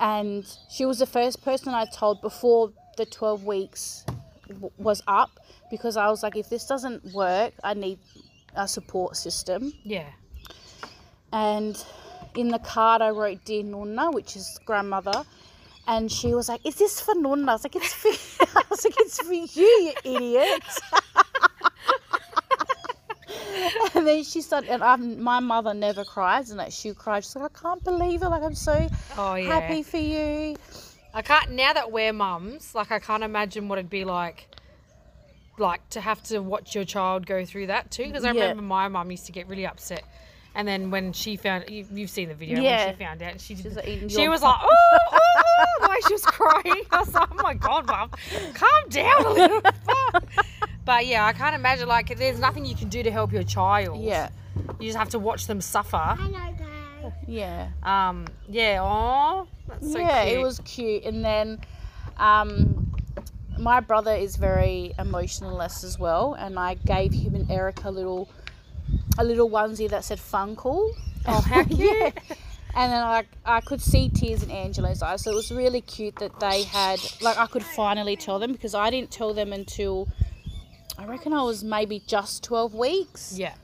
and 0.00 0.44
she 0.74 0.84
was 0.90 0.98
the 0.98 1.06
first 1.18 1.42
person 1.44 1.68
i 1.82 1.84
told 2.00 2.20
before 2.20 2.70
the 2.98 3.06
12 3.06 3.44
weeks 3.44 4.04
w- 4.48 4.70
was 4.76 5.02
up 5.06 5.30
because 5.70 5.96
i 5.96 6.06
was 6.08 6.22
like 6.22 6.36
if 6.36 6.48
this 6.54 6.66
doesn't 6.66 7.02
work 7.14 7.52
i 7.64 7.72
need 7.74 7.98
a 8.56 8.66
support 8.68 9.16
system 9.16 9.72
Yeah. 9.84 10.10
and 11.32 11.74
in 12.34 12.48
the 12.48 12.58
card 12.58 13.02
I 13.02 13.10
wrote 13.10 13.44
Dear 13.44 13.62
Nonna, 13.64 14.10
which 14.12 14.36
is 14.36 14.58
grandmother. 14.64 15.24
And 15.88 16.12
she 16.12 16.34
was 16.34 16.48
like, 16.48 16.64
Is 16.66 16.74
this 16.76 17.00
for 17.00 17.14
Nonna? 17.14 17.50
I 17.50 17.54
was 17.54 17.64
like, 17.64 17.76
It's 17.76 17.92
for 17.94 18.08
I 18.58 18.62
was 18.70 18.84
like, 18.84 18.94
It's 18.98 19.18
for 19.20 19.32
you, 19.32 19.48
you 19.56 19.92
idiot. 20.04 20.62
and 23.94 24.06
then 24.06 24.22
she 24.22 24.40
started 24.42 24.70
and 24.70 24.82
I'm, 24.84 25.22
my 25.22 25.40
mother 25.40 25.74
never 25.74 26.04
cries 26.04 26.50
and 26.50 26.58
like 26.58 26.72
she 26.72 26.92
cried. 26.94 27.24
She's 27.24 27.36
like, 27.36 27.50
I 27.56 27.60
can't 27.60 27.84
believe 27.84 28.22
it. 28.22 28.28
Like 28.28 28.42
I'm 28.42 28.54
so 28.54 28.88
Oh, 29.16 29.34
yeah. 29.34 29.48
happy 29.48 29.82
for 29.82 29.96
you. 29.96 30.56
I 31.14 31.22
can't, 31.22 31.50
now 31.52 31.72
that 31.72 31.90
we're 31.90 32.12
mums, 32.12 32.74
like, 32.74 32.92
I 32.92 32.98
can't 32.98 33.22
imagine 33.24 33.68
what 33.68 33.78
it'd 33.78 33.90
be 33.90 34.04
like. 34.04 34.46
Like 35.56 35.88
to 35.90 36.00
have 36.00 36.22
to 36.24 36.38
watch 36.40 36.74
your 36.76 36.84
child 36.84 37.26
go 37.26 37.44
through 37.44 37.66
that 37.68 37.90
too, 37.90 38.06
because 38.06 38.24
I 38.24 38.28
Yeah. 38.28 38.42
remember 38.42 38.62
my 38.62 38.86
mum 38.88 39.10
used 39.10 39.26
to 39.26 39.32
get 39.32 39.48
really 39.48 39.66
upset, 39.66 40.04
and 40.54 40.66
then 40.66 40.90
when 40.90 41.12
she 41.12 41.36
found, 41.36 41.68
you, 41.70 41.86
you've 41.92 42.10
seen 42.10 42.28
the 42.28 42.34
video 42.34 42.60
Yeah. 42.60 42.86
when 42.86 42.94
she 42.94 43.04
found 43.04 43.22
out, 43.22 43.40
she 43.40 43.54
did, 43.54 43.62
She's 43.64 43.76
like 43.76 43.84
she 44.10 44.22
your- 44.22 44.30
was 44.30 44.42
like, 44.42 44.56
oh, 44.62 44.98
oh, 45.12 45.18
oh, 45.60 45.64
the 45.82 45.88
way 45.88 45.96
she 46.06 46.12
was 46.14 46.24
crying. 46.24 46.84
I 46.90 46.98
was 47.00 47.12
like, 47.14 47.28
oh 47.30 47.42
my 47.42 47.54
god, 47.54 47.86
mum, 47.86 48.10
calm 48.54 48.88
down 48.88 49.24
a 49.26 49.30
little. 49.30 49.60
but 50.84 51.06
yeah, 51.06 51.24
I 51.26 51.32
can't 51.32 51.54
imagine 51.54 51.88
like 51.88 52.16
there's 52.16 52.38
nothing 52.40 52.64
you 52.64 52.74
can 52.74 52.88
do 52.88 53.02
to 53.02 53.10
help 53.10 53.32
your 53.32 53.42
child. 53.44 54.02
Yeah. 54.02 54.30
you 54.80 54.86
just 54.86 54.98
have 54.98 55.10
to 55.10 55.18
watch 55.18 55.46
them 55.46 55.60
suffer. 55.60 55.96
Hello, 56.18 56.54
guys. 56.58 57.12
Yeah. 57.26 57.68
Um, 57.82 58.26
yeah, 58.48 58.78
oh, 58.82 59.46
that's 59.68 59.92
so 59.92 59.98
yeah, 59.98 60.24
cute. 60.24 60.38
it 60.38 60.42
was 60.42 60.60
cute. 60.64 61.04
And 61.04 61.24
then 61.24 61.60
um, 62.16 62.92
my 63.58 63.80
brother 63.80 64.14
is 64.14 64.36
very 64.36 64.92
emotionless 64.98 65.84
as 65.84 65.98
well, 65.98 66.34
and 66.34 66.58
I 66.58 66.74
gave 66.74 67.12
him 67.12 67.34
and 67.34 67.50
Eric 67.50 67.84
a 67.84 67.90
little 67.90 68.28
a 69.18 69.24
little 69.24 69.50
onesie 69.50 69.88
that 69.90 70.04
said 70.04 70.18
"Funkle." 70.18 70.92
Oh, 71.26 71.40
how 71.40 71.64
cute! 71.76 71.80
yeah. 71.80 72.10
And 72.74 72.92
then 72.92 73.02
I, 73.02 73.24
I 73.44 73.60
could 73.60 73.80
see 73.80 74.08
tears 74.08 74.42
in 74.42 74.50
Angela's 74.50 75.02
eyes, 75.02 75.22
so 75.22 75.32
it 75.32 75.34
was 75.34 75.50
really 75.50 75.80
cute 75.80 76.16
that 76.16 76.38
they 76.38 76.62
had 76.62 77.00
like 77.20 77.36
I 77.36 77.46
could 77.46 77.64
finally 77.64 78.16
tell 78.16 78.38
them 78.38 78.52
because 78.52 78.74
I 78.74 78.90
didn't 78.90 79.10
tell 79.10 79.34
them 79.34 79.52
until 79.52 80.06
I 80.98 81.06
reckon 81.06 81.32
I 81.32 81.42
was 81.42 81.64
maybe 81.64 82.02
just 82.06 82.44
twelve 82.44 82.74
weeks. 82.74 83.34
Yeah. 83.36 83.54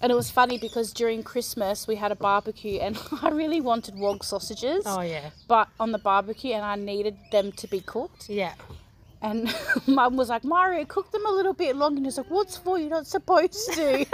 And 0.00 0.10
it 0.12 0.14
was 0.14 0.30
funny 0.30 0.58
because 0.58 0.92
during 0.92 1.22
Christmas 1.22 1.86
we 1.86 1.96
had 1.96 2.12
a 2.12 2.16
barbecue 2.16 2.78
and 2.78 2.98
I 3.22 3.30
really 3.30 3.60
wanted 3.60 3.94
wog 3.96 4.22
sausages 4.24 4.82
Oh 4.86 5.00
yeah. 5.00 5.30
but 5.48 5.68
on 5.80 5.92
the 5.92 5.98
barbecue 5.98 6.52
and 6.52 6.62
I 6.64 6.74
needed 6.76 7.16
them 7.32 7.52
to 7.52 7.66
be 7.66 7.80
cooked. 7.80 8.28
Yeah. 8.28 8.54
And 9.22 9.54
mum 9.86 10.16
was 10.16 10.28
like, 10.28 10.44
Mario, 10.44 10.84
cook 10.84 11.10
them 11.10 11.24
a 11.24 11.30
little 11.30 11.54
bit 11.54 11.76
longer. 11.76 11.96
And 11.98 12.06
he's 12.06 12.18
like, 12.18 12.30
what's 12.30 12.56
for? 12.58 12.78
You're 12.78 12.90
not 12.90 13.06
supposed 13.06 13.72
to. 13.74 14.04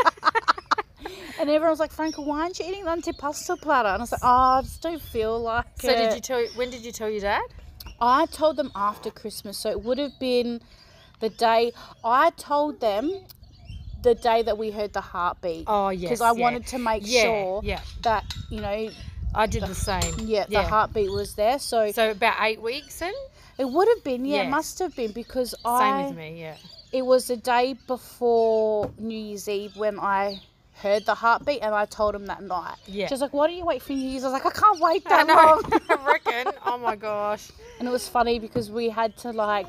And 1.38 1.48
everyone 1.50 1.70
was 1.70 1.80
like, 1.80 1.92
Franco, 1.92 2.22
why 2.22 2.40
aren't 2.42 2.58
you 2.58 2.66
eating 2.66 2.84
the 2.84 2.90
antipasta 2.90 3.60
platter? 3.60 3.88
And 3.88 3.98
I 3.98 4.02
was 4.02 4.12
like, 4.12 4.20
oh, 4.24 4.58
I 4.58 4.62
just 4.62 4.82
don't 4.82 5.00
feel 5.02 5.40
like 5.40 5.66
So 5.80 5.92
it. 5.92 5.96
did 5.96 6.14
you 6.14 6.20
tell? 6.20 6.44
When 6.56 6.70
did 6.70 6.84
you 6.84 6.92
tell 6.92 7.08
your 7.10 7.20
dad? 7.20 7.42
I 8.00 8.26
told 8.26 8.56
them 8.56 8.70
after 8.74 9.10
Christmas. 9.10 9.58
So 9.58 9.70
it 9.70 9.82
would 9.82 9.98
have 9.98 10.18
been 10.18 10.60
the 11.20 11.28
day 11.30 11.72
I 12.04 12.30
told 12.30 12.80
them 12.80 13.12
the 14.02 14.14
day 14.14 14.42
that 14.42 14.56
we 14.56 14.70
heard 14.70 14.92
the 14.92 15.00
heartbeat. 15.00 15.64
Oh 15.66 15.90
yes. 15.90 16.08
Because 16.10 16.20
I 16.22 16.32
yeah. 16.32 16.42
wanted 16.42 16.66
to 16.68 16.78
make 16.78 17.02
Yeah, 17.04 17.22
sure 17.22 17.60
Yeah. 17.62 17.80
that, 18.02 18.24
you 18.48 18.60
know, 18.60 18.90
I 19.34 19.46
did 19.46 19.64
the 19.64 19.74
same. 19.74 20.14
yeah, 20.20 20.46
the 20.46 20.62
heartbeat 20.62 21.10
was 21.10 21.34
there. 21.34 21.58
So 21.58 21.92
So 21.92 22.10
about 22.12 22.36
eight 22.40 22.60
weeks 22.62 23.02
in. 23.02 23.12
it 23.58 23.66
would 23.68 23.88
have 23.88 24.02
been, 24.02 24.24
yeah, 24.24 24.42
it 24.46 24.50
must 24.50 24.78
have 24.78 24.96
been 24.96 25.12
because 25.12 25.54
I 25.64 25.78
Same 25.92 26.08
with 26.08 26.16
me. 26.16 26.40
Yeah. 26.40 26.56
It 26.92 27.06
was 27.06 27.28
the 27.28 27.36
day 27.36 27.76
before 27.86 28.90
New 28.98 29.16
Year's 29.16 29.48
Eve 29.48 29.76
when 29.76 30.00
I 30.00 30.40
heard 30.80 31.06
the 31.06 31.14
heartbeat 31.14 31.60
and 31.62 31.74
I 31.74 31.84
told 31.86 32.14
him 32.14 32.26
that 32.26 32.42
night. 32.42 32.76
Yeah. 32.86 33.06
She 33.06 33.14
was 33.14 33.20
like, 33.20 33.32
why 33.32 33.46
don't 33.46 33.56
you 33.56 33.64
wait 33.66 33.82
for 33.82 33.92
New 33.92 34.08
Year's? 34.08 34.24
I 34.24 34.28
was 34.28 34.32
like, 34.42 34.46
I 34.46 34.58
can't 34.58 34.80
wait 34.80 35.02
I 35.06 35.24
that 35.24 35.26
know. 35.26 35.34
long. 35.34 35.80
I 35.90 36.06
reckon. 36.12 36.52
Oh 36.66 36.78
my 36.78 36.96
gosh. 36.96 37.50
and 37.78 37.88
it 37.88 37.90
was 37.90 38.08
funny 38.08 38.38
because 38.38 38.70
we 38.70 38.88
had 38.88 39.16
to 39.18 39.30
like 39.32 39.66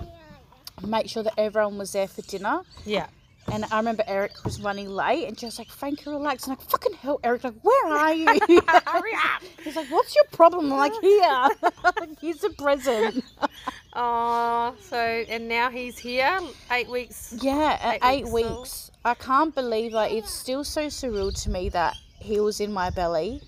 make 0.85 1.09
sure 1.09 1.23
that 1.23 1.33
everyone 1.37 1.77
was 1.77 1.91
there 1.93 2.07
for 2.07 2.21
dinner. 2.23 2.61
Yeah. 2.85 3.07
And 3.51 3.65
I 3.71 3.77
remember 3.77 4.03
Eric 4.07 4.31
was 4.45 4.61
running 4.61 4.87
late, 4.87 5.27
and 5.27 5.35
just 5.35 5.57
like 5.57 5.67
Frankie, 5.67 6.09
relax. 6.11 6.43
And 6.45 6.53
I'm 6.53 6.59
like 6.59 6.69
fucking 6.69 6.93
hell, 6.93 7.19
Eric, 7.23 7.43
like 7.43 7.55
where 7.63 7.87
are 7.87 8.13
you? 8.13 8.25
Hurry 8.67 9.13
up! 9.15 9.41
He's 9.63 9.75
like, 9.75 9.87
what's 9.89 10.15
your 10.15 10.25
problem? 10.31 10.71
I'm 10.71 10.77
like 10.77 10.93
here. 11.01 11.47
like, 11.83 12.19
here's 12.21 12.43
a 12.43 12.51
present. 12.51 13.23
Oh, 13.93 14.75
so 14.79 14.95
and 14.95 15.47
now 15.49 15.69
he's 15.69 15.97
here, 15.97 16.39
eight 16.71 16.87
weeks. 16.89 17.33
Yeah, 17.41 17.93
Eight 17.93 17.99
eight, 18.03 18.27
weeks 18.31 18.49
weeks. 18.49 18.90
I 19.03 19.13
can't 19.15 19.53
believe 19.55 19.93
like 19.93 20.11
it's 20.11 20.31
still 20.31 20.63
so 20.63 20.87
surreal 20.87 21.31
to 21.43 21.49
me 21.49 21.69
that 21.69 21.95
he 22.19 22.39
was 22.39 22.59
in 22.59 22.71
my 22.71 22.89
belly, 22.91 23.41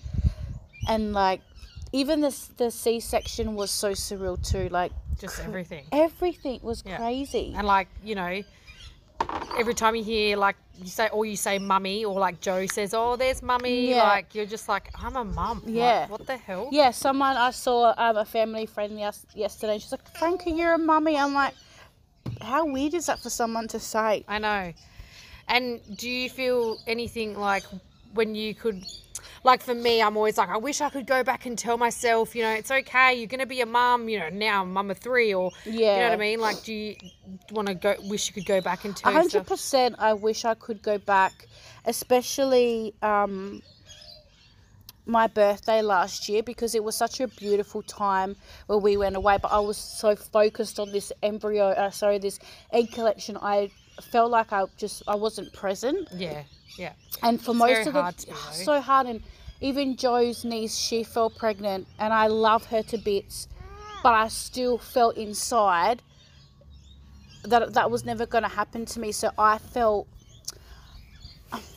and 0.88 1.12
like 1.12 1.40
even 1.92 2.20
this 2.20 2.48
the 2.56 2.70
C 2.70 2.98
section 3.00 3.54
was 3.54 3.70
so 3.70 3.92
surreal 3.92 4.36
too. 4.44 4.68
Like 4.70 4.92
Just 5.20 5.40
everything. 5.40 5.84
everything 5.92 6.60
was 6.62 6.82
Yeah. 6.84 6.96
crazy. 6.96 7.54
And 7.56 7.66
like, 7.68 7.86
you 8.02 8.16
know, 8.16 8.42
every 9.56 9.74
time 9.74 9.94
you 9.94 10.02
hear 10.02 10.36
like 10.36 10.56
you 10.82 10.88
say 10.88 11.08
or 11.12 11.24
you 11.24 11.36
say 11.36 11.60
mummy 11.60 12.04
or 12.04 12.18
like 12.18 12.40
Joe 12.40 12.66
says, 12.66 12.92
Oh, 12.92 13.14
there's 13.14 13.40
mummy, 13.40 13.90
Yeah. 13.90 14.02
like 14.02 14.34
you're 14.34 14.46
just 14.46 14.68
like, 14.68 14.90
I'm 15.00 15.14
a 15.14 15.24
mum. 15.24 15.62
Like, 15.64 15.72
Yeah. 15.74 16.08
what 16.08 16.26
the 16.26 16.36
hell? 16.36 16.68
Yeah, 16.72 16.90
someone 16.90 17.36
I 17.36 17.52
saw 17.52 17.94
um, 17.96 18.16
a 18.16 18.24
family 18.24 18.66
friend 18.66 18.98
yes, 18.98 19.24
yesterday. 19.36 19.78
She's 19.78 19.92
like, 19.92 20.08
"Frankie, 20.18 20.50
you're 20.50 20.74
a 20.74 20.78
mummy." 20.78 21.16
I'm 21.16 21.32
like, 21.32 21.54
how 22.40 22.66
weird 22.66 22.94
is 22.94 23.06
that 23.06 23.20
for 23.20 23.30
someone 23.30 23.68
to 23.68 23.78
say? 23.78 24.24
I 24.26 24.40
know. 24.40 24.72
And 25.48 25.80
do 25.96 26.08
you 26.08 26.28
feel 26.30 26.78
anything 26.86 27.38
like 27.38 27.64
when 28.14 28.34
you 28.34 28.54
could 28.54 28.82
like 29.44 29.62
for 29.62 29.74
me, 29.74 30.00
I'm 30.00 30.16
always 30.16 30.38
like, 30.38 30.48
I 30.48 30.56
wish 30.56 30.80
I 30.80 30.88
could 30.88 31.06
go 31.06 31.22
back 31.22 31.44
and 31.44 31.56
tell 31.58 31.76
myself, 31.76 32.34
you 32.34 32.42
know, 32.42 32.50
it's 32.52 32.70
okay, 32.70 33.14
you're 33.14 33.26
gonna 33.26 33.44
be 33.46 33.60
a 33.60 33.66
mum, 33.66 34.08
you 34.08 34.18
know, 34.18 34.30
now 34.30 34.62
I'm 34.62 34.72
mum 34.72 34.90
of 34.90 34.98
three 34.98 35.34
or 35.34 35.52
yeah, 35.64 35.94
you 35.94 36.00
know 36.00 36.08
what 36.08 36.14
I 36.14 36.16
mean? 36.16 36.40
Like 36.40 36.62
do 36.62 36.72
you 36.72 36.96
want 37.50 37.68
to 37.68 37.74
go 37.74 37.94
wish 38.04 38.26
you 38.28 38.34
could 38.34 38.46
go 38.46 38.60
back 38.60 38.84
and 38.84 38.96
A 39.04 39.10
tell 39.10 39.12
hundred 39.12 39.44
yourself? 39.44 39.46
percent. 39.48 39.96
I 39.98 40.14
wish 40.14 40.44
I 40.44 40.54
could 40.54 40.82
go 40.82 40.96
back, 40.98 41.46
especially 41.84 42.94
um, 43.02 43.62
my 45.06 45.26
birthday 45.26 45.82
last 45.82 46.28
year 46.28 46.42
because 46.42 46.74
it 46.74 46.82
was 46.82 46.96
such 46.96 47.20
a 47.20 47.28
beautiful 47.28 47.82
time 47.82 48.36
where 48.66 48.78
we 48.78 48.96
went 48.96 49.16
away. 49.16 49.38
But 49.40 49.52
I 49.52 49.60
was 49.60 49.76
so 49.76 50.16
focused 50.16 50.80
on 50.80 50.90
this 50.90 51.12
embryo, 51.22 51.68
uh, 51.68 51.90
sorry, 51.90 52.18
this 52.18 52.38
egg 52.72 52.92
collection. 52.92 53.36
I 53.36 53.70
felt 54.02 54.30
like 54.30 54.52
I 54.52 54.64
just 54.76 55.02
I 55.06 55.14
wasn't 55.14 55.52
present. 55.52 56.08
Yeah, 56.14 56.42
yeah. 56.76 56.92
And 57.22 57.40
for 57.40 57.52
It's 57.52 57.58
most 57.60 57.86
of 57.86 57.94
the 57.94 58.02
hard 58.02 58.16
to 58.18 58.26
be, 58.26 58.32
so 58.52 58.80
hard 58.80 59.06
and 59.06 59.22
even 59.60 59.96
Joe's 59.96 60.44
niece, 60.44 60.76
she 60.76 61.04
fell 61.04 61.30
pregnant 61.30 61.86
and 61.98 62.12
I 62.12 62.26
love 62.26 62.66
her 62.66 62.82
to 62.82 62.98
bits, 62.98 63.48
but 64.02 64.12
I 64.12 64.28
still 64.28 64.78
felt 64.78 65.16
inside 65.16 66.02
that 67.44 67.74
that 67.74 67.90
was 67.90 68.04
never 68.04 68.26
going 68.26 68.42
to 68.42 68.48
happen 68.50 68.84
to 68.86 69.00
me. 69.00 69.12
So 69.12 69.30
I 69.38 69.58
felt 69.58 70.06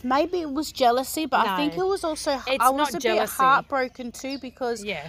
maybe 0.04 0.42
it 0.42 0.52
was 0.52 0.72
jealousy, 0.72 1.26
but 1.26 1.48
I 1.48 1.56
think 1.58 1.78
it 1.78 1.86
was 1.86 2.04
also 2.04 2.42
I 2.60 2.70
was 2.70 2.96
a 2.96 3.00
jealousy. 3.00 3.32
bit 3.38 3.46
heartbroken 3.46 4.12
too 4.12 4.38
because 4.40 4.84
Yeah. 4.84 5.08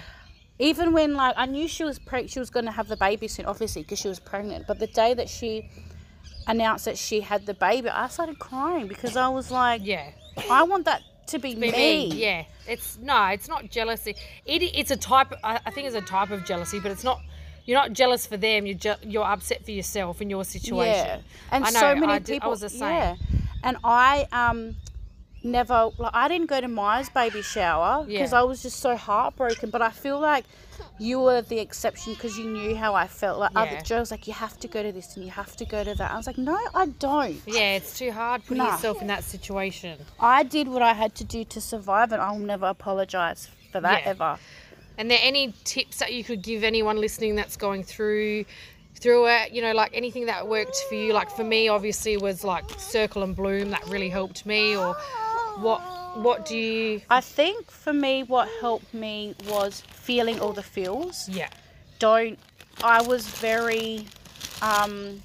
even 0.59 0.93
when 0.93 1.15
like 1.15 1.33
I 1.37 1.45
knew 1.47 1.67
she 1.67 1.83
was 1.83 1.97
preg- 1.99 2.29
she 2.29 2.39
was 2.39 2.49
going 2.49 2.65
to 2.65 2.71
have 2.71 2.87
the 2.87 2.97
baby 2.97 3.27
soon, 3.27 3.45
obviously 3.45 3.81
because 3.81 3.99
she 3.99 4.07
was 4.07 4.19
pregnant. 4.19 4.67
But 4.67 4.79
the 4.79 4.87
day 4.87 5.13
that 5.15 5.29
she 5.29 5.69
announced 6.47 6.85
that 6.85 6.97
she 6.97 7.21
had 7.21 7.45
the 7.45 7.53
baby, 7.53 7.89
I 7.89 8.07
started 8.07 8.39
crying 8.39 8.87
because 8.87 9.15
I 9.15 9.27
was 9.29 9.51
like, 9.51 9.81
Yeah. 9.85 10.11
I 10.49 10.63
want 10.63 10.85
that 10.85 11.01
to 11.27 11.39
be, 11.39 11.53
Be 11.55 11.71
me. 11.71 12.05
Yeah. 12.07 12.45
It's 12.67 12.97
no, 13.01 13.25
it's 13.27 13.47
not 13.47 13.69
jealousy. 13.69 14.15
It, 14.45 14.63
it's 14.63 14.91
a 14.91 14.95
type 14.97 15.33
I, 15.43 15.59
think 15.71 15.87
it's 15.87 15.95
a 15.95 16.01
type 16.01 16.31
of 16.31 16.45
jealousy, 16.45 16.79
but 16.79 16.91
it's 16.91 17.03
not 17.03 17.21
you're 17.65 17.77
not 17.79 17.93
jealous 17.93 18.25
for 18.25 18.37
them, 18.37 18.65
you're 18.65 18.77
je- 18.77 18.95
you're 19.03 19.25
upset 19.25 19.63
for 19.63 19.71
yourself 19.71 20.21
in 20.21 20.29
your 20.29 20.43
situation. 20.43 21.05
Yeah, 21.05 21.19
and 21.51 21.65
I 21.65 21.69
know, 21.71 21.79
so 21.79 21.95
many 21.95 22.13
I 22.13 22.19
did- 22.19 22.33
I 22.33 22.35
people. 22.37 22.49
was 22.51 22.61
the 22.61 22.69
same. 22.69 22.81
Yeah, 22.81 23.15
and 23.63 23.77
I 23.83 24.27
um 24.31 24.75
never 25.43 25.89
like 25.97 26.11
I 26.13 26.27
didn't 26.27 26.47
go 26.47 26.59
to 26.61 26.67
Maya's 26.67 27.09
baby 27.09 27.41
shower 27.41 28.05
because 28.05 28.31
Yeah. 28.31 28.39
I 28.39 28.43
was 28.43 28.61
just 28.61 28.79
so 28.79 28.95
heartbroken. 28.95 29.69
But 29.69 29.81
I 29.81 29.89
feel 29.89 30.19
like 30.19 30.45
you 30.97 31.19
were 31.19 31.41
the 31.41 31.59
exception 31.59 32.13
because 32.13 32.37
you 32.37 32.45
knew 32.49 32.75
how 32.75 32.93
I 32.93 33.07
felt. 33.07 33.39
Like 33.39 33.51
other 33.55 33.75
Yeah. 33.75 33.81
Joe 33.83 33.99
was 33.99 34.11
like, 34.11 34.27
you 34.27 34.33
have 34.33 34.59
to 34.59 34.67
go 34.67 34.83
to 34.83 34.91
this 34.91 35.15
and 35.15 35.23
you 35.25 35.31
have 35.31 35.55
to 35.57 35.65
go 35.65 35.83
to 35.83 35.95
that. 35.95 36.11
I 36.11 36.17
was 36.17 36.27
like, 36.27 36.37
no, 36.37 36.57
I 36.75 36.87
don't. 36.99 37.41
Yeah, 37.45 37.75
it's 37.75 37.97
too 37.97 38.11
hard 38.11 38.45
putting 38.45 38.63
Nah. 38.63 38.71
yourself 38.73 39.01
in 39.01 39.07
that 39.07 39.23
situation. 39.23 39.99
I 40.19 40.43
did 40.43 40.67
what 40.67 40.81
I 40.81 40.93
had 40.93 41.15
to 41.15 41.23
do 41.23 41.43
to 41.45 41.61
survive, 41.61 42.11
and 42.11 42.21
I'll 42.21 42.37
never 42.39 42.65
apologize 42.67 43.49
for 43.71 43.79
that 43.81 44.01
Yeah. 44.03 44.09
ever. 44.09 44.39
And 44.97 45.09
there 45.09 45.19
any 45.21 45.53
tips 45.63 45.99
that 45.99 46.13
you 46.13 46.23
could 46.23 46.41
give 46.41 46.63
anyone 46.63 46.97
listening 46.99 47.35
that's 47.35 47.55
going 47.55 47.83
through 47.83 48.45
through 48.95 49.27
it, 49.27 49.53
you 49.53 49.61
know, 49.61 49.71
like 49.71 49.91
anything 49.93 50.25
that 50.25 50.45
worked 50.45 50.75
for 50.89 50.95
you? 50.95 51.13
Like 51.13 51.29
for 51.31 51.45
me 51.45 51.69
obviously 51.69 52.17
was 52.17 52.43
like 52.43 52.65
Circle 52.77 53.23
and 53.23 53.33
Bloom 53.33 53.69
that 53.69 53.87
really 53.87 54.09
helped 54.09 54.45
me 54.45 54.75
or 54.75 54.93
what 55.59 55.79
what 56.15 56.45
do 56.45 56.57
you 56.57 57.01
I 57.09 57.21
think 57.21 57.69
for 57.71 57.93
me, 57.93 58.23
what 58.23 58.49
helped 58.61 58.93
me 58.93 59.35
was 59.47 59.81
feeling 59.91 60.39
all 60.39 60.53
the 60.53 60.63
feels. 60.63 61.29
Yeah. 61.29 61.49
don't 61.99 62.39
I 62.83 63.01
was 63.01 63.27
very 63.27 64.07
um 64.61 65.21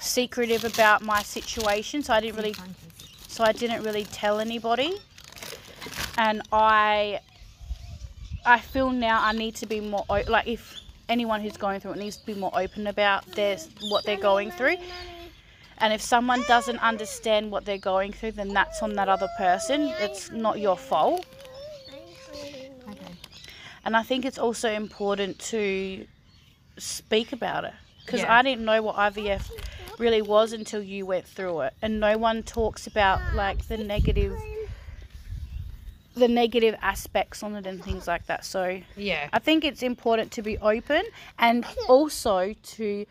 secretive 0.00 0.64
about 0.64 1.02
my 1.02 1.22
situation 1.22 2.02
so 2.02 2.14
I 2.14 2.20
didn't 2.20 2.36
really 2.36 2.54
so 3.26 3.44
I 3.44 3.52
didn't 3.52 3.82
really 3.82 4.04
tell 4.04 4.40
anybody 4.40 4.94
and 6.16 6.42
I 6.52 7.20
I 8.46 8.58
feel 8.60 8.90
now 8.90 9.22
I 9.22 9.32
need 9.32 9.56
to 9.56 9.66
be 9.66 9.80
more 9.80 10.04
like 10.08 10.46
if 10.46 10.80
anyone 11.08 11.40
who's 11.40 11.56
going 11.56 11.80
through 11.80 11.92
it 11.92 11.98
needs 11.98 12.16
to 12.16 12.26
be 12.26 12.34
more 12.34 12.50
open 12.54 12.86
about 12.86 13.26
their 13.32 13.58
what 13.88 14.04
they're 14.04 14.16
going 14.16 14.50
through 14.50 14.76
and 15.80 15.92
if 15.92 16.00
someone 16.00 16.42
doesn't 16.48 16.78
understand 16.78 17.50
what 17.50 17.64
they're 17.64 17.78
going 17.78 18.12
through 18.12 18.32
then 18.32 18.48
that's 18.48 18.82
on 18.82 18.94
that 18.94 19.08
other 19.08 19.28
person 19.38 19.92
it's 20.00 20.30
not 20.30 20.58
your 20.58 20.76
fault 20.76 21.24
Okay. 22.90 23.12
and 23.84 23.96
I 23.96 24.02
think 24.02 24.24
it's 24.24 24.38
also 24.38 24.70
important 24.70 25.38
to 25.52 26.06
speak 26.78 27.32
about 27.32 27.64
it 27.64 27.74
because 28.04 28.20
Yeah. 28.20 28.34
I 28.38 28.42
didn't 28.42 28.64
know 28.64 28.80
what 28.82 28.96
IVF 28.96 29.50
really 29.98 30.22
was 30.22 30.52
until 30.52 30.80
you 30.82 31.04
went 31.04 31.26
through 31.26 31.60
it, 31.62 31.74
and 31.82 31.98
no 32.00 32.16
one 32.16 32.42
talks 32.44 32.86
about 32.86 33.20
like 33.34 33.66
the 33.66 33.76
negative, 33.76 34.32
the 36.14 36.28
negative 36.28 36.76
aspects 36.80 37.42
on 37.42 37.54
it 37.56 37.66
and 37.66 37.82
things 37.84 38.06
like 38.06 38.24
that. 38.26 38.44
So 38.44 38.80
Yeah. 38.96 39.28
I 39.32 39.38
think 39.40 39.64
it's 39.64 39.82
important 39.82 40.30
to 40.32 40.42
be 40.42 40.56
open 40.58 41.02
and 41.38 41.66
also 41.88 42.54
to 42.76 43.06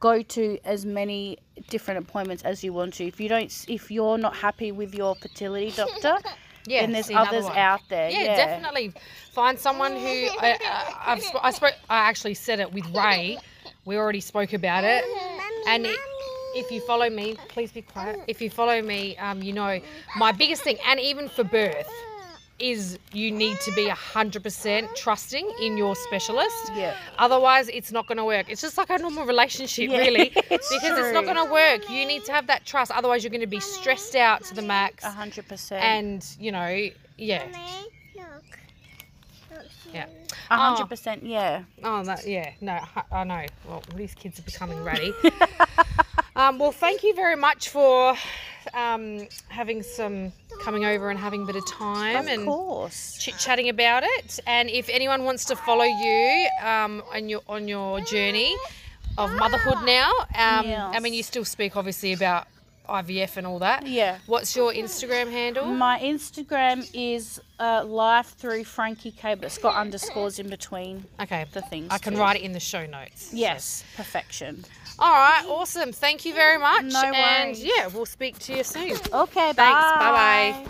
go 0.00 0.22
to 0.22 0.58
as 0.64 0.84
many 0.86 1.38
different 1.68 1.98
appointments 2.06 2.42
as 2.44 2.62
you 2.64 2.72
want 2.72 2.94
to. 2.94 3.04
If 3.06 3.20
you 3.20 3.28
don't, 3.28 3.52
if 3.68 3.90
you're 3.90 4.18
not 4.18 4.36
happy 4.36 4.72
with 4.72 4.94
your 4.94 5.14
fertility 5.14 5.70
doctor, 5.70 6.16
Yeah, 6.66 6.82
then 6.82 6.92
there's 6.92 7.06
see 7.06 7.14
others 7.14 7.44
one. 7.44 7.56
out 7.56 7.80
there. 7.88 8.10
Yeah, 8.10 8.22
Yeah, 8.24 8.36
definitely. 8.36 8.92
Find 9.32 9.58
someone 9.58 9.92
who 9.92 9.98
I, 10.40 10.58
I, 10.60 11.12
I've 11.12 11.22
sp- 11.24 11.40
I 11.42 11.50
spoke. 11.50 11.74
I 11.88 11.98
actually 12.08 12.34
said 12.34 12.60
it 12.60 12.72
with 12.74 12.84
Ray. 12.94 13.38
We 13.86 13.96
already 13.96 14.20
spoke 14.20 14.52
about 14.52 14.84
it. 14.84 15.02
And 15.66 15.86
it, 15.86 15.98
if 16.54 16.70
you 16.70 16.80
follow 16.82 17.08
me, 17.08 17.36
please 17.48 17.72
be 17.72 17.80
quiet. 17.82 18.20
If 18.26 18.42
you 18.42 18.50
follow 18.50 18.82
me, 18.82 19.16
um, 19.16 19.42
you 19.42 19.54
know 19.54 19.80
my 20.16 20.32
biggest 20.32 20.62
thing, 20.62 20.76
and 20.86 21.00
even 21.00 21.28
for 21.30 21.44
birth, 21.44 21.88
is 22.58 22.98
you 23.12 23.30
need 23.30 23.58
to 23.60 23.72
be 23.72 23.88
hundred 23.88 24.42
percent 24.42 24.88
trusting 24.96 25.48
in 25.62 25.76
your 25.76 25.94
specialist. 25.94 26.72
Yeah. 26.74 26.96
Otherwise, 27.18 27.68
it's 27.68 27.92
not 27.92 28.06
going 28.06 28.18
to 28.18 28.24
work. 28.24 28.50
It's 28.50 28.60
just 28.60 28.76
like 28.78 28.90
a 28.90 28.98
normal 28.98 29.24
relationship, 29.26 29.90
Yeah, 29.90 29.98
really, 29.98 30.28
because 30.34 30.50
it's 30.50 30.72
it's 30.72 31.12
not 31.14 31.24
going 31.24 31.36
to 31.36 31.50
work. 31.52 31.88
You 31.88 32.04
need 32.06 32.24
to 32.24 32.32
have 32.32 32.46
that 32.48 32.64
trust. 32.66 32.90
Otherwise, 32.90 33.22
you're 33.22 33.30
going 33.30 33.40
to 33.42 33.46
be 33.46 33.60
stressed 33.60 34.16
out 34.16 34.42
to 34.44 34.54
the 34.54 34.62
max. 34.62 35.04
a 35.04 35.10
hundred 35.10 35.46
percent. 35.48 35.84
And 35.84 36.26
you 36.40 36.50
know, 36.52 36.88
yeah. 37.16 37.44
Look. 38.16 38.58
Look, 39.52 39.66
Yeah. 39.94 40.06
A 40.50 40.54
Oh. 40.54 40.56
hundred 40.56 40.88
percent, 40.88 41.22
yeah. 41.24 41.62
Oh, 41.84 42.02
that, 42.04 42.26
yeah. 42.26 42.52
No, 42.60 42.72
I- 42.96 43.02
I 43.20 43.24
know. 43.24 43.46
Well, 43.66 43.82
these 43.94 44.14
kids 44.14 44.38
are 44.38 44.42
becoming 44.42 44.82
ratty. 44.82 45.12
um, 46.36 46.58
well, 46.58 46.72
thank 46.72 47.02
you 47.02 47.14
very 47.14 47.36
much 47.36 47.68
for 47.68 48.14
um, 48.74 49.28
having 49.48 49.82
some 49.82 50.32
coming 50.58 50.84
over 50.84 51.10
and 51.10 51.18
having 51.18 51.42
a 51.42 51.46
bit 51.46 51.56
of 51.56 51.66
time 51.66 52.16
Of 52.16 52.26
and 52.26 52.44
course. 52.46 53.16
chit 53.20 53.36
chatting 53.38 53.68
about 53.68 54.02
it. 54.04 54.40
And 54.46 54.68
if 54.70 54.88
anyone 54.88 55.24
wants 55.24 55.44
to 55.46 55.56
follow 55.56 55.84
you 55.84 56.48
um, 56.62 57.02
on 57.12 57.28
your 57.28 57.42
on 57.48 57.68
your 57.68 58.00
journey 58.00 58.56
of 59.16 59.32
motherhood 59.32 59.84
now, 59.84 60.10
um, 60.34 60.66
I 60.94 61.00
mean, 61.00 61.14
you 61.14 61.22
still 61.22 61.44
speak 61.44 61.76
obviously 61.76 62.12
about 62.12 62.46
IVF 62.88 63.36
and 63.36 63.46
all 63.46 63.58
that. 63.58 63.86
Yeah. 63.86 64.18
What's 64.26 64.56
your 64.56 64.72
Instagram 64.72 65.30
handle? 65.30 65.66
My 65.66 65.98
Instagram 66.00 66.88
is 66.94 67.40
uh, 67.60 67.84
life 67.84 68.34
through 68.38 68.64
Frankie 68.64 69.10
K, 69.10 69.34
but 69.34 69.44
it's 69.44 69.58
got 69.58 69.74
underscores 69.74 70.38
in 70.38 70.48
between 70.48 71.04
okay, 71.20 71.44
the 71.52 71.60
things. 71.62 71.88
I 71.90 71.98
can 71.98 72.14
too. 72.14 72.20
write 72.20 72.36
it 72.36 72.42
in 72.42 72.52
the 72.52 72.60
show 72.60 72.86
notes. 72.86 73.30
Yes, 73.32 73.84
perfection. 73.96 74.64
All 75.00 75.12
right, 75.12 75.44
awesome. 75.46 75.92
Thank 75.92 76.24
you 76.24 76.34
very 76.34 76.58
much. 76.58 76.84
No 76.84 77.12
and 77.12 77.56
yeah, 77.56 77.86
we'll 77.86 78.06
speak 78.06 78.38
to 78.40 78.56
you 78.56 78.64
soon. 78.64 78.96
Okay, 79.12 79.52
Thanks. 79.52 79.56
Bye 79.56 80.10
bye. 80.10 80.66